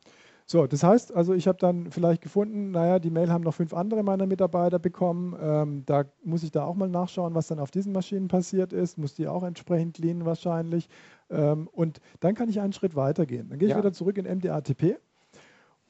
So, 0.47 0.67
das 0.67 0.83
heißt, 0.83 1.15
also 1.15 1.33
ich 1.33 1.47
habe 1.47 1.57
dann 1.57 1.89
vielleicht 1.89 2.21
gefunden, 2.21 2.69
naja, 2.69 2.99
die 2.99 3.09
Mail 3.09 3.31
haben 3.31 3.43
noch 3.43 3.55
fünf 3.55 3.73
andere 3.73 4.03
meiner 4.03 4.27
Mitarbeiter 4.27 4.77
bekommen. 4.77 5.35
Ähm, 5.41 5.83
da 5.87 6.05
muss 6.23 6.43
ich 6.43 6.51
da 6.51 6.63
auch 6.65 6.75
mal 6.75 6.87
nachschauen, 6.87 7.33
was 7.33 7.47
dann 7.47 7.57
auf 7.59 7.71
diesen 7.71 7.93
Maschinen 7.93 8.27
passiert 8.27 8.71
ist. 8.71 8.99
Muss 8.99 9.15
die 9.15 9.27
auch 9.27 9.41
entsprechend 9.41 9.95
cleanen 9.95 10.23
wahrscheinlich. 10.25 10.87
Ähm, 11.31 11.67
und 11.71 11.99
dann 12.19 12.35
kann 12.35 12.47
ich 12.49 12.61
einen 12.61 12.73
Schritt 12.73 12.95
weiter 12.95 13.25
gehen. 13.25 13.49
Dann 13.49 13.57
gehe 13.57 13.67
ich 13.67 13.73
ja. 13.73 13.79
wieder 13.79 13.91
zurück 13.91 14.19
in 14.19 14.25
MDATP 14.25 14.97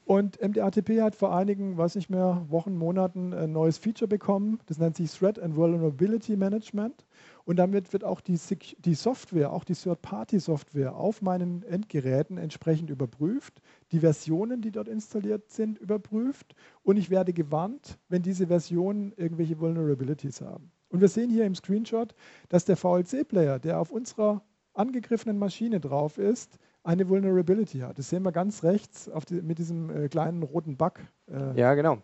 und 0.06 0.40
MDATP 0.40 1.02
hat 1.02 1.16
vor 1.16 1.34
einigen, 1.34 1.76
weiß 1.76 1.96
nicht 1.96 2.10
mehr, 2.10 2.46
Wochen, 2.48 2.76
Monaten 2.76 3.34
ein 3.34 3.50
neues 3.50 3.76
Feature 3.76 4.06
bekommen. 4.06 4.60
Das 4.66 4.78
nennt 4.78 4.94
sich 4.96 5.10
Threat 5.10 5.36
and 5.40 5.56
Vulnerability 5.56 6.36
Management. 6.36 7.04
Und 7.44 7.56
damit 7.56 7.92
wird 7.92 8.04
auch 8.04 8.20
die, 8.20 8.38
die 8.78 8.94
Software, 8.94 9.52
auch 9.52 9.64
die 9.64 9.74
Third-Party-Software 9.74 10.94
auf 10.94 11.22
meinen 11.22 11.64
Endgeräten 11.64 12.38
entsprechend 12.38 12.88
überprüft, 12.88 13.60
die 13.90 13.98
Versionen, 13.98 14.60
die 14.60 14.70
dort 14.70 14.86
installiert 14.86 15.50
sind, 15.50 15.76
überprüft 15.80 16.54
und 16.84 16.98
ich 16.98 17.10
werde 17.10 17.32
gewarnt, 17.32 17.98
wenn 18.08 18.22
diese 18.22 18.46
Versionen 18.46 19.12
irgendwelche 19.16 19.58
Vulnerabilities 19.58 20.40
haben. 20.40 20.70
Und 20.88 21.00
wir 21.00 21.08
sehen 21.08 21.30
hier 21.30 21.46
im 21.46 21.56
Screenshot, 21.56 22.14
dass 22.48 22.64
der 22.64 22.76
VLC-Player, 22.76 23.58
der 23.58 23.80
auf 23.80 23.90
unserer 23.90 24.42
angegriffenen 24.72 25.40
Maschine 25.40 25.80
drauf 25.80 26.16
ist, 26.16 26.60
eine 26.86 27.08
Vulnerability 27.08 27.80
hat. 27.80 27.98
Das 27.98 28.08
sehen 28.08 28.22
wir 28.22 28.32
ganz 28.32 28.62
rechts 28.62 29.10
die, 29.28 29.42
mit 29.42 29.58
diesem 29.58 29.90
äh, 29.90 30.08
kleinen 30.08 30.42
roten 30.42 30.76
Bug. 30.76 31.00
Äh. 31.28 31.58
Ja, 31.58 31.74
genau. 31.74 31.98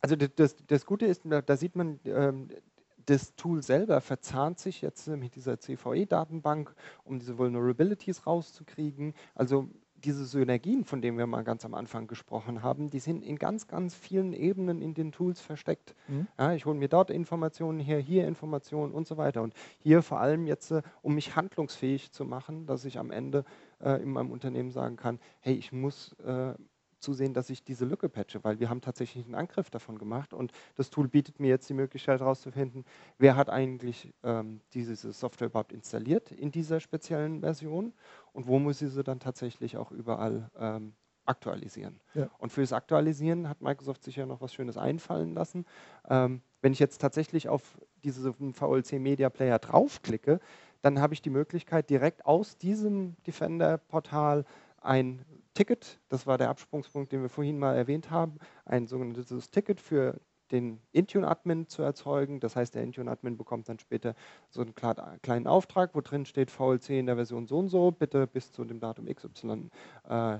Also 0.00 0.16
das, 0.16 0.56
das 0.66 0.84
Gute 0.84 1.06
ist, 1.06 1.22
da 1.24 1.56
sieht 1.56 1.76
man, 1.76 1.98
ähm, 2.04 2.48
das 3.06 3.34
Tool 3.36 3.62
selber 3.62 4.00
verzahnt 4.00 4.58
sich 4.58 4.80
jetzt 4.82 5.08
mit 5.08 5.34
dieser 5.34 5.58
CVE-Datenbank, 5.58 6.74
um 7.04 7.18
diese 7.18 7.38
Vulnerabilities 7.38 8.26
rauszukriegen. 8.26 9.14
Also 9.34 9.68
diese 10.04 10.24
Synergien, 10.24 10.84
von 10.84 11.00
denen 11.00 11.16
wir 11.16 11.26
mal 11.26 11.44
ganz 11.44 11.64
am 11.64 11.74
Anfang 11.74 12.06
gesprochen 12.06 12.62
haben, 12.62 12.90
die 12.90 12.98
sind 12.98 13.22
in 13.22 13.36
ganz, 13.36 13.66
ganz 13.66 13.94
vielen 13.94 14.32
Ebenen 14.32 14.82
in 14.82 14.94
den 14.94 15.12
Tools 15.12 15.40
versteckt. 15.40 15.94
Mhm. 16.08 16.26
Ja, 16.38 16.52
ich 16.52 16.66
hole 16.66 16.78
mir 16.78 16.88
dort 16.88 17.10
Informationen 17.10 17.80
her, 17.80 17.98
hier 17.98 18.26
Informationen 18.26 18.92
und 18.92 19.06
so 19.06 19.16
weiter. 19.16 19.42
Und 19.42 19.54
hier 19.78 20.02
vor 20.02 20.20
allem 20.20 20.46
jetzt, 20.46 20.70
äh, 20.70 20.82
um 21.02 21.14
mich 21.14 21.36
handlungsfähig 21.36 22.12
zu 22.12 22.24
machen, 22.24 22.66
dass 22.66 22.84
ich 22.84 22.98
am 22.98 23.10
Ende 23.10 23.44
äh, 23.80 24.02
in 24.02 24.10
meinem 24.10 24.30
Unternehmen 24.30 24.70
sagen 24.70 24.96
kann, 24.96 25.20
hey, 25.40 25.54
ich 25.54 25.72
muss 25.72 26.12
äh, 26.24 26.54
zusehen, 27.04 27.34
dass 27.34 27.50
ich 27.50 27.62
diese 27.62 27.84
Lücke 27.84 28.08
patche, 28.08 28.42
weil 28.42 28.58
wir 28.58 28.70
haben 28.70 28.80
tatsächlich 28.80 29.24
einen 29.24 29.34
Angriff 29.34 29.70
davon 29.70 29.98
gemacht 29.98 30.32
und 30.32 30.52
das 30.74 30.90
Tool 30.90 31.06
bietet 31.06 31.38
mir 31.38 31.48
jetzt 31.48 31.68
die 31.68 31.74
Möglichkeit 31.74 32.20
herauszufinden, 32.20 32.84
wer 33.18 33.36
hat 33.36 33.50
eigentlich 33.50 34.12
ähm, 34.22 34.60
diese 34.72 35.12
Software 35.12 35.48
überhaupt 35.48 35.72
installiert 35.72 36.32
in 36.32 36.50
dieser 36.50 36.80
speziellen 36.80 37.40
Version 37.40 37.92
und 38.32 38.46
wo 38.46 38.58
muss 38.58 38.80
ich 38.80 38.90
sie 38.90 39.04
dann 39.04 39.20
tatsächlich 39.20 39.76
auch 39.76 39.92
überall 39.92 40.50
ähm, 40.58 40.94
aktualisieren. 41.26 42.00
Ja. 42.14 42.28
Und 42.38 42.50
fürs 42.50 42.72
Aktualisieren 42.72 43.48
hat 43.48 43.60
Microsoft 43.60 44.02
sich 44.02 44.16
ja 44.16 44.26
noch 44.26 44.40
was 44.40 44.52
Schönes 44.52 44.76
einfallen 44.76 45.34
lassen. 45.34 45.64
Ähm, 46.08 46.42
wenn 46.60 46.72
ich 46.72 46.78
jetzt 46.78 46.98
tatsächlich 47.00 47.48
auf 47.48 47.78
diesen 48.02 48.52
VLC 48.52 48.94
Media 48.94 49.30
Player 49.30 49.58
draufklicke, 49.58 50.40
dann 50.84 51.00
habe 51.00 51.14
ich 51.14 51.22
die 51.22 51.30
Möglichkeit, 51.30 51.88
direkt 51.88 52.26
aus 52.26 52.58
diesem 52.58 53.16
Defender-Portal 53.26 54.44
ein 54.82 55.24
Ticket, 55.54 55.98
das 56.10 56.26
war 56.26 56.36
der 56.36 56.50
Absprungspunkt, 56.50 57.10
den 57.10 57.22
wir 57.22 57.30
vorhin 57.30 57.58
mal 57.58 57.74
erwähnt 57.74 58.10
haben, 58.10 58.38
ein 58.66 58.86
sogenanntes 58.86 59.50
Ticket 59.50 59.80
für 59.80 60.20
den 60.50 60.82
Intune-Admin 60.92 61.68
zu 61.68 61.80
erzeugen. 61.80 62.38
Das 62.38 62.54
heißt, 62.54 62.74
der 62.74 62.82
Intune-Admin 62.82 63.38
bekommt 63.38 63.70
dann 63.70 63.78
später 63.78 64.14
so 64.50 64.60
einen 64.60 64.74
kleinen 64.74 65.46
Auftrag, 65.46 65.94
wo 65.94 66.02
drin 66.02 66.26
steht 66.26 66.50
VLC 66.50 66.90
in 66.90 67.06
der 67.06 67.16
Version 67.16 67.46
so 67.46 67.60
und 67.60 67.68
so, 67.68 67.90
bitte 67.90 68.26
bis 68.26 68.52
zu 68.52 68.62
dem 68.62 68.78
Datum 68.78 69.06
XY 69.06 69.70
äh, 70.06 70.38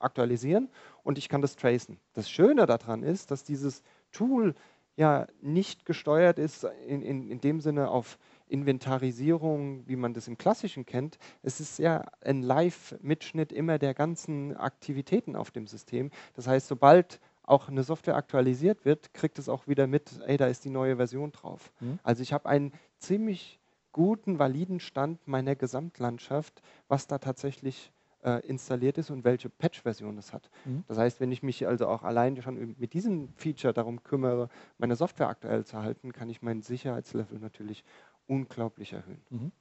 aktualisieren 0.00 0.68
und 1.04 1.16
ich 1.16 1.28
kann 1.28 1.42
das 1.42 1.54
tracen. 1.54 2.00
Das 2.12 2.28
Schöne 2.28 2.66
daran 2.66 3.04
ist, 3.04 3.30
dass 3.30 3.44
dieses 3.44 3.84
Tool 4.10 4.56
ja 4.96 5.28
nicht 5.40 5.84
gesteuert 5.84 6.40
ist 6.40 6.64
in, 6.88 7.02
in, 7.02 7.30
in 7.30 7.40
dem 7.40 7.60
Sinne 7.60 7.88
auf 7.88 8.18
Inventarisierung, 8.48 9.86
wie 9.86 9.96
man 9.96 10.14
das 10.14 10.28
im 10.28 10.38
Klassischen 10.38 10.86
kennt. 10.86 11.18
Es 11.42 11.60
ist 11.60 11.78
ja 11.78 12.04
ein 12.20 12.42
Live-Mitschnitt 12.42 13.52
immer 13.52 13.78
der 13.78 13.94
ganzen 13.94 14.56
Aktivitäten 14.56 15.36
auf 15.36 15.50
dem 15.50 15.66
System. 15.66 16.10
Das 16.34 16.46
heißt, 16.46 16.68
sobald 16.68 17.20
auch 17.42 17.68
eine 17.68 17.82
Software 17.82 18.16
aktualisiert 18.16 18.84
wird, 18.84 19.14
kriegt 19.14 19.38
es 19.38 19.48
auch 19.48 19.68
wieder 19.68 19.86
mit, 19.86 20.20
ey, 20.26 20.36
da 20.36 20.46
ist 20.46 20.64
die 20.64 20.70
neue 20.70 20.96
Version 20.96 21.32
drauf. 21.32 21.72
Mhm. 21.80 21.98
Also 22.02 22.22
ich 22.22 22.32
habe 22.32 22.48
einen 22.48 22.72
ziemlich 22.98 23.60
guten, 23.92 24.38
validen 24.38 24.80
Stand 24.80 25.26
meiner 25.26 25.54
Gesamtlandschaft, 25.54 26.60
was 26.88 27.06
da 27.06 27.18
tatsächlich 27.18 27.92
äh, 28.26 28.44
installiert 28.46 28.98
ist 28.98 29.10
und 29.10 29.24
welche 29.24 29.48
Patch-Version 29.48 30.18
es 30.18 30.32
hat. 30.32 30.50
Mhm. 30.64 30.84
Das 30.88 30.98
heißt, 30.98 31.20
wenn 31.20 31.32
ich 31.32 31.42
mich 31.42 31.66
also 31.66 31.86
auch 31.86 32.02
allein 32.02 32.40
schon 32.42 32.74
mit 32.78 32.92
diesem 32.92 33.32
Feature 33.36 33.72
darum 33.72 34.02
kümmere, 34.02 34.48
meine 34.78 34.96
Software 34.96 35.28
aktuell 35.28 35.64
zu 35.64 35.80
halten, 35.80 36.12
kann 36.12 36.28
ich 36.28 36.42
mein 36.42 36.60
Sicherheitslevel 36.60 37.38
natürlich 37.38 37.84
unglaublich 38.26 38.92
erhöhen. 38.92 39.20
Mhm. 39.30 39.52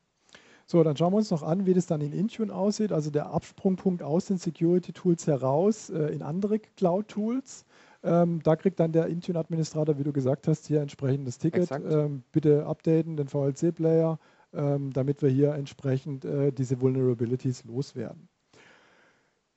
So, 0.68 0.84
dann 0.84 0.98
schauen 0.98 1.14
wir 1.14 1.18
uns 1.18 1.30
noch 1.30 1.44
an, 1.44 1.68
wie 1.68 1.76
das 1.76 1.86
dann 1.86 2.02
in 2.02 2.12
Intune 2.12 2.54
aussieht, 2.54 2.92
also 2.92 3.12
der 3.12 3.28
Absprungpunkt 3.28 4.02
aus 4.02 4.26
den 4.26 4.38
Security-Tools 4.38 5.28
heraus 5.28 5.92
äh, 5.92 6.08
in 6.08 6.24
andere 6.24 6.58
Cloud-Tools. 6.60 7.66
Ähm, 8.04 8.42
da 8.44 8.56
kriegt 8.56 8.80
dann 8.80 8.92
der 8.92 9.08
Intune-Administrator, 9.08 10.00
wie 10.00 10.04
du 10.04 10.12
gesagt 10.12 10.48
hast, 10.48 10.66
hier 10.68 10.82
entsprechend 10.82 11.28
das 11.28 11.38
Ticket. 11.38 11.70
Ähm, 11.72 12.24
bitte 12.32 12.66
updaten 12.66 13.16
den 13.16 13.28
VLC-Player, 13.28 14.18
ähm, 14.54 14.92
damit 14.92 15.22
wir 15.22 15.30
hier 15.30 15.54
entsprechend 15.54 16.26
äh, 16.26 16.52
diese 16.52 16.82
Vulnerabilities 16.82 17.64
loswerden. 17.66 18.28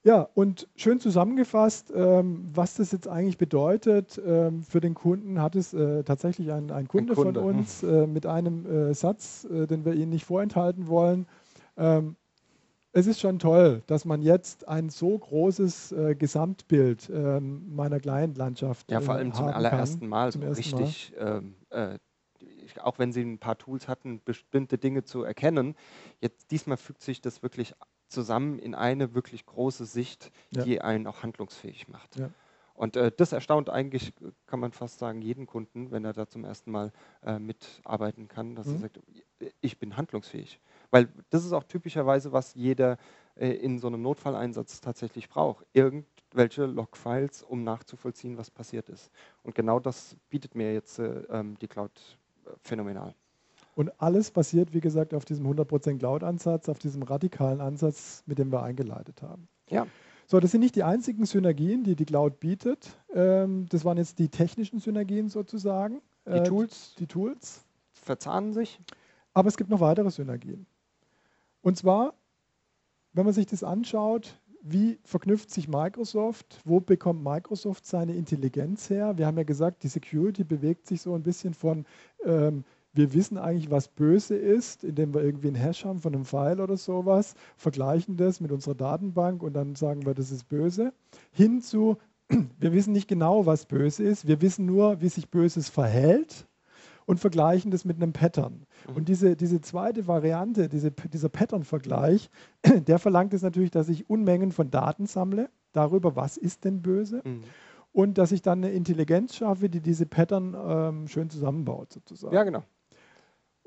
Ja, 0.05 0.29
und 0.35 0.69
schön 0.77 1.01
zusammengefasst, 1.01 1.93
ähm, 1.95 2.49
was 2.55 2.75
das 2.75 2.93
jetzt 2.93 3.09
eigentlich 3.09 3.37
bedeutet 3.37 4.21
ähm, 4.25 4.63
für 4.63 4.81
den 4.81 4.95
Kunden, 4.95 5.43
hat 5.43 5.57
es 5.57 5.75
äh, 5.75 6.05
tatsächlich 6.05 6.53
ein, 6.53 6.71
ein, 6.71 6.87
Kunde 6.87 7.13
ein, 7.13 7.17
Kunde 7.17 7.41
von 7.41 7.57
uns 7.57 7.83
äh, 7.83 8.07
mit 8.07 8.25
einem 8.25 8.65
äh, 8.65 8.95
Satz, 8.95 9.45
äh, 9.45 9.67
den 9.67 9.85
wir 9.85 9.95
Ihnen 9.95 10.11
nicht 10.11 10.25
vorenthalten 10.25 10.87
wollen. 10.87 11.27
Ähm, 11.77 12.17
es 12.93 13.07
ist 13.07 13.21
schon 13.21 13.39
toll, 13.39 13.83
dass 13.87 14.05
man 14.05 14.23
jetzt 14.23 14.67
ein 14.69 14.89
so 14.89 15.19
großes 15.19 15.93
äh, 15.93 16.15
Gesamtbild 16.15 17.11
ähm, 17.13 17.75
meiner 17.75 18.01
Client-Landschaft 18.01 18.91
Ja, 18.91 19.01
vor 19.01 19.15
allem 19.15 19.35
zum 19.35 19.47
allerersten 19.47 20.01
kann, 20.01 20.09
Mal 20.09 20.33
so 20.33 20.41
richtig, 20.41 21.13
Mal. 21.19 21.39
Ähm, 21.39 21.55
äh, 21.71 21.99
auch 22.81 22.99
wenn 22.99 23.13
Sie 23.13 23.23
ein 23.23 23.39
paar 23.39 23.59
Tools 23.59 23.89
hatten, 23.89 24.21
bestimmte 24.25 24.79
Dinge 24.79 25.05
zu 25.05 25.23
erkennen. 25.23 25.75
Jetzt 26.21 26.51
diesmal 26.51 26.77
fügt 26.77 27.03
sich 27.03 27.21
das 27.21 27.43
wirklich 27.43 27.75
zusammen 28.09 28.59
in 28.59 28.75
eine 28.75 29.15
wirklich 29.15 29.47
große 29.47 29.85
Sicht, 29.87 30.31
ja. 30.51 30.65
die 30.65 30.81
einen 30.81 31.07
auch 31.07 31.23
handlungsfähig 31.23 31.89
macht. 31.89 32.17
Ja. 32.17 32.31
Und 32.79 32.97
äh, 32.97 33.11
das 33.15 33.33
erstaunt 33.33 33.71
eigentlich, 33.71 34.13
kann 34.47 34.61
man 34.61 34.71
fast 34.71 35.01
sagen, 35.01 35.21
jeden 35.21 35.47
Kunden, 35.47 35.91
wenn 35.91 36.05
er 36.05 36.13
da 36.13 36.29
zum 36.29 36.45
ersten 36.45 36.71
Mal 36.71 36.93
äh, 37.25 37.41
mitarbeiten 37.41 38.29
kann, 38.29 38.55
dass 38.55 38.69
mhm. 38.69 38.75
er 38.75 38.79
sagt, 38.79 39.01
ich 39.61 39.79
bin 39.79 39.97
handlungsfähig. 39.97 40.61
Weil 40.93 41.09
das 41.31 41.45
ist 41.45 41.53
auch 41.53 41.65
typischerweise, 41.65 42.31
was 42.31 42.55
jeder 42.55 42.97
äh, 43.35 43.51
in 43.51 43.81
so 43.81 43.89
einem 43.89 44.03
Notfalleinsatz 44.03 44.81
tatsächlich 44.81 45.29
braucht. 45.29 45.67
Irgendwelche 45.73 46.67
Logfiles, 46.67 47.43
um 47.43 47.65
nachzuvollziehen, 47.65 48.39
was 48.39 48.49
passiert 48.49 48.89
ist. 48.89 49.11
Und 49.43 49.57
genau 49.57 49.81
das 49.81 50.17
bietet 50.29 50.55
mir 50.55 50.73
jetzt 50.73 51.01
äh, 51.01 51.23
ähm, 51.31 51.59
die 51.59 51.67
Cloud 51.67 51.91
äh, 52.47 52.51
phänomenal. 52.63 53.13
Und 53.79 53.93
alles 54.03 54.33
basiert, 54.33 54.75
wie 54.75 54.81
gesagt, 54.81 55.15
auf 55.15 55.25
diesem 55.25 55.47
100% 55.47 55.99
Cloud-Ansatz, 56.01 56.69
auf 56.69 56.81
diesem 56.81 57.05
radikalen 57.05 57.61
Ansatz, 57.61 58.25
mit 58.27 58.41
dem 58.41 58.51
wir 58.51 58.65
eingeleitet 58.65 59.23
haben. 59.23 59.47
Ja. 59.71 59.87
So, 60.27 60.41
das 60.41 60.51
sind 60.51 60.63
nicht 60.63 60.75
die 60.75 60.83
einzigen 60.83 61.25
Synergien, 61.27 61.85
die 61.85 61.95
die 61.95 62.05
Cloud 62.05 62.41
bietet. 62.41 62.91
Ähm, 63.15 63.67
das 63.71 63.85
waren 63.85 63.97
jetzt 63.97 64.19
die 64.19 64.31
technischen 64.31 64.81
Synergien 64.81 65.29
sozusagen. 65.29 66.03
Die 66.27 66.31
äh, 66.33 66.43
Tools. 66.43 66.97
Die 66.99 67.07
Tools. 67.07 67.63
Verzahnen 67.93 68.53
sich. 68.53 68.81
Aber 69.33 69.47
es 69.47 69.57
gibt 69.57 69.71
noch 69.71 69.79
weitere 69.79 70.11
Synergien. 70.11 70.67
Und 71.63 71.77
zwar, 71.77 72.15
wenn 73.13 73.27
man 73.27 73.33
sich 73.33 73.47
das 73.47 73.63
anschaut, 73.63 74.41
wie 74.61 74.99
verknüpft 75.05 75.53
sich 75.53 75.69
Microsoft? 75.69 76.63
Wo 76.65 76.81
bekommt 76.81 77.23
Microsoft 77.23 77.87
seine 77.87 78.17
Intelligenz 78.17 78.91
her? 78.91 79.19
Wir 79.19 79.27
haben 79.29 79.37
ja 79.37 79.45
gesagt, 79.45 79.85
die 79.85 79.89
Security 79.89 80.43
bewegt 80.43 80.89
sich 80.89 81.01
so 81.01 81.15
ein 81.15 81.23
bisschen 81.23 81.55
von 81.55 81.87
ähm, 82.25 82.65
wir 82.99 83.15
wissen 83.15 83.39
eigentlich, 83.39 83.71
was 83.71 83.87
böse 83.87 84.35
ist, 84.35 84.83
indem 84.83 85.15
wir 85.15 85.23
irgendwie 85.23 85.47
einen 85.47 85.57
Hash 85.57 85.85
haben 85.85 86.01
von 86.01 86.15
einem 86.15 86.25
File 86.25 86.61
oder 86.61 86.77
sowas, 86.77 87.35
vergleichen 87.57 88.17
das 88.17 88.41
mit 88.41 88.51
unserer 88.51 88.75
Datenbank 88.75 89.45
und 89.45 89.55
dann 89.55 89.77
sagen 89.77 90.05
wir, 90.05 90.15
das 90.15 90.33
ist 90.33 90.49
böse, 90.49 90.93
hin 91.31 91.63
zu, 91.63 91.97
wir 92.59 92.73
wissen 92.73 92.93
nicht 92.93 93.07
genau, 93.07 93.47
was 93.47 93.67
böse 93.67 94.03
ist, 94.03 94.27
wir 94.27 94.43
wissen 94.43 94.67
nur, 94.67 95.01
wie 95.01 95.09
sich 95.09 95.31
Böses 95.31 95.69
verhält 95.69 96.49
und 97.07 97.21
vergleichen 97.21 97.71
das 97.71 97.85
mit 97.85 98.03
einem 98.03 98.13
Pattern. 98.13 98.67
Mhm. 98.89 98.97
Und 98.97 99.09
diese, 99.09 99.37
diese 99.37 99.61
zweite 99.61 100.09
Variante, 100.09 100.69
diese, 100.69 100.91
dieser 100.91 101.29
Pattern-Vergleich, 101.29 102.31
der 102.65 102.99
verlangt 102.99 103.33
es 103.33 103.43
natürlich, 103.43 103.71
dass 103.71 103.89
ich 103.89 104.11
Unmengen 104.11 104.51
von 104.51 104.73
Daten 104.73 105.07
sammle, 105.07 105.51
darüber, 105.73 106.17
was 106.17 106.37
ist 106.37 106.65
denn 106.65 106.83
böse. 106.83 107.23
Mhm 107.25 107.45
und 107.93 108.19
dass 108.19 108.33
ich 108.33 108.43
dann 108.43 108.63
eine 108.63 108.71
Intelligenz 108.71 109.35
schaffe, 109.35 109.69
die 109.69 109.81
diese 109.81 110.07
Pattern 110.07 110.55
ähm, 110.55 111.09
schön 111.09 111.31
zusammenbaut, 111.31 111.93
sozusagen. 111.93 112.35
Ja, 112.35 112.45
genau. 112.45 112.63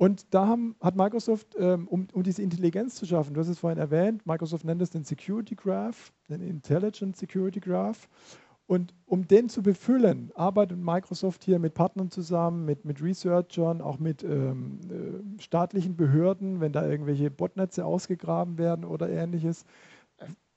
Und 0.02 0.34
da 0.34 0.47
haben, 0.47 0.76
hat 0.82 0.95
Microsoft, 0.95 1.56
ähm, 1.60 1.88
um, 1.88 2.08
um, 2.12 2.24
diese 2.24 2.41
Intelligenz 2.41 2.95
zu 2.95 3.06
schaffen, 3.06 3.36
du 3.36 3.39
hast 3.39 3.49
es 3.49 3.60
vorhin 3.60 3.78
erwähnt, 3.78 4.26
Microsoft 4.26 4.66
nennt 4.66 4.82
es 4.82 4.89
den 4.89 5.04
Security 5.04 5.54
Graph, 5.54 6.12
den 6.28 6.41
Intelligent 6.41 7.16
Security 7.16 7.60
Graph. 7.60 8.10
Und 8.66 8.95
um 9.06 9.28
den 9.28 9.47
zu 9.47 9.62
befüllen, 9.62 10.32
arbeitet 10.34 10.80
Microsoft 10.80 11.43
hier 11.43 11.60
mit 11.60 11.76
Partnern 11.76 12.10
zusammen, 12.10 12.66
mit, 12.66 12.84
mit 12.84 12.99
Researchern, 12.99 13.80
auch 13.80 13.99
mit 13.99 14.24
ähm, 14.24 14.80
äh, 14.89 15.39
staatlichen 15.39 15.95
Behörden, 15.95 16.62
wenn 16.62 16.72
da 16.72 16.84
irgendwelche 16.84 17.30
Botnetze 17.30 17.86
ausgegraben 17.86 18.58
werden 18.58 18.86
oder 18.86 19.08
ähnliches. 19.08 19.66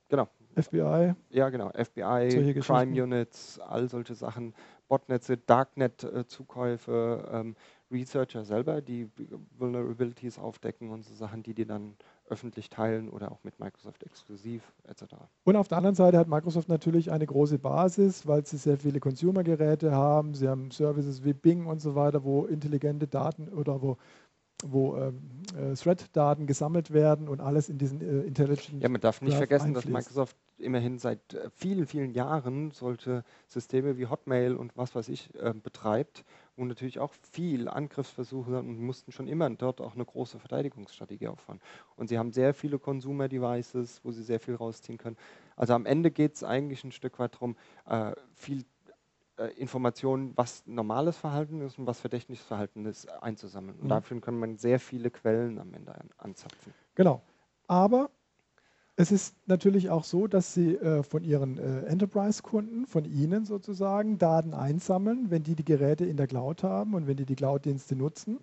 Genau. 0.09 0.27
FBI. 0.57 1.15
Ja, 1.31 1.51
genau. 1.51 1.71
FBI, 1.71 2.55
Crime 2.61 3.03
Units, 3.03 3.59
all 3.61 3.89
solche 3.89 4.15
Sachen, 4.15 4.55
Botnetze, 4.89 5.37
Darknet-Zukäufe, 5.37 7.29
ähm, 7.33 7.57
Researcher 7.95 8.45
selber, 8.45 8.83
die 8.83 9.09
Vulnerabilities 9.57 10.39
aufdecken 10.39 10.91
und 10.91 11.05
so 11.05 11.15
Sachen, 11.15 11.43
die 11.43 11.55
die 11.55 11.65
dann 11.65 11.95
öffentlich 12.29 12.71
teilen 12.71 13.09
oder 13.09 13.31
auch 13.33 13.45
mit 13.45 13.61
Microsoft 13.61 14.03
exklusiv 14.03 14.63
etc. 14.89 15.15
Und 15.45 15.57
auf 15.57 15.69
der 15.69 15.79
anderen 15.79 15.95
Seite 15.95 16.19
hat 16.19 16.29
Microsoft 16.29 16.69
natürlich 16.69 17.11
eine 17.11 17.27
große 17.27 17.59
Basis, 17.59 18.27
weil 18.27 18.45
sie 18.45 18.57
sehr 18.57 18.79
viele 18.79 19.01
Consumer-Geräte 19.01 19.93
haben. 19.93 20.35
Sie 20.35 20.49
haben 20.49 20.71
Services 20.71 21.25
wie 21.25 21.35
Bing 21.35 21.67
und 21.67 21.81
so 21.81 21.95
weiter, 21.95 22.25
wo 22.25 22.47
intelligente 22.47 23.07
Daten 23.07 23.49
oder 23.49 23.81
wo 23.81 23.97
wo 24.67 24.97
ähm, 24.97 25.21
äh, 25.59 25.75
Thread-Daten 25.75 26.47
gesammelt 26.47 26.93
werden 26.93 27.29
und 27.29 27.41
alles 27.41 27.69
in 27.69 27.77
diesen 27.77 28.01
äh, 28.01 28.23
Intelligent. 28.23 28.83
Ja, 28.83 28.89
man 28.89 29.01
darf 29.01 29.21
nicht 29.21 29.37
vergessen, 29.37 29.77
einfließt. 29.77 29.87
dass 29.87 29.93
Microsoft 29.93 30.37
immerhin 30.59 30.99
seit 30.99 31.35
äh, 31.35 31.51
vielen, 31.55 31.87
vielen 31.87 32.13
Jahren 32.13 32.71
solche 32.71 33.25
Systeme 33.49 33.99
wie 33.99 34.07
Hotmail 34.07 34.55
und 34.55 34.77
was 34.77 34.95
weiß 34.95 35.09
ich 35.09 35.35
äh, 35.35 35.53
betreibt 35.53 36.25
und 36.57 36.69
natürlich 36.69 36.99
auch 36.99 37.13
viel 37.33 37.69
Angriffsversuche 37.69 38.59
und 38.59 38.81
mussten 38.81 39.13
schon 39.13 39.29
immer 39.29 39.51
dort 39.51 39.81
auch 39.81 39.95
eine 39.95 40.05
große 40.05 40.39
Verteidigungsstrategie 40.39 41.29
auffahren. 41.29 41.61
Und 41.97 42.09
sie 42.09 42.19
haben 42.19 42.33
sehr 42.33 42.55
viele 42.55 42.79
Consumer-Devices, 42.79 44.01
wo 44.05 44.13
sie 44.13 44.23
sehr 44.23 44.41
viel 44.41 44.55
rausziehen 44.55 44.99
können. 44.99 45.17
Also 45.57 45.75
am 45.75 45.87
Ende 45.87 46.11
geht 46.11 46.35
es 46.35 46.45
eigentlich 46.45 46.85
ein 46.85 46.93
Stück 46.93 47.19
weit 47.19 47.35
darum, 47.35 47.57
äh, 47.87 48.13
viel 48.35 48.65
äh, 49.37 49.49
Informationen, 49.57 50.33
was 50.37 50.65
normales 50.67 51.17
Verhalten 51.17 51.61
ist 51.61 51.79
und 51.79 51.87
was 51.87 52.01
verdächtiges 52.01 52.43
Verhalten 52.43 52.87
ist, 52.87 53.11
einzusammeln. 53.23 53.77
Und 53.79 53.85
mhm. 53.85 53.89
dafür 53.89 54.21
kann 54.21 54.39
man 54.39 54.57
sehr 54.57 54.79
viele 54.79 55.11
Quellen 55.11 55.59
am 55.59 55.75
Ende 55.75 55.95
an, 55.95 56.11
anzapfen. 56.19 56.73
Genau. 56.95 57.21
Aber 57.67 58.11
es 58.97 59.11
ist 59.11 59.35
natürlich 59.47 59.91
auch 59.91 60.05
so, 60.05 60.27
dass 60.27 60.55
Sie 60.55 60.77
äh, 60.77 61.03
von 61.03 61.25
Ihren 61.25 61.59
äh, 61.59 61.81
Enterprise-Kunden, 61.87 62.87
von 62.87 63.05
Ihnen 63.05 63.45
sozusagen, 63.45 64.19
Daten 64.19 64.55
einsammeln, 64.55 65.31
wenn 65.31 65.43
die 65.43 65.57
die 65.57 65.65
Geräte 65.65 66.05
in 66.05 66.17
der 66.17 66.29
Cloud 66.29 66.63
haben 66.63 66.95
und 66.95 67.09
wenn 67.09 67.17
die 67.17 67.27
die 67.27 67.35
Cloud-Dienste 67.35 67.97
nutzen 67.97 68.35
mhm. 68.35 68.39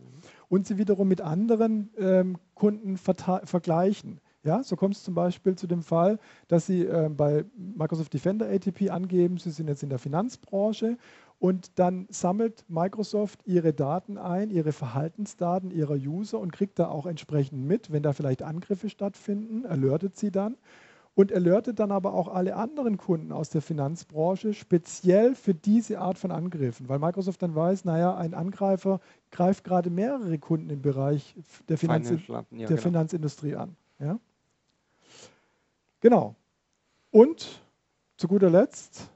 und 0.49 0.67
sie 0.67 0.77
wiederum 0.77 1.07
mit 1.07 1.21
anderen 1.21 1.89
ähm, 1.97 2.37
Kunden 2.55 2.97
vergleichen. 2.97 4.19
Ja, 4.43 4.63
so 4.63 4.75
kommt 4.75 4.95
es 4.95 5.03
zum 5.03 5.13
Beispiel 5.13 5.55
zu 5.55 5.67
dem 5.67 5.83
Fall, 5.83 6.17
dass 6.47 6.65
Sie 6.65 6.81
äh, 6.81 7.09
bei 7.15 7.45
Microsoft 7.55 8.11
Defender 8.11 8.49
ATP 8.49 8.89
angeben, 8.89 9.37
Sie 9.37 9.51
sind 9.51 9.67
jetzt 9.67 9.83
in 9.83 9.89
der 9.89 9.99
Finanzbranche 9.99 10.97
und 11.41 11.79
dann 11.79 12.05
sammelt 12.11 12.65
Microsoft 12.67 13.47
Ihre 13.47 13.73
Daten 13.73 14.19
ein, 14.19 14.51
Ihre 14.51 14.71
Verhaltensdaten 14.71 15.71
Ihrer 15.71 15.95
User 15.95 16.39
und 16.39 16.53
kriegt 16.53 16.77
da 16.77 16.87
auch 16.87 17.07
entsprechend 17.07 17.65
mit, 17.65 17.91
wenn 17.91 18.03
da 18.03 18.13
vielleicht 18.13 18.43
Angriffe 18.43 18.91
stattfinden, 18.91 19.65
alertet 19.65 20.15
sie 20.15 20.29
dann 20.29 20.55
und 21.15 21.33
alertet 21.33 21.79
dann 21.79 21.91
aber 21.91 22.13
auch 22.13 22.27
alle 22.27 22.55
anderen 22.55 22.97
Kunden 22.97 23.31
aus 23.31 23.49
der 23.49 23.63
Finanzbranche 23.63 24.53
speziell 24.53 25.33
für 25.33 25.55
diese 25.55 25.99
Art 25.99 26.19
von 26.19 26.29
Angriffen, 26.29 26.87
weil 26.87 26.99
Microsoft 26.99 27.41
dann 27.41 27.55
weiß, 27.55 27.85
naja, 27.85 28.15
ein 28.15 28.35
Angreifer 28.35 28.99
greift 29.31 29.63
gerade 29.63 29.89
mehrere 29.89 30.37
Kunden 30.37 30.69
im 30.69 30.83
Bereich 30.83 31.35
der, 31.67 31.79
Finanz 31.79 32.11
ja, 32.11 32.45
der 32.51 32.67
genau. 32.67 32.81
Finanzindustrie 32.81 33.55
an. 33.55 33.75
Ja? 33.97 34.19
Genau. 36.01 36.35
Und 37.09 37.63
zu 38.17 38.27
guter 38.27 38.51
Letzt 38.51 39.09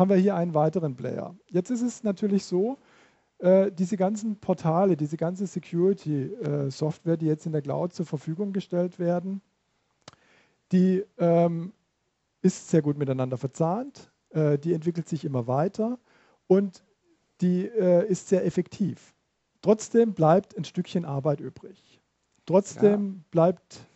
haben 0.00 0.08
wir 0.08 0.16
hier 0.16 0.34
einen 0.34 0.54
weiteren 0.54 0.96
Player. 0.96 1.36
Jetzt 1.50 1.70
ist 1.70 1.82
es 1.82 2.02
natürlich 2.02 2.46
so, 2.46 2.78
äh, 3.38 3.70
diese 3.70 3.98
ganzen 3.98 4.36
Portale, 4.36 4.96
diese 4.96 5.18
ganze 5.18 5.46
Security-Software, 5.46 7.14
äh, 7.14 7.18
die 7.18 7.26
jetzt 7.26 7.44
in 7.44 7.52
der 7.52 7.60
Cloud 7.60 7.92
zur 7.92 8.06
Verfügung 8.06 8.54
gestellt 8.54 8.98
werden, 8.98 9.42
die 10.72 11.04
ähm, 11.18 11.74
ist 12.40 12.70
sehr 12.70 12.80
gut 12.80 12.96
miteinander 12.96 13.36
verzahnt, 13.36 14.10
äh, 14.30 14.58
die 14.58 14.72
entwickelt 14.72 15.06
sich 15.06 15.26
immer 15.26 15.46
weiter 15.46 15.98
und 16.46 16.82
die 17.42 17.66
äh, 17.66 18.06
ist 18.08 18.28
sehr 18.28 18.46
effektiv. 18.46 19.14
Trotzdem 19.60 20.14
bleibt 20.14 20.56
ein 20.56 20.64
Stückchen 20.64 21.04
Arbeit 21.04 21.40
übrig. 21.40 22.00
Trotzdem 22.46 23.16
ja. 23.16 23.24
bleibt 23.30 23.86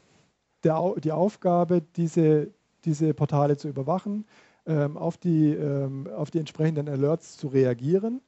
der, 0.65 0.97
die 1.03 1.13
Aufgabe, 1.13 1.81
diese, 1.97 2.51
diese 2.85 3.15
Portale 3.15 3.57
zu 3.57 3.69
überwachen, 3.69 4.27
auf, 4.67 5.19
die, 5.19 5.53
ähm, 5.53 6.09
auf 6.09 6.31
die 6.31 6.39
entsprechenden 6.39 6.89
Alerts 6.89 7.37
zu 7.37 7.49
reagieren. 7.49 8.23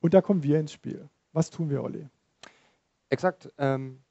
Und 0.00 0.14
da 0.14 0.20
kommen 0.20 0.42
wir 0.42 0.58
ins 0.58 0.72
Spiel. 0.72 1.08
Was 1.32 1.50
tun 1.50 1.70
wir, 1.70 1.82
Olli? 1.82 2.08
Exakt. 3.10 3.52
Ähm, 3.58 4.02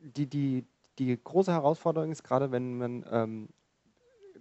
die, 0.00 0.26
die, 0.26 0.64
die 0.98 1.18
große 1.22 1.52
Herausforderung 1.52 2.10
ist 2.10 2.24
gerade, 2.24 2.50
wenn 2.50 2.76
man 2.76 3.04
ähm, 3.10 3.48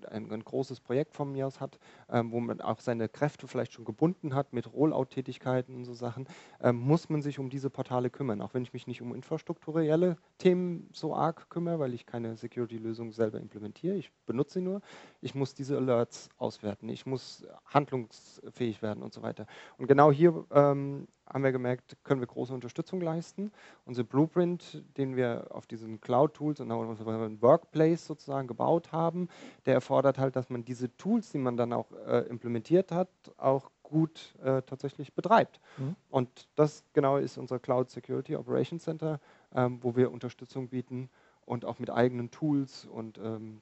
ein, 0.06 0.32
ein, 0.32 0.44
großes 0.44 0.80
Projekt 0.80 1.16
von 1.16 1.32
mir 1.32 1.48
aus 1.48 1.60
hat, 1.60 1.80
ähm, 2.10 2.32
wo 2.32 2.40
man 2.40 2.62
auch 2.62 2.80
seine 2.80 3.10
Kräfte 3.10 3.48
vielleicht 3.48 3.74
schon 3.74 3.86
gebunden 3.86 4.36
hat 4.36 4.54
mit 4.54 4.72
Rollout-Tätigkeiten 4.72 5.76
und 5.76 5.86
so 5.86 5.94
Sachen, 5.94 6.28
ähm, 6.62 6.78
muss 6.78 7.10
man 7.10 7.22
sich 7.22 7.40
um 7.40 7.50
diese 7.50 7.70
Portale 7.70 8.10
kümmern. 8.10 8.42
Auch 8.42 8.54
wenn 8.54 8.64
ich 8.64 8.74
mich 8.74 8.88
nicht 8.88 9.02
um 9.02 9.14
infrastrukturelle 9.14 10.18
Themen 10.38 10.90
so 10.92 11.16
arg 11.16 11.50
kümmere, 11.50 11.80
weil 11.80 11.94
ich 11.94 12.06
keine 12.06 12.36
Security-Lösung 12.38 13.12
selber 13.12 13.40
implementiere. 13.40 13.96
Ich 13.96 14.12
benutze 14.26 14.56
sie 14.56 14.62
nur. 14.62 14.82
Ich 15.22 15.36
muss 15.36 15.54
diese 15.54 15.78
Alerts 15.78 16.30
auswerten. 16.38 16.90
Ich 16.90 17.06
muss 17.06 17.46
handlungsfähig 17.66 18.82
werden 18.82 19.04
und 19.04 19.14
so 19.14 19.22
weiter. 19.22 19.46
Und 19.78 19.88
genau 19.88 20.12
hier 20.12 20.46
ähm, 20.52 21.08
haben 21.32 21.44
wir 21.44 21.52
gemerkt, 21.52 21.98
können 22.04 22.20
wir 22.20 22.28
große 22.28 22.54
Unterstützung 22.54 23.02
leisten. 23.02 23.52
Unser 23.86 24.04
Blueprint, 24.04 24.84
den 24.98 25.16
wir 25.16 25.48
auf 25.50 25.66
diesen 25.66 26.02
Cloud-Tools 26.02 26.60
und 26.60 26.72
auch 26.72 26.80
unseren 26.80 27.42
Workplace 27.42 28.06
sozusagen 28.06 28.48
gebaut 28.48 28.92
haben, 28.92 29.30
der 29.66 29.76
erfordert 29.76 30.18
halt, 30.18 30.36
dass 30.36 30.50
man 30.50 30.66
diese 30.66 30.96
Tools, 30.98 31.32
die 31.32 31.38
man 31.38 31.58
dann 31.58 31.74
auch 31.74 31.92
äh, 32.06 32.28
implementiert 32.28 32.92
hat, 32.92 33.10
auch 33.38 33.72
gut 33.84 34.36
äh, 34.42 34.62
tatsächlich 34.62 35.14
betreibt. 35.14 35.60
Mhm. 35.78 35.96
Und 36.10 36.50
das 36.56 36.84
genau 36.94 37.18
ist 37.18 37.38
unser 37.38 37.60
Cloud 37.60 37.90
Security 37.90 38.36
Operations 38.36 38.84
Center, 38.84 39.20
ähm, 39.54 39.80
wo 39.82 39.96
wir 39.96 40.12
Unterstützung 40.12 40.70
bieten 40.70 41.10
und 41.46 41.66
auch 41.66 41.80
mit 41.80 41.90
eigenen 41.90 42.32
Tools 42.32 42.86
und 42.86 43.18
ähm, 43.18 43.62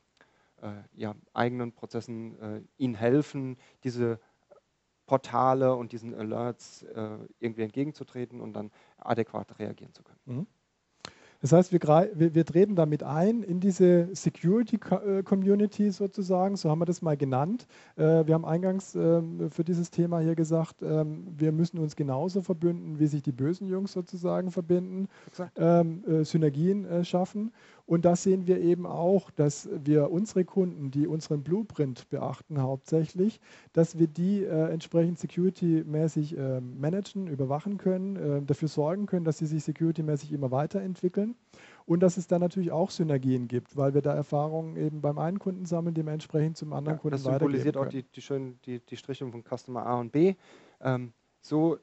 äh, 0.61 0.71
ja, 0.95 1.15
eigenen 1.33 1.71
Prozessen 1.71 2.39
äh, 2.39 2.61
ihnen 2.77 2.95
helfen, 2.95 3.57
diese 3.83 4.19
Portale 5.09 5.75
und 5.75 5.91
diesen 5.91 6.13
Alerts 6.13 6.83
äh, 6.83 7.17
irgendwie 7.39 7.63
entgegenzutreten 7.63 8.41
und 8.41 8.53
dann 8.53 8.69
adäquat 8.97 9.57
reagieren 9.57 9.91
zu 9.91 10.03
können. 10.03 10.19
Mhm. 10.25 10.47
Das 11.41 11.53
heißt, 11.53 11.71
wir, 11.71 11.79
wir, 11.79 12.35
wir, 12.35 12.45
treten 12.45 12.75
damit 12.75 13.01
ein 13.01 13.43
in 13.43 13.61
diese 13.61 14.09
Security-Community 14.13 15.87
äh, 15.87 15.91
sozusagen, 15.91 16.57
so 16.57 16.69
haben 16.69 16.79
wir 16.79 16.85
das 16.85 17.01
mal 17.01 17.15
genannt. 17.15 17.65
Äh, 17.95 18.27
wir 18.27 18.33
haben 18.33 18.43
eingangs 18.43 18.93
ähm, 18.95 19.49
für 19.49 19.63
dieses 19.63 19.89
Thema 19.89 20.19
hier 20.19 20.35
gesagt, 20.35 20.81
ähm, 20.81 21.27
wir 21.37 21.53
müssen 21.53 21.79
uns 21.79 21.95
genauso 21.95 22.41
verbünden, 22.41 22.99
wie 22.99 23.07
sich 23.07 23.21
die 23.21 23.31
bösen 23.31 23.67
Jungs 23.69 23.93
sozusagen 23.93 24.51
verbinden, 24.51 25.07
ähm, 25.55 26.03
äh, 26.05 26.25
Synergien 26.25 27.05
schaffen. 27.05 27.51
Und 27.89 28.05
das 28.05 28.21
sehen 28.21 28.45
wir 28.45 28.61
eben 28.61 28.85
auch, 28.85 29.31
dass 29.31 29.67
wir 29.83 30.11
unsere 30.11 30.45
Kunden, 30.45 30.91
die 30.91 31.07
unseren 31.07 31.41
Blueprint 31.41 32.07
beachten 32.09 32.61
hauptsächlich, 32.61 33.39
dass 33.73 33.97
wir 33.97 34.05
die 34.05 34.43
äh, 34.43 34.71
entsprechend 34.71 35.17
security-mäßig 35.17 36.37
äh, 36.37 36.61
managen, 36.61 37.25
überwachen 37.25 37.77
können, 37.77 38.15
äh, 38.15 38.41
dafür 38.43 38.67
sorgen 38.67 39.07
können, 39.07 39.25
dass 39.25 39.39
sie 39.39 39.47
sich 39.47 39.63
security-mäßig 39.63 40.31
immer 40.31 40.51
weiterentwickeln 40.51 41.28
und 41.85 42.01
dass 42.01 42.17
es 42.17 42.27
dann 42.27 42.41
natürlich 42.41 42.71
auch 42.71 42.91
Synergien 42.91 43.47
gibt, 43.47 43.75
weil 43.75 43.93
wir 43.93 44.01
da 44.01 44.13
Erfahrungen 44.13 44.75
eben 44.77 45.01
beim 45.01 45.17
einen 45.17 45.39
Kunden 45.39 45.65
sammeln, 45.65 45.95
dementsprechend 45.95 46.57
zum 46.57 46.73
anderen 46.73 46.97
ja, 46.97 47.01
Kunden 47.01 47.13
Das 47.13 47.23
symbolisiert 47.23 47.77
auch 47.77 47.87
die, 47.87 48.03
die, 48.03 48.21
schön, 48.21 48.59
die, 48.65 48.79
die 48.79 48.97
Strichung 48.97 49.31
von 49.31 49.43
Customer 49.43 49.85
A 49.85 49.99
und 49.99 50.11
B. 50.11 50.35
Ähm, 50.81 51.13
so 51.41 51.79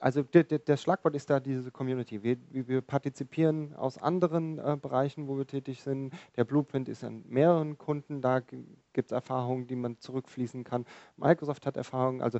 also 0.00 0.22
der, 0.22 0.44
der, 0.44 0.58
der, 0.58 0.76
Schlagwort 0.76 1.14
ist 1.14 1.28
da 1.30 1.40
diese 1.40 1.70
Community. 1.70 2.22
Wir, 2.22 2.36
wir 2.50 2.80
partizipieren 2.80 3.74
aus 3.74 3.98
anderen 3.98 4.58
äh, 4.58 4.76
Bereichen, 4.80 5.28
wo 5.28 5.36
wir 5.36 5.46
tätig 5.46 5.82
sind. 5.82 6.12
Der 6.36 6.44
Blueprint 6.44 6.88
ist 6.88 7.04
an 7.04 7.24
mehreren 7.28 7.78
Kunden, 7.78 8.20
da 8.20 8.40
gibt 8.40 9.10
es 9.10 9.12
Erfahrungen, 9.12 9.66
die 9.66 9.76
man 9.76 9.98
zurückfließen 9.98 10.64
kann. 10.64 10.84
Microsoft 11.16 11.66
hat 11.66 11.76
Erfahrungen. 11.76 12.22
Also 12.22 12.38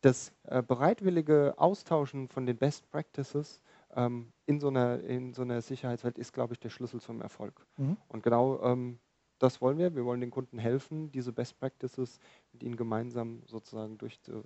das 0.00 0.32
äh, 0.44 0.62
bereitwillige 0.62 1.54
Austauschen 1.56 2.28
von 2.28 2.46
den 2.46 2.56
Best 2.56 2.90
Practices 2.90 3.60
ähm, 3.96 4.32
in, 4.46 4.60
so 4.60 4.68
einer, 4.68 5.00
in 5.00 5.34
so 5.34 5.42
einer 5.42 5.60
Sicherheitswelt 5.60 6.18
ist, 6.18 6.32
glaube 6.32 6.54
ich, 6.54 6.60
der 6.60 6.70
Schlüssel 6.70 7.00
zum 7.00 7.20
Erfolg. 7.20 7.66
Mhm. 7.76 7.96
Und 8.08 8.22
genau 8.22 8.62
ähm, 8.62 8.98
das 9.38 9.60
wollen 9.60 9.78
wir. 9.78 9.94
Wir 9.94 10.04
wollen 10.04 10.20
den 10.20 10.30
Kunden 10.30 10.58
helfen, 10.58 11.10
diese 11.10 11.32
Best 11.32 11.58
Practices 11.58 12.18
mit 12.52 12.62
ihnen 12.62 12.76
gemeinsam 12.76 13.42
sozusagen 13.46 13.98
durchzuführen. 13.98 14.44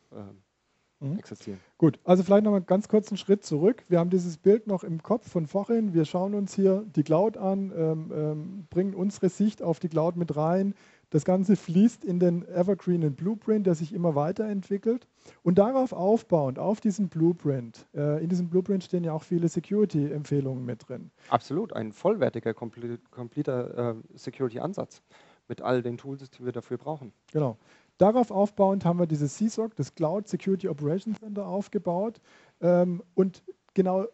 Äh, 1.00 1.04
mhm. 1.04 1.18
existieren. 1.18 1.60
Gut, 1.78 1.98
also 2.04 2.22
vielleicht 2.22 2.44
noch 2.44 2.50
mal 2.50 2.60
ganz 2.60 2.88
kurz 2.88 3.08
einen 3.08 3.18
Schritt 3.18 3.44
zurück. 3.44 3.84
Wir 3.88 3.98
haben 3.98 4.10
dieses 4.10 4.36
Bild 4.36 4.66
noch 4.66 4.84
im 4.84 5.02
Kopf 5.02 5.28
von 5.28 5.46
vorhin. 5.46 5.94
Wir 5.94 6.04
schauen 6.04 6.34
uns 6.34 6.54
hier 6.54 6.84
die 6.94 7.02
Cloud 7.02 7.36
an, 7.36 7.72
ähm, 7.74 8.12
ähm, 8.14 8.66
bringen 8.70 8.94
unsere 8.94 9.28
Sicht 9.28 9.62
auf 9.62 9.80
die 9.80 9.88
Cloud 9.88 10.16
mit 10.16 10.36
rein. 10.36 10.74
Das 11.10 11.24
Ganze 11.24 11.56
fließt 11.56 12.04
in 12.04 12.20
den 12.20 12.46
Evergreen 12.46 13.14
Blueprint, 13.14 13.66
der 13.66 13.74
sich 13.74 13.92
immer 13.92 14.14
weiterentwickelt. 14.14 15.08
Und 15.42 15.58
darauf 15.58 15.92
aufbauend, 15.92 16.58
auf 16.58 16.80
diesem 16.80 17.08
Blueprint, 17.08 17.86
äh, 17.94 18.22
in 18.22 18.28
diesem 18.28 18.48
Blueprint 18.48 18.84
stehen 18.84 19.04
ja 19.04 19.12
auch 19.12 19.24
viele 19.24 19.48
Security-Empfehlungen 19.48 20.64
mit 20.64 20.88
drin. 20.88 21.10
Absolut, 21.28 21.72
ein 21.72 21.92
vollwertiger, 21.92 22.54
kompletter 22.54 23.90
äh, 23.90 23.94
Security-Ansatz 24.14 25.02
mit 25.48 25.60
all 25.60 25.82
den 25.82 25.98
Tools, 25.98 26.30
die 26.30 26.44
wir 26.44 26.52
dafür 26.52 26.78
brauchen. 26.78 27.12
Genau. 27.32 27.58
Darauf 27.98 28.30
aufbauend 28.30 28.84
haben 28.84 28.98
wir 28.98 29.06
dieses 29.06 29.36
CSOC, 29.36 29.76
das 29.76 29.94
Cloud 29.94 30.26
Security 30.26 30.68
Operations 30.68 31.18
Center, 31.18 31.46
aufgebaut. 31.46 32.20
Ähm, 32.62 33.02
und 33.14 33.42
genau 33.74 34.06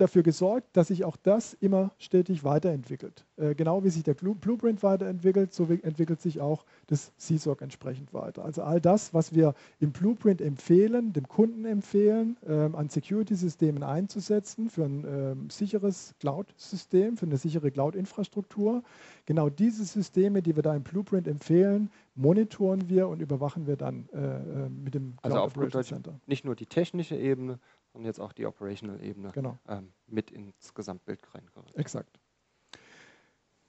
dafür 0.00 0.22
gesorgt, 0.22 0.76
dass 0.76 0.88
sich 0.88 1.04
auch 1.04 1.16
das 1.16 1.54
immer 1.54 1.92
stetig 1.98 2.44
weiterentwickelt. 2.44 3.24
Äh, 3.36 3.54
genau 3.54 3.84
wie 3.84 3.90
sich 3.90 4.02
der 4.02 4.14
Blueprint 4.14 4.82
weiterentwickelt, 4.82 5.52
so 5.52 5.64
entwickelt 5.64 6.20
sich 6.20 6.40
auch 6.40 6.64
das 6.86 7.12
CSOC 7.16 7.62
entsprechend 7.62 8.12
weiter. 8.12 8.44
Also 8.44 8.62
all 8.62 8.80
das, 8.80 9.14
was 9.14 9.34
wir 9.34 9.54
im 9.78 9.92
Blueprint 9.92 10.40
empfehlen, 10.40 11.12
dem 11.12 11.28
Kunden 11.28 11.64
empfehlen, 11.64 12.36
ähm, 12.46 12.74
an 12.74 12.88
Security-Systemen 12.88 13.82
einzusetzen 13.82 14.70
für 14.70 14.84
ein 14.84 15.04
ähm, 15.06 15.50
sicheres 15.50 16.14
Cloud-System, 16.20 17.16
für 17.16 17.26
eine 17.26 17.36
sichere 17.36 17.70
Cloud-Infrastruktur, 17.70 18.82
genau 19.26 19.48
diese 19.48 19.84
Systeme, 19.84 20.42
die 20.42 20.56
wir 20.56 20.62
da 20.62 20.74
im 20.74 20.82
Blueprint 20.82 21.28
empfehlen, 21.28 21.90
monitoren 22.14 22.88
wir 22.88 23.08
und 23.08 23.20
überwachen 23.20 23.66
wir 23.66 23.76
dann 23.76 24.08
äh, 24.12 24.18
äh 24.18 24.68
mit 24.68 24.94
dem 24.94 25.16
Cloud 25.22 25.32
also 25.32 25.44
Operations 25.44 25.88
Center. 25.88 26.20
Nicht 26.26 26.44
nur 26.44 26.54
die 26.54 26.66
technische 26.66 27.16
Ebene, 27.16 27.58
und 27.92 28.04
jetzt 28.04 28.20
auch 28.20 28.32
die 28.32 28.46
Operational-Ebene 28.46 29.32
genau. 29.32 29.58
ähm, 29.68 29.92
mit 30.06 30.30
ins 30.30 30.74
Gesamtbild 30.74 31.22
reingerückt. 31.34 31.76
Exakt. 31.76 32.20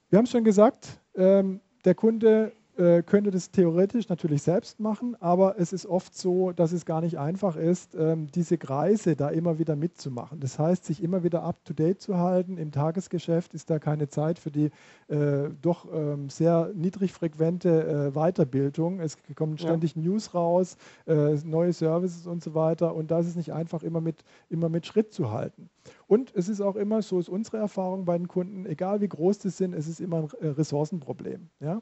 Wir 0.08 0.18
haben 0.18 0.24
es 0.24 0.30
schon 0.30 0.44
gesagt, 0.44 1.00
ähm, 1.14 1.60
der 1.84 1.94
Kunde 1.94 2.52
äh, 2.76 3.02
könnte 3.02 3.30
das 3.30 3.50
theoretisch 3.50 4.08
natürlich 4.08 4.42
selbst 4.42 4.80
machen, 4.80 5.16
aber 5.20 5.58
es 5.58 5.72
ist 5.72 5.86
oft 5.86 6.16
so, 6.16 6.52
dass 6.52 6.72
es 6.72 6.86
gar 6.86 7.00
nicht 7.00 7.18
einfach 7.18 7.56
ist, 7.56 7.94
ähm, 7.94 8.28
diese 8.34 8.58
Kreise 8.58 9.14
da 9.14 9.28
immer 9.28 9.58
wieder 9.58 9.76
mitzumachen. 9.76 10.40
Das 10.40 10.58
heißt, 10.58 10.84
sich 10.84 11.02
immer 11.02 11.22
wieder 11.22 11.42
up-to-date 11.42 12.00
zu 12.00 12.18
halten. 12.18 12.56
Im 12.56 12.72
Tagesgeschäft 12.72 13.54
ist 13.54 13.70
da 13.70 13.78
keine 13.78 14.08
Zeit 14.08 14.38
für 14.38 14.50
die 14.50 14.70
äh, 15.08 15.50
doch 15.60 15.86
ähm, 15.92 16.30
sehr 16.30 16.70
niedrig 16.74 17.12
frequente 17.12 18.12
äh, 18.14 18.14
Weiterbildung. 18.14 19.00
Es 19.00 19.18
kommen 19.34 19.58
ständig 19.58 19.94
ja. 19.94 20.02
News 20.02 20.34
raus, 20.34 20.76
äh, 21.06 21.34
neue 21.44 21.72
Services 21.72 22.26
und 22.26 22.42
so 22.42 22.54
weiter 22.54 22.94
und 22.94 23.10
da 23.10 23.20
ist 23.20 23.26
es 23.26 23.36
nicht 23.36 23.52
einfach, 23.52 23.82
immer 23.82 24.00
mit, 24.00 24.24
immer 24.48 24.68
mit 24.68 24.86
Schritt 24.86 25.12
zu 25.12 25.30
halten. 25.30 25.68
Und 26.06 26.32
es 26.34 26.48
ist 26.48 26.60
auch 26.60 26.76
immer, 26.76 27.02
so 27.02 27.18
ist 27.18 27.28
unsere 27.28 27.56
Erfahrung 27.56 28.04
bei 28.04 28.16
den 28.16 28.28
Kunden, 28.28 28.66
egal 28.66 29.00
wie 29.00 29.08
groß 29.08 29.38
die 29.38 29.50
sind, 29.50 29.74
es 29.74 29.88
ist 29.88 30.00
immer 30.00 30.18
ein 30.18 30.28
äh, 30.40 30.48
Ressourcenproblem. 30.48 31.48
Ja? 31.60 31.80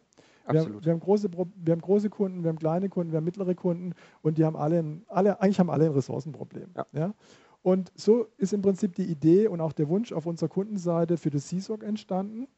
Wir 0.48 0.60
haben, 0.60 0.84
wir, 0.84 0.92
haben 0.92 1.00
große, 1.00 1.30
wir 1.32 1.72
haben 1.72 1.80
große 1.80 2.10
Kunden, 2.10 2.42
wir 2.42 2.48
haben 2.48 2.58
kleine 2.58 2.88
Kunden, 2.88 3.12
wir 3.12 3.18
haben 3.18 3.24
mittlere 3.24 3.54
Kunden 3.54 3.94
und 4.22 4.38
die 4.38 4.44
haben 4.44 4.56
alle, 4.56 4.80
ein, 4.80 5.04
alle 5.08 5.40
eigentlich 5.40 5.60
haben 5.60 5.70
alle 5.70 5.86
ein 5.86 5.92
Ressourcenproblem. 5.92 6.70
Ja. 6.76 6.86
ja. 6.92 7.14
Und 7.62 7.92
so 7.94 8.26
ist 8.38 8.52
im 8.52 8.62
Prinzip 8.62 8.94
die 8.94 9.04
Idee 9.04 9.48
und 9.48 9.60
auch 9.60 9.72
der 9.72 9.88
Wunsch 9.88 10.12
auf 10.12 10.26
unserer 10.26 10.48
Kundenseite 10.48 11.16
für 11.18 11.30
das 11.30 11.48
CSOC 11.48 11.82
entstanden. 11.82 12.48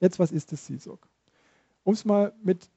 Jetzt, 0.00 0.18
was 0.18 0.32
ist 0.32 0.52
das 0.52 0.64
CSOC? 0.64 1.08
Um 1.82 1.92
es 1.92 2.04
mal 2.04 2.32
mit 2.42 2.70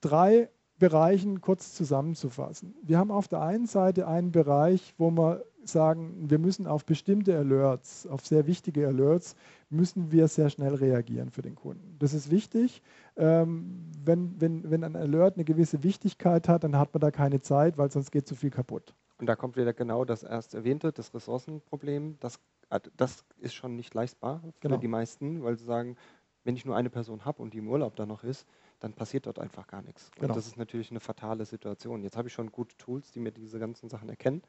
drei 0.00 0.50
Bereichen 0.78 1.40
kurz 1.40 1.74
zusammenzufassen. 1.74 2.74
Wir 2.82 2.98
haben 2.98 3.10
auf 3.10 3.28
der 3.28 3.40
einen 3.40 3.66
Seite 3.66 4.06
einen 4.06 4.32
Bereich, 4.32 4.94
wo 4.96 5.10
wir 5.10 5.44
sagen, 5.64 6.30
wir 6.30 6.38
müssen 6.38 6.66
auf 6.66 6.84
bestimmte 6.84 7.36
Alerts, 7.36 8.06
auf 8.06 8.24
sehr 8.24 8.46
wichtige 8.46 8.86
Alerts, 8.86 9.34
müssen 9.70 10.12
wir 10.12 10.28
sehr 10.28 10.50
schnell 10.50 10.74
reagieren 10.74 11.30
für 11.30 11.42
den 11.42 11.54
Kunden. 11.54 11.96
Das 11.98 12.14
ist 12.14 12.30
wichtig. 12.30 12.82
Ähm, 13.16 13.90
wenn, 14.04 14.40
wenn, 14.40 14.70
wenn 14.70 14.84
ein 14.84 14.96
Alert 14.96 15.34
eine 15.34 15.44
gewisse 15.44 15.82
Wichtigkeit 15.82 16.48
hat, 16.48 16.64
dann 16.64 16.76
hat 16.76 16.94
man 16.94 17.00
da 17.00 17.10
keine 17.10 17.40
Zeit, 17.40 17.76
weil 17.76 17.90
sonst 17.90 18.10
geht 18.10 18.26
zu 18.26 18.34
viel 18.34 18.50
kaputt. 18.50 18.94
Und 19.18 19.26
da 19.26 19.36
kommt 19.36 19.56
wieder 19.56 19.72
genau 19.72 20.04
das 20.04 20.22
erst 20.22 20.54
erwähnte, 20.54 20.92
das 20.92 21.12
Ressourcenproblem. 21.12 22.18
Das, 22.20 22.38
äh, 22.70 22.80
das 22.96 23.24
ist 23.38 23.54
schon 23.54 23.76
nicht 23.76 23.94
leistbar 23.94 24.40
für 24.40 24.52
genau. 24.60 24.76
die 24.76 24.88
meisten, 24.88 25.42
weil 25.42 25.56
sie 25.56 25.64
sagen, 25.64 25.96
wenn 26.44 26.56
ich 26.56 26.64
nur 26.64 26.76
eine 26.76 26.88
Person 26.88 27.24
habe 27.24 27.42
und 27.42 27.52
die 27.52 27.58
im 27.58 27.68
Urlaub 27.68 27.96
da 27.96 28.06
noch 28.06 28.24
ist, 28.24 28.46
dann 28.80 28.92
passiert 28.92 29.26
dort 29.26 29.38
einfach 29.38 29.66
gar 29.66 29.82
nichts. 29.82 30.10
Genau. 30.12 30.28
Und 30.28 30.36
das 30.36 30.46
ist 30.46 30.56
natürlich 30.56 30.90
eine 30.90 31.00
fatale 31.00 31.44
Situation. 31.44 32.02
Jetzt 32.02 32.16
habe 32.16 32.28
ich 32.28 32.34
schon 32.34 32.52
gute 32.52 32.76
Tools, 32.76 33.10
die 33.12 33.20
mir 33.20 33.32
diese 33.32 33.58
ganzen 33.58 33.88
Sachen 33.88 34.08
erkennen, 34.08 34.42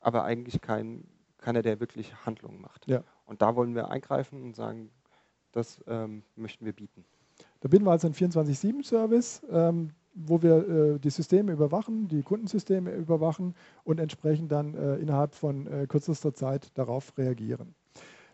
aber 0.00 0.24
eigentlich 0.24 0.60
kein, 0.60 1.04
keiner, 1.38 1.62
der 1.62 1.80
wirklich 1.80 2.14
Handlungen 2.26 2.60
macht. 2.60 2.88
Ja. 2.88 3.02
Und 3.26 3.42
da 3.42 3.54
wollen 3.56 3.74
wir 3.74 3.88
eingreifen 3.90 4.42
und 4.42 4.56
sagen, 4.56 4.90
das 5.52 5.82
ähm, 5.86 6.22
möchten 6.36 6.64
wir 6.64 6.72
bieten. 6.72 7.04
Da 7.60 7.68
bieten 7.68 7.84
wir 7.84 7.92
also 7.92 8.06
einen 8.08 8.14
24-7-Service, 8.14 9.42
ähm, 9.50 9.90
wo 10.14 10.42
wir 10.42 10.68
äh, 10.68 10.98
die 10.98 11.10
Systeme 11.10 11.52
überwachen, 11.52 12.08
die 12.08 12.22
Kundensysteme 12.22 12.92
überwachen 12.92 13.54
und 13.84 14.00
entsprechend 14.00 14.50
dann 14.50 14.74
äh, 14.74 14.96
innerhalb 14.96 15.34
von 15.34 15.66
äh, 15.66 15.86
kürzester 15.86 16.34
Zeit 16.34 16.76
darauf 16.76 17.16
reagieren. 17.16 17.74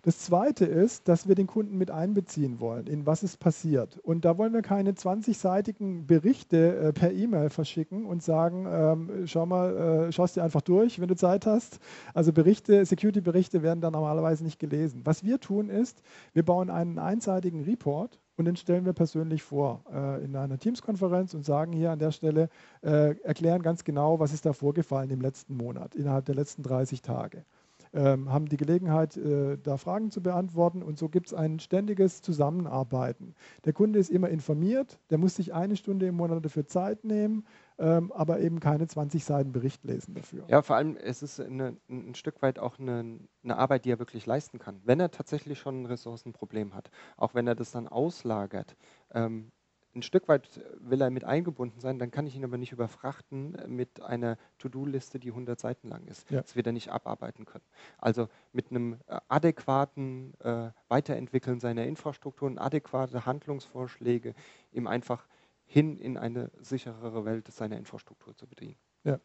Das 0.04 0.18
Zweite 0.18 0.66
ist, 0.66 1.08
dass 1.08 1.28
wir 1.28 1.34
den 1.34 1.46
Kunden 1.46 1.78
mit 1.78 1.90
einbeziehen 1.90 2.60
wollen, 2.60 2.86
in 2.88 3.06
was 3.06 3.22
ist 3.22 3.38
passiert. 3.40 3.96
Und 3.96 4.26
da 4.26 4.36
wollen 4.36 4.52
wir 4.52 4.60
keine 4.60 4.92
20-seitigen 4.92 6.06
Berichte 6.06 6.76
äh, 6.76 6.92
per 6.92 7.10
E-Mail 7.10 7.48
verschicken 7.48 8.04
und 8.04 8.22
sagen, 8.22 8.66
ähm, 8.68 9.26
schau 9.26 9.46
mal, 9.46 10.08
äh, 10.08 10.12
schau 10.12 10.24
es 10.24 10.34
dir 10.34 10.44
einfach 10.44 10.60
durch, 10.60 11.00
wenn 11.00 11.08
du 11.08 11.16
Zeit 11.16 11.46
hast. 11.46 11.80
Also 12.12 12.34
Berichte, 12.34 12.84
Security-Berichte 12.84 13.62
werden 13.62 13.80
da 13.80 13.90
normalerweise 13.90 14.44
nicht 14.44 14.58
gelesen. 14.58 15.00
Was 15.04 15.24
wir 15.24 15.40
tun 15.40 15.70
ist, 15.70 16.02
wir 16.34 16.44
bauen 16.44 16.68
einen 16.68 16.98
einseitigen 16.98 17.62
Report 17.62 18.20
und 18.36 18.44
den 18.44 18.56
stellen 18.56 18.84
wir 18.84 18.92
persönlich 18.92 19.42
vor 19.42 19.84
äh, 19.90 20.22
in 20.22 20.36
einer 20.36 20.58
Teams-Konferenz 20.58 21.32
und 21.32 21.46
sagen 21.46 21.72
hier 21.72 21.92
an 21.92 21.98
der 21.98 22.10
Stelle, 22.10 22.50
äh, 22.82 23.18
erklären 23.22 23.62
ganz 23.62 23.84
genau, 23.84 24.20
was 24.20 24.34
ist 24.34 24.44
da 24.44 24.52
vorgefallen 24.52 25.08
im 25.08 25.22
letzten 25.22 25.56
Monat, 25.56 25.94
innerhalb 25.94 26.26
der 26.26 26.34
letzten 26.34 26.62
30 26.62 27.00
Tage 27.00 27.46
haben 28.00 28.46
die 28.46 28.56
Gelegenheit, 28.56 29.16
äh, 29.16 29.56
da 29.62 29.76
Fragen 29.76 30.10
zu 30.10 30.22
beantworten 30.22 30.82
und 30.82 30.98
so 30.98 31.08
gibt 31.08 31.28
es 31.28 31.34
ein 31.34 31.60
ständiges 31.60 32.22
Zusammenarbeiten. 32.22 33.34
Der 33.64 33.72
Kunde 33.72 33.98
ist 33.98 34.10
immer 34.10 34.28
informiert, 34.28 34.98
der 35.10 35.18
muss 35.18 35.36
sich 35.36 35.54
eine 35.54 35.76
Stunde 35.76 36.06
im 36.06 36.16
Monat 36.16 36.44
dafür 36.44 36.66
Zeit 36.66 37.04
nehmen, 37.04 37.44
ähm, 37.78 38.12
aber 38.12 38.40
eben 38.40 38.60
keine 38.60 38.86
20 38.86 39.24
Seiten 39.24 39.52
Bericht 39.52 39.84
lesen 39.84 40.14
dafür. 40.14 40.44
Ja, 40.48 40.62
vor 40.62 40.76
allem 40.76 40.96
es 40.96 41.22
ist 41.22 41.40
eine, 41.40 41.76
ein 41.88 42.14
Stück 42.14 42.42
weit 42.42 42.58
auch 42.58 42.78
eine, 42.78 43.18
eine, 43.42 43.56
Arbeit, 43.56 43.84
die 43.84 43.90
er 43.90 43.98
wirklich 43.98 44.26
leisten 44.26 44.58
kann. 44.58 44.80
Wenn 44.84 45.00
er 45.00 45.10
tatsächlich 45.10 45.58
schon 45.58 45.82
ein 45.82 45.86
Ressourcenproblem 45.86 46.74
hat, 46.74 46.90
auch 47.16 47.34
wenn 47.34 47.46
er 47.46 47.54
das 47.54 47.70
dann 47.70 47.88
auslagert, 47.88 48.76
ähm, 49.12 49.50
ein 49.94 50.02
Stück 50.02 50.28
weit 50.28 50.60
will 50.78 51.00
er 51.00 51.10
mit 51.10 51.24
eingebunden 51.24 51.80
sein, 51.80 51.98
dann 51.98 52.10
kann 52.10 52.26
ich 52.26 52.36
ihn 52.36 52.44
aber 52.44 52.58
nicht 52.58 52.72
überfrachten 52.72 53.56
mit 53.68 54.00
einer 54.00 54.36
To-Do-Liste, 54.58 55.18
die 55.18 55.30
100 55.30 55.58
Seiten 55.58 55.88
lang 55.88 56.06
ist. 56.06 56.30
Ja. 56.30 56.40
Das 56.40 56.56
wird 56.56 56.66
er 56.66 56.72
nicht 56.72 56.90
abarbeiten 56.90 57.44
können. 57.44 57.64
Also 57.98 58.28
mit 58.52 58.70
einem 58.70 58.98
äh, 59.06 59.20
adäquaten 59.28 60.34
äh, 60.40 60.70
Weiterentwickeln 60.88 61.60
seiner 61.60 61.84
Infrastrukturen, 61.84 62.58
adäquate 62.58 63.26
Handlungsvorschläge, 63.26 64.34
ihm 64.72 64.86
einfach 64.86 65.26
hin 65.66 65.98
in 65.98 66.18
eine 66.18 66.50
sicherere 66.60 67.24
Welt 67.24 67.48
seiner 67.52 67.76
Infrastruktur 67.76 68.36
zu 68.36 68.46
bedienen. 68.46 68.76
Ja. 69.04 69.18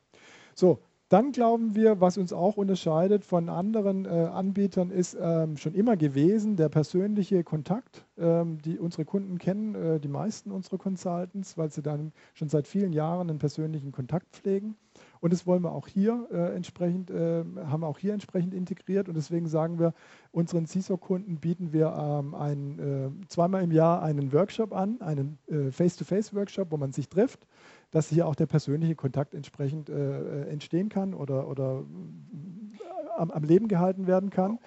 So, 0.55 0.82
dann 1.10 1.32
glauben 1.32 1.74
wir, 1.74 1.99
was 2.01 2.20
uns 2.20 2.32
auch 2.34 2.55
unterscheidet 2.55 3.26
von 3.26 3.49
anderen 3.49 4.05
äh, 4.05 4.10
Anbietern, 4.10 4.91
ist 4.91 5.18
ähm, 5.20 5.57
schon 5.57 5.74
immer 5.74 5.97
gewesen 5.97 6.55
der 6.55 6.70
persönliche 6.70 7.43
Kontakt. 7.43 8.05
Ähm, 8.20 8.60
die 8.62 8.78
unsere 8.78 9.05
Kunden 9.05 9.39
kennen, 9.39 9.74
äh, 9.74 9.99
die 9.99 10.07
meisten 10.07 10.51
unserer 10.51 10.78
Consultants, 10.78 11.57
weil 11.57 11.72
sie 11.72 11.82
dann 11.82 12.12
schon 12.36 12.49
seit 12.49 12.68
vielen 12.68 12.93
Jahren 12.93 13.30
einen 13.30 13.39
persönlichen 13.39 13.91
Kontakt 13.91 14.28
pflegen. 14.34 14.76
Und 15.20 15.34
das 15.34 15.47
wollen 15.47 15.64
wir 15.64 15.72
auch 15.72 15.88
hier 15.88 16.28
äh, 16.32 16.55
entsprechend, 16.55 17.10
äh, 17.10 17.43
haben 17.66 17.82
wir 17.82 17.88
auch 17.88 17.97
hier 17.97 18.14
entsprechend 18.14 18.53
integriert. 18.53 19.07
Und 19.07 19.16
deswegen 19.16 19.47
sagen 19.47 19.80
wir, 19.80 19.93
unseren 20.32 20.68
CISO-Kunden 20.68 21.38
bieten 21.38 21.74
wir 21.74 21.95
ähm, 21.97 22.36
ein, 22.36 22.80
äh, 22.80 23.28
zweimal 23.30 23.64
im 23.64 23.72
Jahr 23.72 24.03
einen 24.03 24.32
Workshop 24.32 24.74
an, 24.74 25.01
einen 25.01 25.39
äh, 25.47 25.72
Face-to-Face-Workshop, 25.72 26.72
wo 26.72 26.78
man 26.78 26.91
sich 26.91 27.10
trifft 27.10 27.47
dass 27.91 28.09
hier 28.09 28.27
auch 28.27 28.35
der 28.35 28.45
persönliche 28.45 28.95
Kontakt 28.95 29.33
entsprechend 29.33 29.89
äh, 29.89 29.93
äh, 29.93 30.49
entstehen 30.49 30.89
kann 30.89 31.13
oder, 31.13 31.47
oder 31.47 31.83
äh, 31.83 33.17
am, 33.17 33.31
am, 33.31 33.43
Leben 33.43 33.67
gehalten 33.67 34.07
werden 34.07 34.29
kann. 34.29 34.59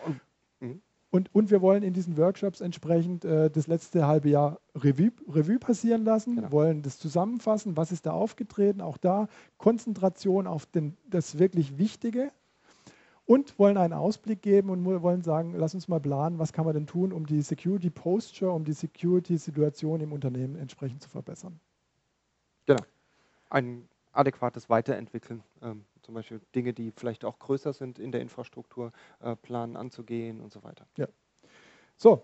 Mhm. 0.60 0.82
Und, 1.10 1.32
und 1.34 1.50
wir 1.50 1.60
wollen 1.60 1.82
in 1.82 1.92
diesen 1.92 2.16
Workshops 2.16 2.62
entsprechend 2.62 3.24
äh, 3.24 3.50
das 3.50 3.66
letzte 3.66 4.06
halbe 4.06 4.30
Jahr 4.30 4.60
Revue, 4.74 5.12
Revue 5.28 5.58
passieren 5.58 6.04
lassen, 6.04 6.36
genau. 6.36 6.52
wollen 6.52 6.82
das 6.82 6.98
zusammenfassen, 6.98 7.76
was 7.76 7.92
ist 7.92 8.06
da 8.06 8.12
aufgetreten, 8.12 8.80
auch 8.80 8.96
da 8.96 9.28
Konzentration 9.58 10.46
auf 10.46 10.64
den, 10.64 10.96
das 11.06 11.38
wirklich 11.38 11.76
Wichtige 11.76 12.32
und 13.26 13.58
wollen 13.58 13.76
einen 13.76 13.92
Ausblick 13.92 14.40
geben 14.40 14.70
und 14.70 14.84
wollen 14.84 15.22
sagen, 15.22 15.54
lass 15.54 15.74
uns 15.74 15.86
mal 15.86 16.00
planen, 16.00 16.38
was 16.38 16.54
kann 16.54 16.64
man 16.64 16.74
denn 16.74 16.86
tun, 16.86 17.12
um 17.12 17.26
die 17.26 17.42
Security 17.42 17.90
Posture, 17.90 18.50
um 18.50 18.64
die 18.64 18.72
Security-Situation 18.72 20.00
im 20.00 20.12
Unternehmen 20.12 20.56
entsprechend 20.56 21.02
zu 21.02 21.10
verbessern. 21.10 21.60
Genau 22.64 22.80
ein 23.52 23.88
adäquates 24.12 24.68
Weiterentwickeln, 24.68 25.42
ähm, 25.62 25.84
zum 26.02 26.14
Beispiel 26.14 26.40
Dinge, 26.54 26.72
die 26.72 26.90
vielleicht 26.90 27.24
auch 27.24 27.38
größer 27.38 27.72
sind 27.72 27.98
in 27.98 28.12
der 28.12 28.20
Infrastruktur, 28.20 28.92
äh, 29.20 29.36
planen 29.36 29.76
anzugehen 29.76 30.40
und 30.40 30.52
so 30.52 30.62
weiter. 30.62 30.86
Ja. 30.96 31.06
So, 31.96 32.22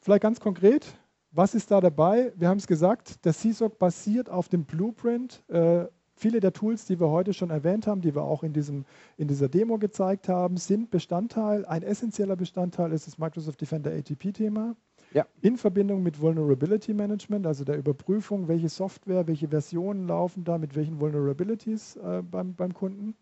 vielleicht 0.00 0.22
ganz 0.22 0.40
konkret, 0.40 0.86
was 1.32 1.54
ist 1.54 1.70
da 1.70 1.80
dabei? 1.80 2.32
Wir 2.36 2.48
haben 2.48 2.58
es 2.58 2.66
gesagt, 2.66 3.24
der 3.24 3.34
CSOC 3.34 3.78
basiert 3.78 4.30
auf 4.30 4.48
dem 4.48 4.64
Blueprint. 4.64 5.44
Äh, 5.48 5.86
viele 6.14 6.40
der 6.40 6.52
Tools, 6.52 6.86
die 6.86 6.98
wir 6.98 7.08
heute 7.08 7.32
schon 7.32 7.50
erwähnt 7.50 7.86
haben, 7.86 8.00
die 8.00 8.14
wir 8.14 8.22
auch 8.22 8.42
in, 8.42 8.52
diesem, 8.52 8.84
in 9.16 9.28
dieser 9.28 9.48
Demo 9.48 9.78
gezeigt 9.78 10.28
haben, 10.28 10.56
sind 10.56 10.90
Bestandteil, 10.90 11.64
ein 11.66 11.82
essentieller 11.82 12.36
Bestandteil 12.36 12.92
ist 12.92 13.06
das 13.06 13.18
Microsoft 13.18 13.60
Defender 13.60 13.92
ATP-Thema. 13.92 14.74
Ja. 15.12 15.26
In 15.40 15.56
Verbindung 15.56 16.02
mit 16.02 16.20
Vulnerability 16.20 16.94
Management, 16.94 17.46
also 17.46 17.64
der 17.64 17.76
Überprüfung, 17.76 18.46
welche 18.46 18.68
Software, 18.68 19.26
welche 19.26 19.48
Versionen 19.48 20.06
laufen 20.06 20.44
da, 20.44 20.56
mit 20.56 20.76
welchen 20.76 21.00
Vulnerabilities 21.00 21.96
äh, 21.96 22.22
beim, 22.22 22.54
beim 22.54 22.72
Kunden. 22.72 23.16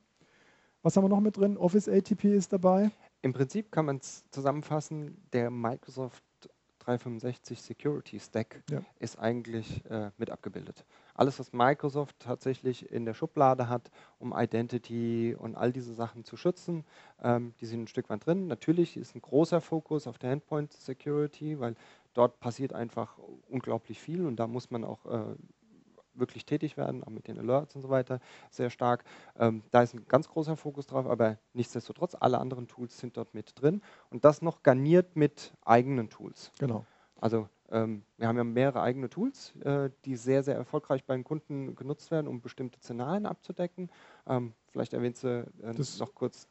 Was 0.82 0.96
haben 0.96 1.04
wir 1.04 1.08
noch 1.08 1.20
mit 1.20 1.36
drin? 1.36 1.56
Office 1.56 1.88
ATP 1.88 2.24
ist 2.24 2.52
dabei. 2.52 2.90
Im 3.22 3.32
Prinzip 3.32 3.72
kann 3.72 3.86
man 3.86 3.96
es 3.96 4.24
zusammenfassen, 4.30 5.16
der 5.32 5.50
Microsoft 5.50 6.22
365 6.88 7.60
Security 7.60 8.18
Stack 8.18 8.62
ja. 8.70 8.80
ist 8.98 9.18
eigentlich 9.18 9.84
äh, 9.90 10.10
mit 10.16 10.30
abgebildet. 10.30 10.86
Alles, 11.14 11.38
was 11.38 11.52
Microsoft 11.52 12.16
tatsächlich 12.18 12.90
in 12.90 13.04
der 13.04 13.12
Schublade 13.12 13.68
hat, 13.68 13.90
um 14.18 14.32
Identity 14.34 15.36
und 15.38 15.54
all 15.54 15.70
diese 15.70 15.92
Sachen 15.92 16.24
zu 16.24 16.38
schützen, 16.38 16.84
ähm, 17.22 17.52
die 17.60 17.66
sind 17.66 17.82
ein 17.82 17.88
Stück 17.88 18.08
weit 18.08 18.24
drin. 18.24 18.46
Natürlich 18.46 18.96
ist 18.96 19.14
ein 19.14 19.20
großer 19.20 19.60
Fokus 19.60 20.06
auf 20.06 20.16
der 20.16 20.32
Endpoint 20.32 20.72
Security, 20.72 21.60
weil 21.60 21.76
dort 22.14 22.40
passiert 22.40 22.72
einfach 22.72 23.18
unglaublich 23.50 24.00
viel 24.00 24.24
und 24.24 24.36
da 24.36 24.46
muss 24.46 24.70
man 24.70 24.84
auch 24.84 25.04
äh, 25.04 25.34
wirklich 26.18 26.44
tätig 26.44 26.76
werden, 26.76 27.02
auch 27.04 27.10
mit 27.10 27.28
den 27.28 27.38
Alerts 27.38 27.74
und 27.74 27.82
so 27.82 27.88
weiter, 27.88 28.20
sehr 28.50 28.70
stark. 28.70 29.04
Ähm, 29.38 29.62
da 29.70 29.82
ist 29.82 29.94
ein 29.94 30.04
ganz 30.08 30.28
großer 30.28 30.56
Fokus 30.56 30.86
drauf, 30.86 31.06
aber 31.06 31.38
nichtsdestotrotz, 31.52 32.16
alle 32.18 32.38
anderen 32.38 32.68
Tools 32.68 32.98
sind 32.98 33.16
dort 33.16 33.34
mit 33.34 33.60
drin 33.60 33.82
und 34.10 34.24
das 34.24 34.42
noch 34.42 34.62
garniert 34.62 35.16
mit 35.16 35.52
eigenen 35.64 36.08
Tools. 36.08 36.52
Genau. 36.58 36.84
Also 37.20 37.48
ähm, 37.70 38.02
wir 38.16 38.28
haben 38.28 38.36
ja 38.36 38.44
mehrere 38.44 38.80
eigene 38.80 39.10
Tools, 39.10 39.54
äh, 39.64 39.90
die 40.04 40.16
sehr, 40.16 40.42
sehr 40.42 40.54
erfolgreich 40.54 41.04
beim 41.04 41.24
Kunden 41.24 41.74
genutzt 41.74 42.10
werden, 42.10 42.28
um 42.28 42.40
bestimmte 42.40 42.78
Szenarien 42.78 43.26
abzudecken. 43.26 43.90
Ähm, 44.26 44.54
vielleicht 44.70 44.94
erwähnst 44.94 45.24
du 45.24 45.46
äh, 45.62 45.74
noch 45.98 46.14
kurz 46.14 46.48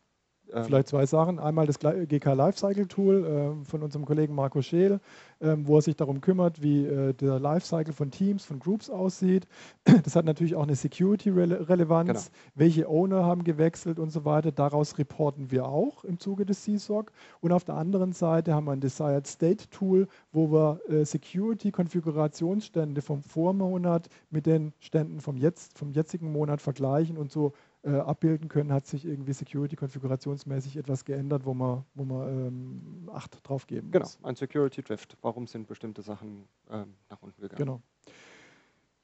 Vielleicht 0.50 0.88
zwei 0.88 1.06
Sachen. 1.06 1.40
Einmal 1.40 1.68
das 1.68 1.80
GK 1.80 2.34
Lifecycle 2.34 2.88
Tool 2.88 3.26
äh, 3.26 3.66
von 3.66 3.84
unserem 3.84 4.06
Kollegen 4.06 4.34
Marco 4.34 4.62
Scheel, 4.62 5.00
äh, 5.40 5.56
wo 5.58 5.78
er 5.78 5.82
sich 5.82 5.96
darum 5.96 6.22
kümmert, 6.22 6.62
wie 6.62 6.86
äh, 6.86 7.14
der 7.14 7.40
Lifecycle 7.40 7.94
von 7.94 8.12
Teams, 8.12 8.46
von 8.46 8.60
Groups 8.60 8.90
aussieht. 8.90 9.48
Das 10.04 10.16
hat 10.16 10.26
natürlich 10.26 10.56
auch 10.56 10.64
eine 10.64 10.76
Security-Relevanz. 10.76 12.08
Genau. 12.08 12.20
Welche 12.56 12.88
Owner 12.88 13.26
haben 13.26 13.44
gewechselt 13.44 14.00
und 14.00 14.10
so 14.10 14.24
weiter. 14.24 14.52
Daraus 14.52 14.98
reporten 14.98 15.52
wir 15.52 15.66
auch 15.66 16.06
im 16.06 16.18
Zuge 16.20 16.46
des 16.46 16.64
CSOC. 16.64 17.12
Und 17.42 17.52
auf 17.52 17.66
der 17.66 17.76
anderen 17.76 18.14
Seite 18.14 18.54
haben 18.54 18.66
wir 18.66 18.72
ein 18.72 18.80
Desired 18.80 19.28
State 19.28 19.70
Tool, 19.70 20.08
wo 20.32 20.52
wir 20.52 20.80
äh, 20.88 21.04
Security-Konfigurationsstände 21.04 23.02
vom 23.02 23.22
Vormonat 23.22 24.08
mit 24.30 24.46
den 24.46 24.74
Ständen 24.80 25.20
vom, 25.20 25.38
jetzt, 25.38 25.78
vom 25.78 25.92
jetzigen 25.92 26.32
Monat 26.32 26.62
vergleichen 26.62 27.18
und 27.18 27.32
so 27.32 27.54
äh, 27.88 28.00
abbilden 28.00 28.50
können, 28.50 28.74
hat 28.74 28.86
sich 28.86 29.06
irgendwie 29.06 29.34
Security-konfigurationsmäßig 29.34 30.78
etwas 30.78 31.06
geändert, 31.06 31.46
wo 31.46 31.54
man, 31.54 31.86
wo 31.96 32.04
man 32.04 32.48
ähm, 32.48 33.10
Acht 33.14 33.40
drauf 33.48 33.66
geben 33.66 33.92
genau, 33.92 34.04
muss. 34.04 34.18
Genau, 34.18 34.28
ein 34.28 34.36
Security-Drift. 34.36 35.18
Warum 35.22 35.48
sind 35.48 35.68
bestimmte 35.68 36.02
Sachen 36.02 36.48
ähm, 36.70 36.94
nach 37.10 37.22
unten 37.22 37.42
gegangen? 37.42 37.58
Genau. 37.58 37.82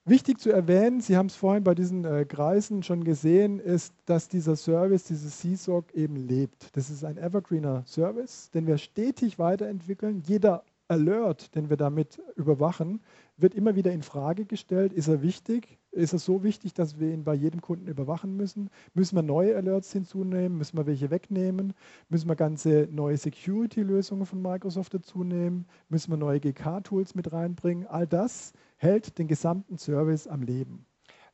Wichtig 0.05 0.39
zu 0.39 0.51
erwähnen, 0.51 0.99
Sie 0.99 1.15
haben 1.15 1.27
es 1.27 1.36
vorhin 1.36 1.63
bei 1.63 1.73
diesen 1.73 2.03
äh, 2.03 2.25
Kreisen 2.25 2.84
schon 2.84 3.05
gesehen, 3.05 3.59
ist, 3.59 3.93
dass 4.03 4.27
dieser 4.27 4.57
Service, 4.57 5.05
dieses 5.05 5.39
CSOC 5.39 5.93
eben 5.93 6.17
lebt. 6.17 6.75
Das 6.75 6.89
ist 6.89 7.05
ein 7.05 7.17
evergreener 7.17 7.84
Service, 7.86 8.51
den 8.51 8.67
wir 8.67 8.77
stetig 8.77 9.39
weiterentwickeln. 9.39 10.21
Jeder 10.25 10.65
Alert, 10.89 11.55
den 11.55 11.69
wir 11.69 11.77
damit 11.77 12.21
überwachen, 12.36 13.01
wird 13.38 13.55
immer 13.55 13.75
wieder 13.75 13.93
in 13.93 14.03
Frage 14.03 14.43
gestellt. 14.43 14.91
Ist 14.91 15.07
er 15.07 15.21
wichtig? 15.21 15.79
Ist 15.93 16.11
er 16.11 16.19
so 16.19 16.41
wichtig, 16.41 16.73
dass 16.73 16.99
wir 16.99 17.13
ihn 17.13 17.23
bei 17.23 17.35
jedem 17.35 17.61
Kunden 17.61 17.87
überwachen 17.87 18.35
müssen? 18.35 18.71
Müssen 18.95 19.15
wir 19.15 19.21
neue 19.21 19.55
Alerts 19.55 19.91
hinzunehmen? 19.93 20.57
Müssen 20.57 20.75
wir 20.75 20.87
welche 20.87 21.11
wegnehmen? 21.11 21.73
Müssen 22.09 22.27
wir 22.27 22.35
ganze 22.35 22.87
neue 22.91 23.15
Security-Lösungen 23.15 24.25
von 24.25 24.41
Microsoft 24.41 24.95
dazunehmen? 24.95 25.67
Müssen 25.89 26.11
wir 26.11 26.17
neue 26.17 26.39
GK-Tools 26.39 27.13
mit 27.13 27.31
reinbringen? 27.31 27.85
All 27.85 28.07
das 28.07 28.53
hält 28.77 29.19
den 29.19 29.27
gesamten 29.27 29.77
Service 29.77 30.27
am 30.27 30.41
Leben. 30.41 30.87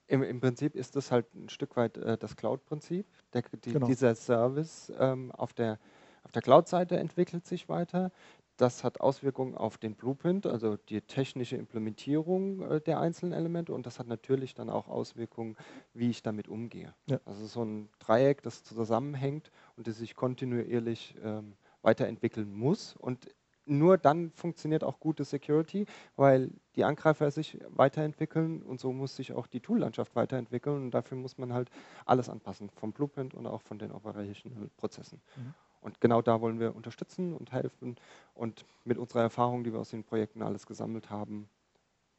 Im, 0.07 0.23
Im, 0.23 0.41
Prinzip 0.41 0.75
ist 0.75 0.95
das 0.97 1.09
halt 1.09 1.33
ein 1.35 1.47
Stück 1.47 1.77
weit 1.77 1.97
äh, 1.97 2.17
das 2.17 2.35
Cloud-Prinzip. 2.35 3.05
Die, 3.33 3.71
genau. 3.71 3.87
Dieser 3.87 4.13
Service 4.13 4.91
ähm, 4.99 5.31
auf 5.31 5.53
der, 5.53 5.79
auf 6.23 6.33
der 6.33 6.41
Cloud-Seite 6.41 6.97
entwickelt 6.97 7.45
sich 7.45 7.69
weiter. 7.69 8.11
Das 8.59 8.83
hat 8.83 8.99
Auswirkungen 8.99 9.55
auf 9.55 9.77
den 9.77 9.95
Blueprint, 9.95 10.45
also 10.45 10.75
die 10.75 10.99
technische 10.99 11.55
Implementierung 11.55 12.61
äh, 12.61 12.81
der 12.81 12.99
einzelnen 12.99 13.31
Elemente 13.31 13.73
und 13.73 13.85
das 13.85 13.99
hat 13.99 14.07
natürlich 14.07 14.53
dann 14.53 14.69
auch 14.69 14.89
Auswirkungen, 14.89 15.55
wie 15.93 16.09
ich 16.09 16.23
damit 16.23 16.49
umgehe. 16.49 16.93
Ja. 17.05 17.21
Also 17.23 17.45
so 17.45 17.63
ein 17.63 17.87
Dreieck, 17.99 18.41
das 18.41 18.65
zusammenhängt 18.65 19.49
und 19.77 19.87
das 19.87 19.97
sich 19.97 20.13
kontinuierlich 20.13 21.15
ähm, 21.23 21.53
weiterentwickeln 21.83 22.53
muss 22.53 22.97
und 22.97 23.33
nur 23.65 23.97
dann 23.97 24.31
funktioniert 24.31 24.83
auch 24.83 24.99
gute 24.99 25.23
Security, 25.23 25.85
weil 26.17 26.51
die 26.75 26.83
Angreifer 26.83 27.31
sich 27.31 27.59
weiterentwickeln 27.69 28.61
und 28.61 28.81
so 28.81 28.91
muss 28.91 29.15
sich 29.15 29.31
auch 29.31 29.47
die 29.47 29.61
Toollandschaft 29.61 30.17
weiterentwickeln 30.17 30.83
und 30.83 30.91
dafür 30.91 31.17
muss 31.17 31.37
man 31.37 31.53
halt 31.53 31.69
alles 32.05 32.27
anpassen, 32.27 32.69
vom 32.71 32.91
Blueprint 32.91 33.35
und 33.35 33.47
auch 33.47 33.61
von 33.61 33.79
den 33.79 33.93
operativen 33.93 34.69
Prozessen. 34.75 35.21
Mhm. 35.37 35.53
Und 35.81 36.01
genau 36.01 36.21
da 36.21 36.41
wollen 36.41 36.59
wir 36.59 36.75
unterstützen 36.75 37.33
und 37.33 37.51
helfen 37.51 37.95
und 38.33 38.65
mit 38.83 38.97
unserer 38.97 39.21
Erfahrung, 39.21 39.63
die 39.63 39.71
wir 39.71 39.79
aus 39.79 39.91
den 39.91 40.03
Projekten 40.03 40.41
alles 40.41 40.65
gesammelt 40.65 41.09
haben, 41.09 41.49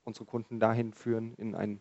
unsere 0.05 0.25
Kunden 0.25 0.61
dahin 0.61 0.93
führen 0.93 1.35
in, 1.35 1.55
ein, 1.55 1.81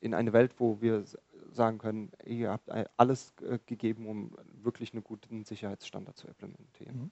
in 0.00 0.14
eine 0.14 0.32
Welt, 0.32 0.54
wo 0.58 0.80
wir 0.80 1.04
sagen 1.52 1.78
können, 1.78 2.10
ihr 2.24 2.50
habt 2.50 2.70
alles 2.96 3.32
gegeben, 3.66 4.06
um 4.06 4.36
wirklich 4.62 4.92
einen 4.92 5.04
guten 5.04 5.44
Sicherheitsstandard 5.44 6.16
zu 6.16 6.26
implementieren. 6.26 6.96
Mhm. 6.96 7.10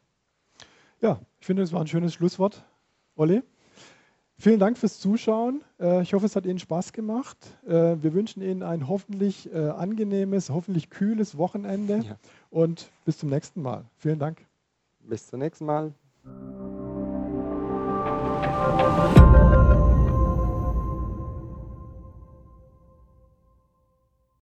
Ja, 1.00 1.20
ich 1.40 1.46
finde, 1.46 1.62
das 1.62 1.72
war 1.72 1.80
ein 1.80 1.86
schönes 1.86 2.14
Schlusswort. 2.14 2.64
Olli? 3.14 3.42
Vielen 4.40 4.60
Dank 4.60 4.78
fürs 4.78 5.00
Zuschauen. 5.00 5.62
Äh, 5.80 6.02
ich 6.02 6.14
hoffe, 6.14 6.26
es 6.26 6.36
hat 6.36 6.46
Ihnen 6.46 6.60
Spaß 6.60 6.92
gemacht. 6.92 7.36
Äh, 7.66 7.96
wir 8.00 8.14
wünschen 8.14 8.40
Ihnen 8.40 8.62
ein 8.62 8.86
hoffentlich 8.86 9.52
äh, 9.52 9.70
angenehmes, 9.70 10.50
hoffentlich 10.50 10.90
kühles 10.90 11.36
Wochenende 11.36 12.04
ja. 12.08 12.16
und 12.50 12.90
bis 13.04 13.18
zum 13.18 13.30
nächsten 13.30 13.62
Mal. 13.62 13.84
Vielen 13.96 14.20
Dank. 14.20 14.46
Bis 15.00 15.26
zum 15.26 15.40
nächsten 15.40 15.64
Mal. 15.64 15.92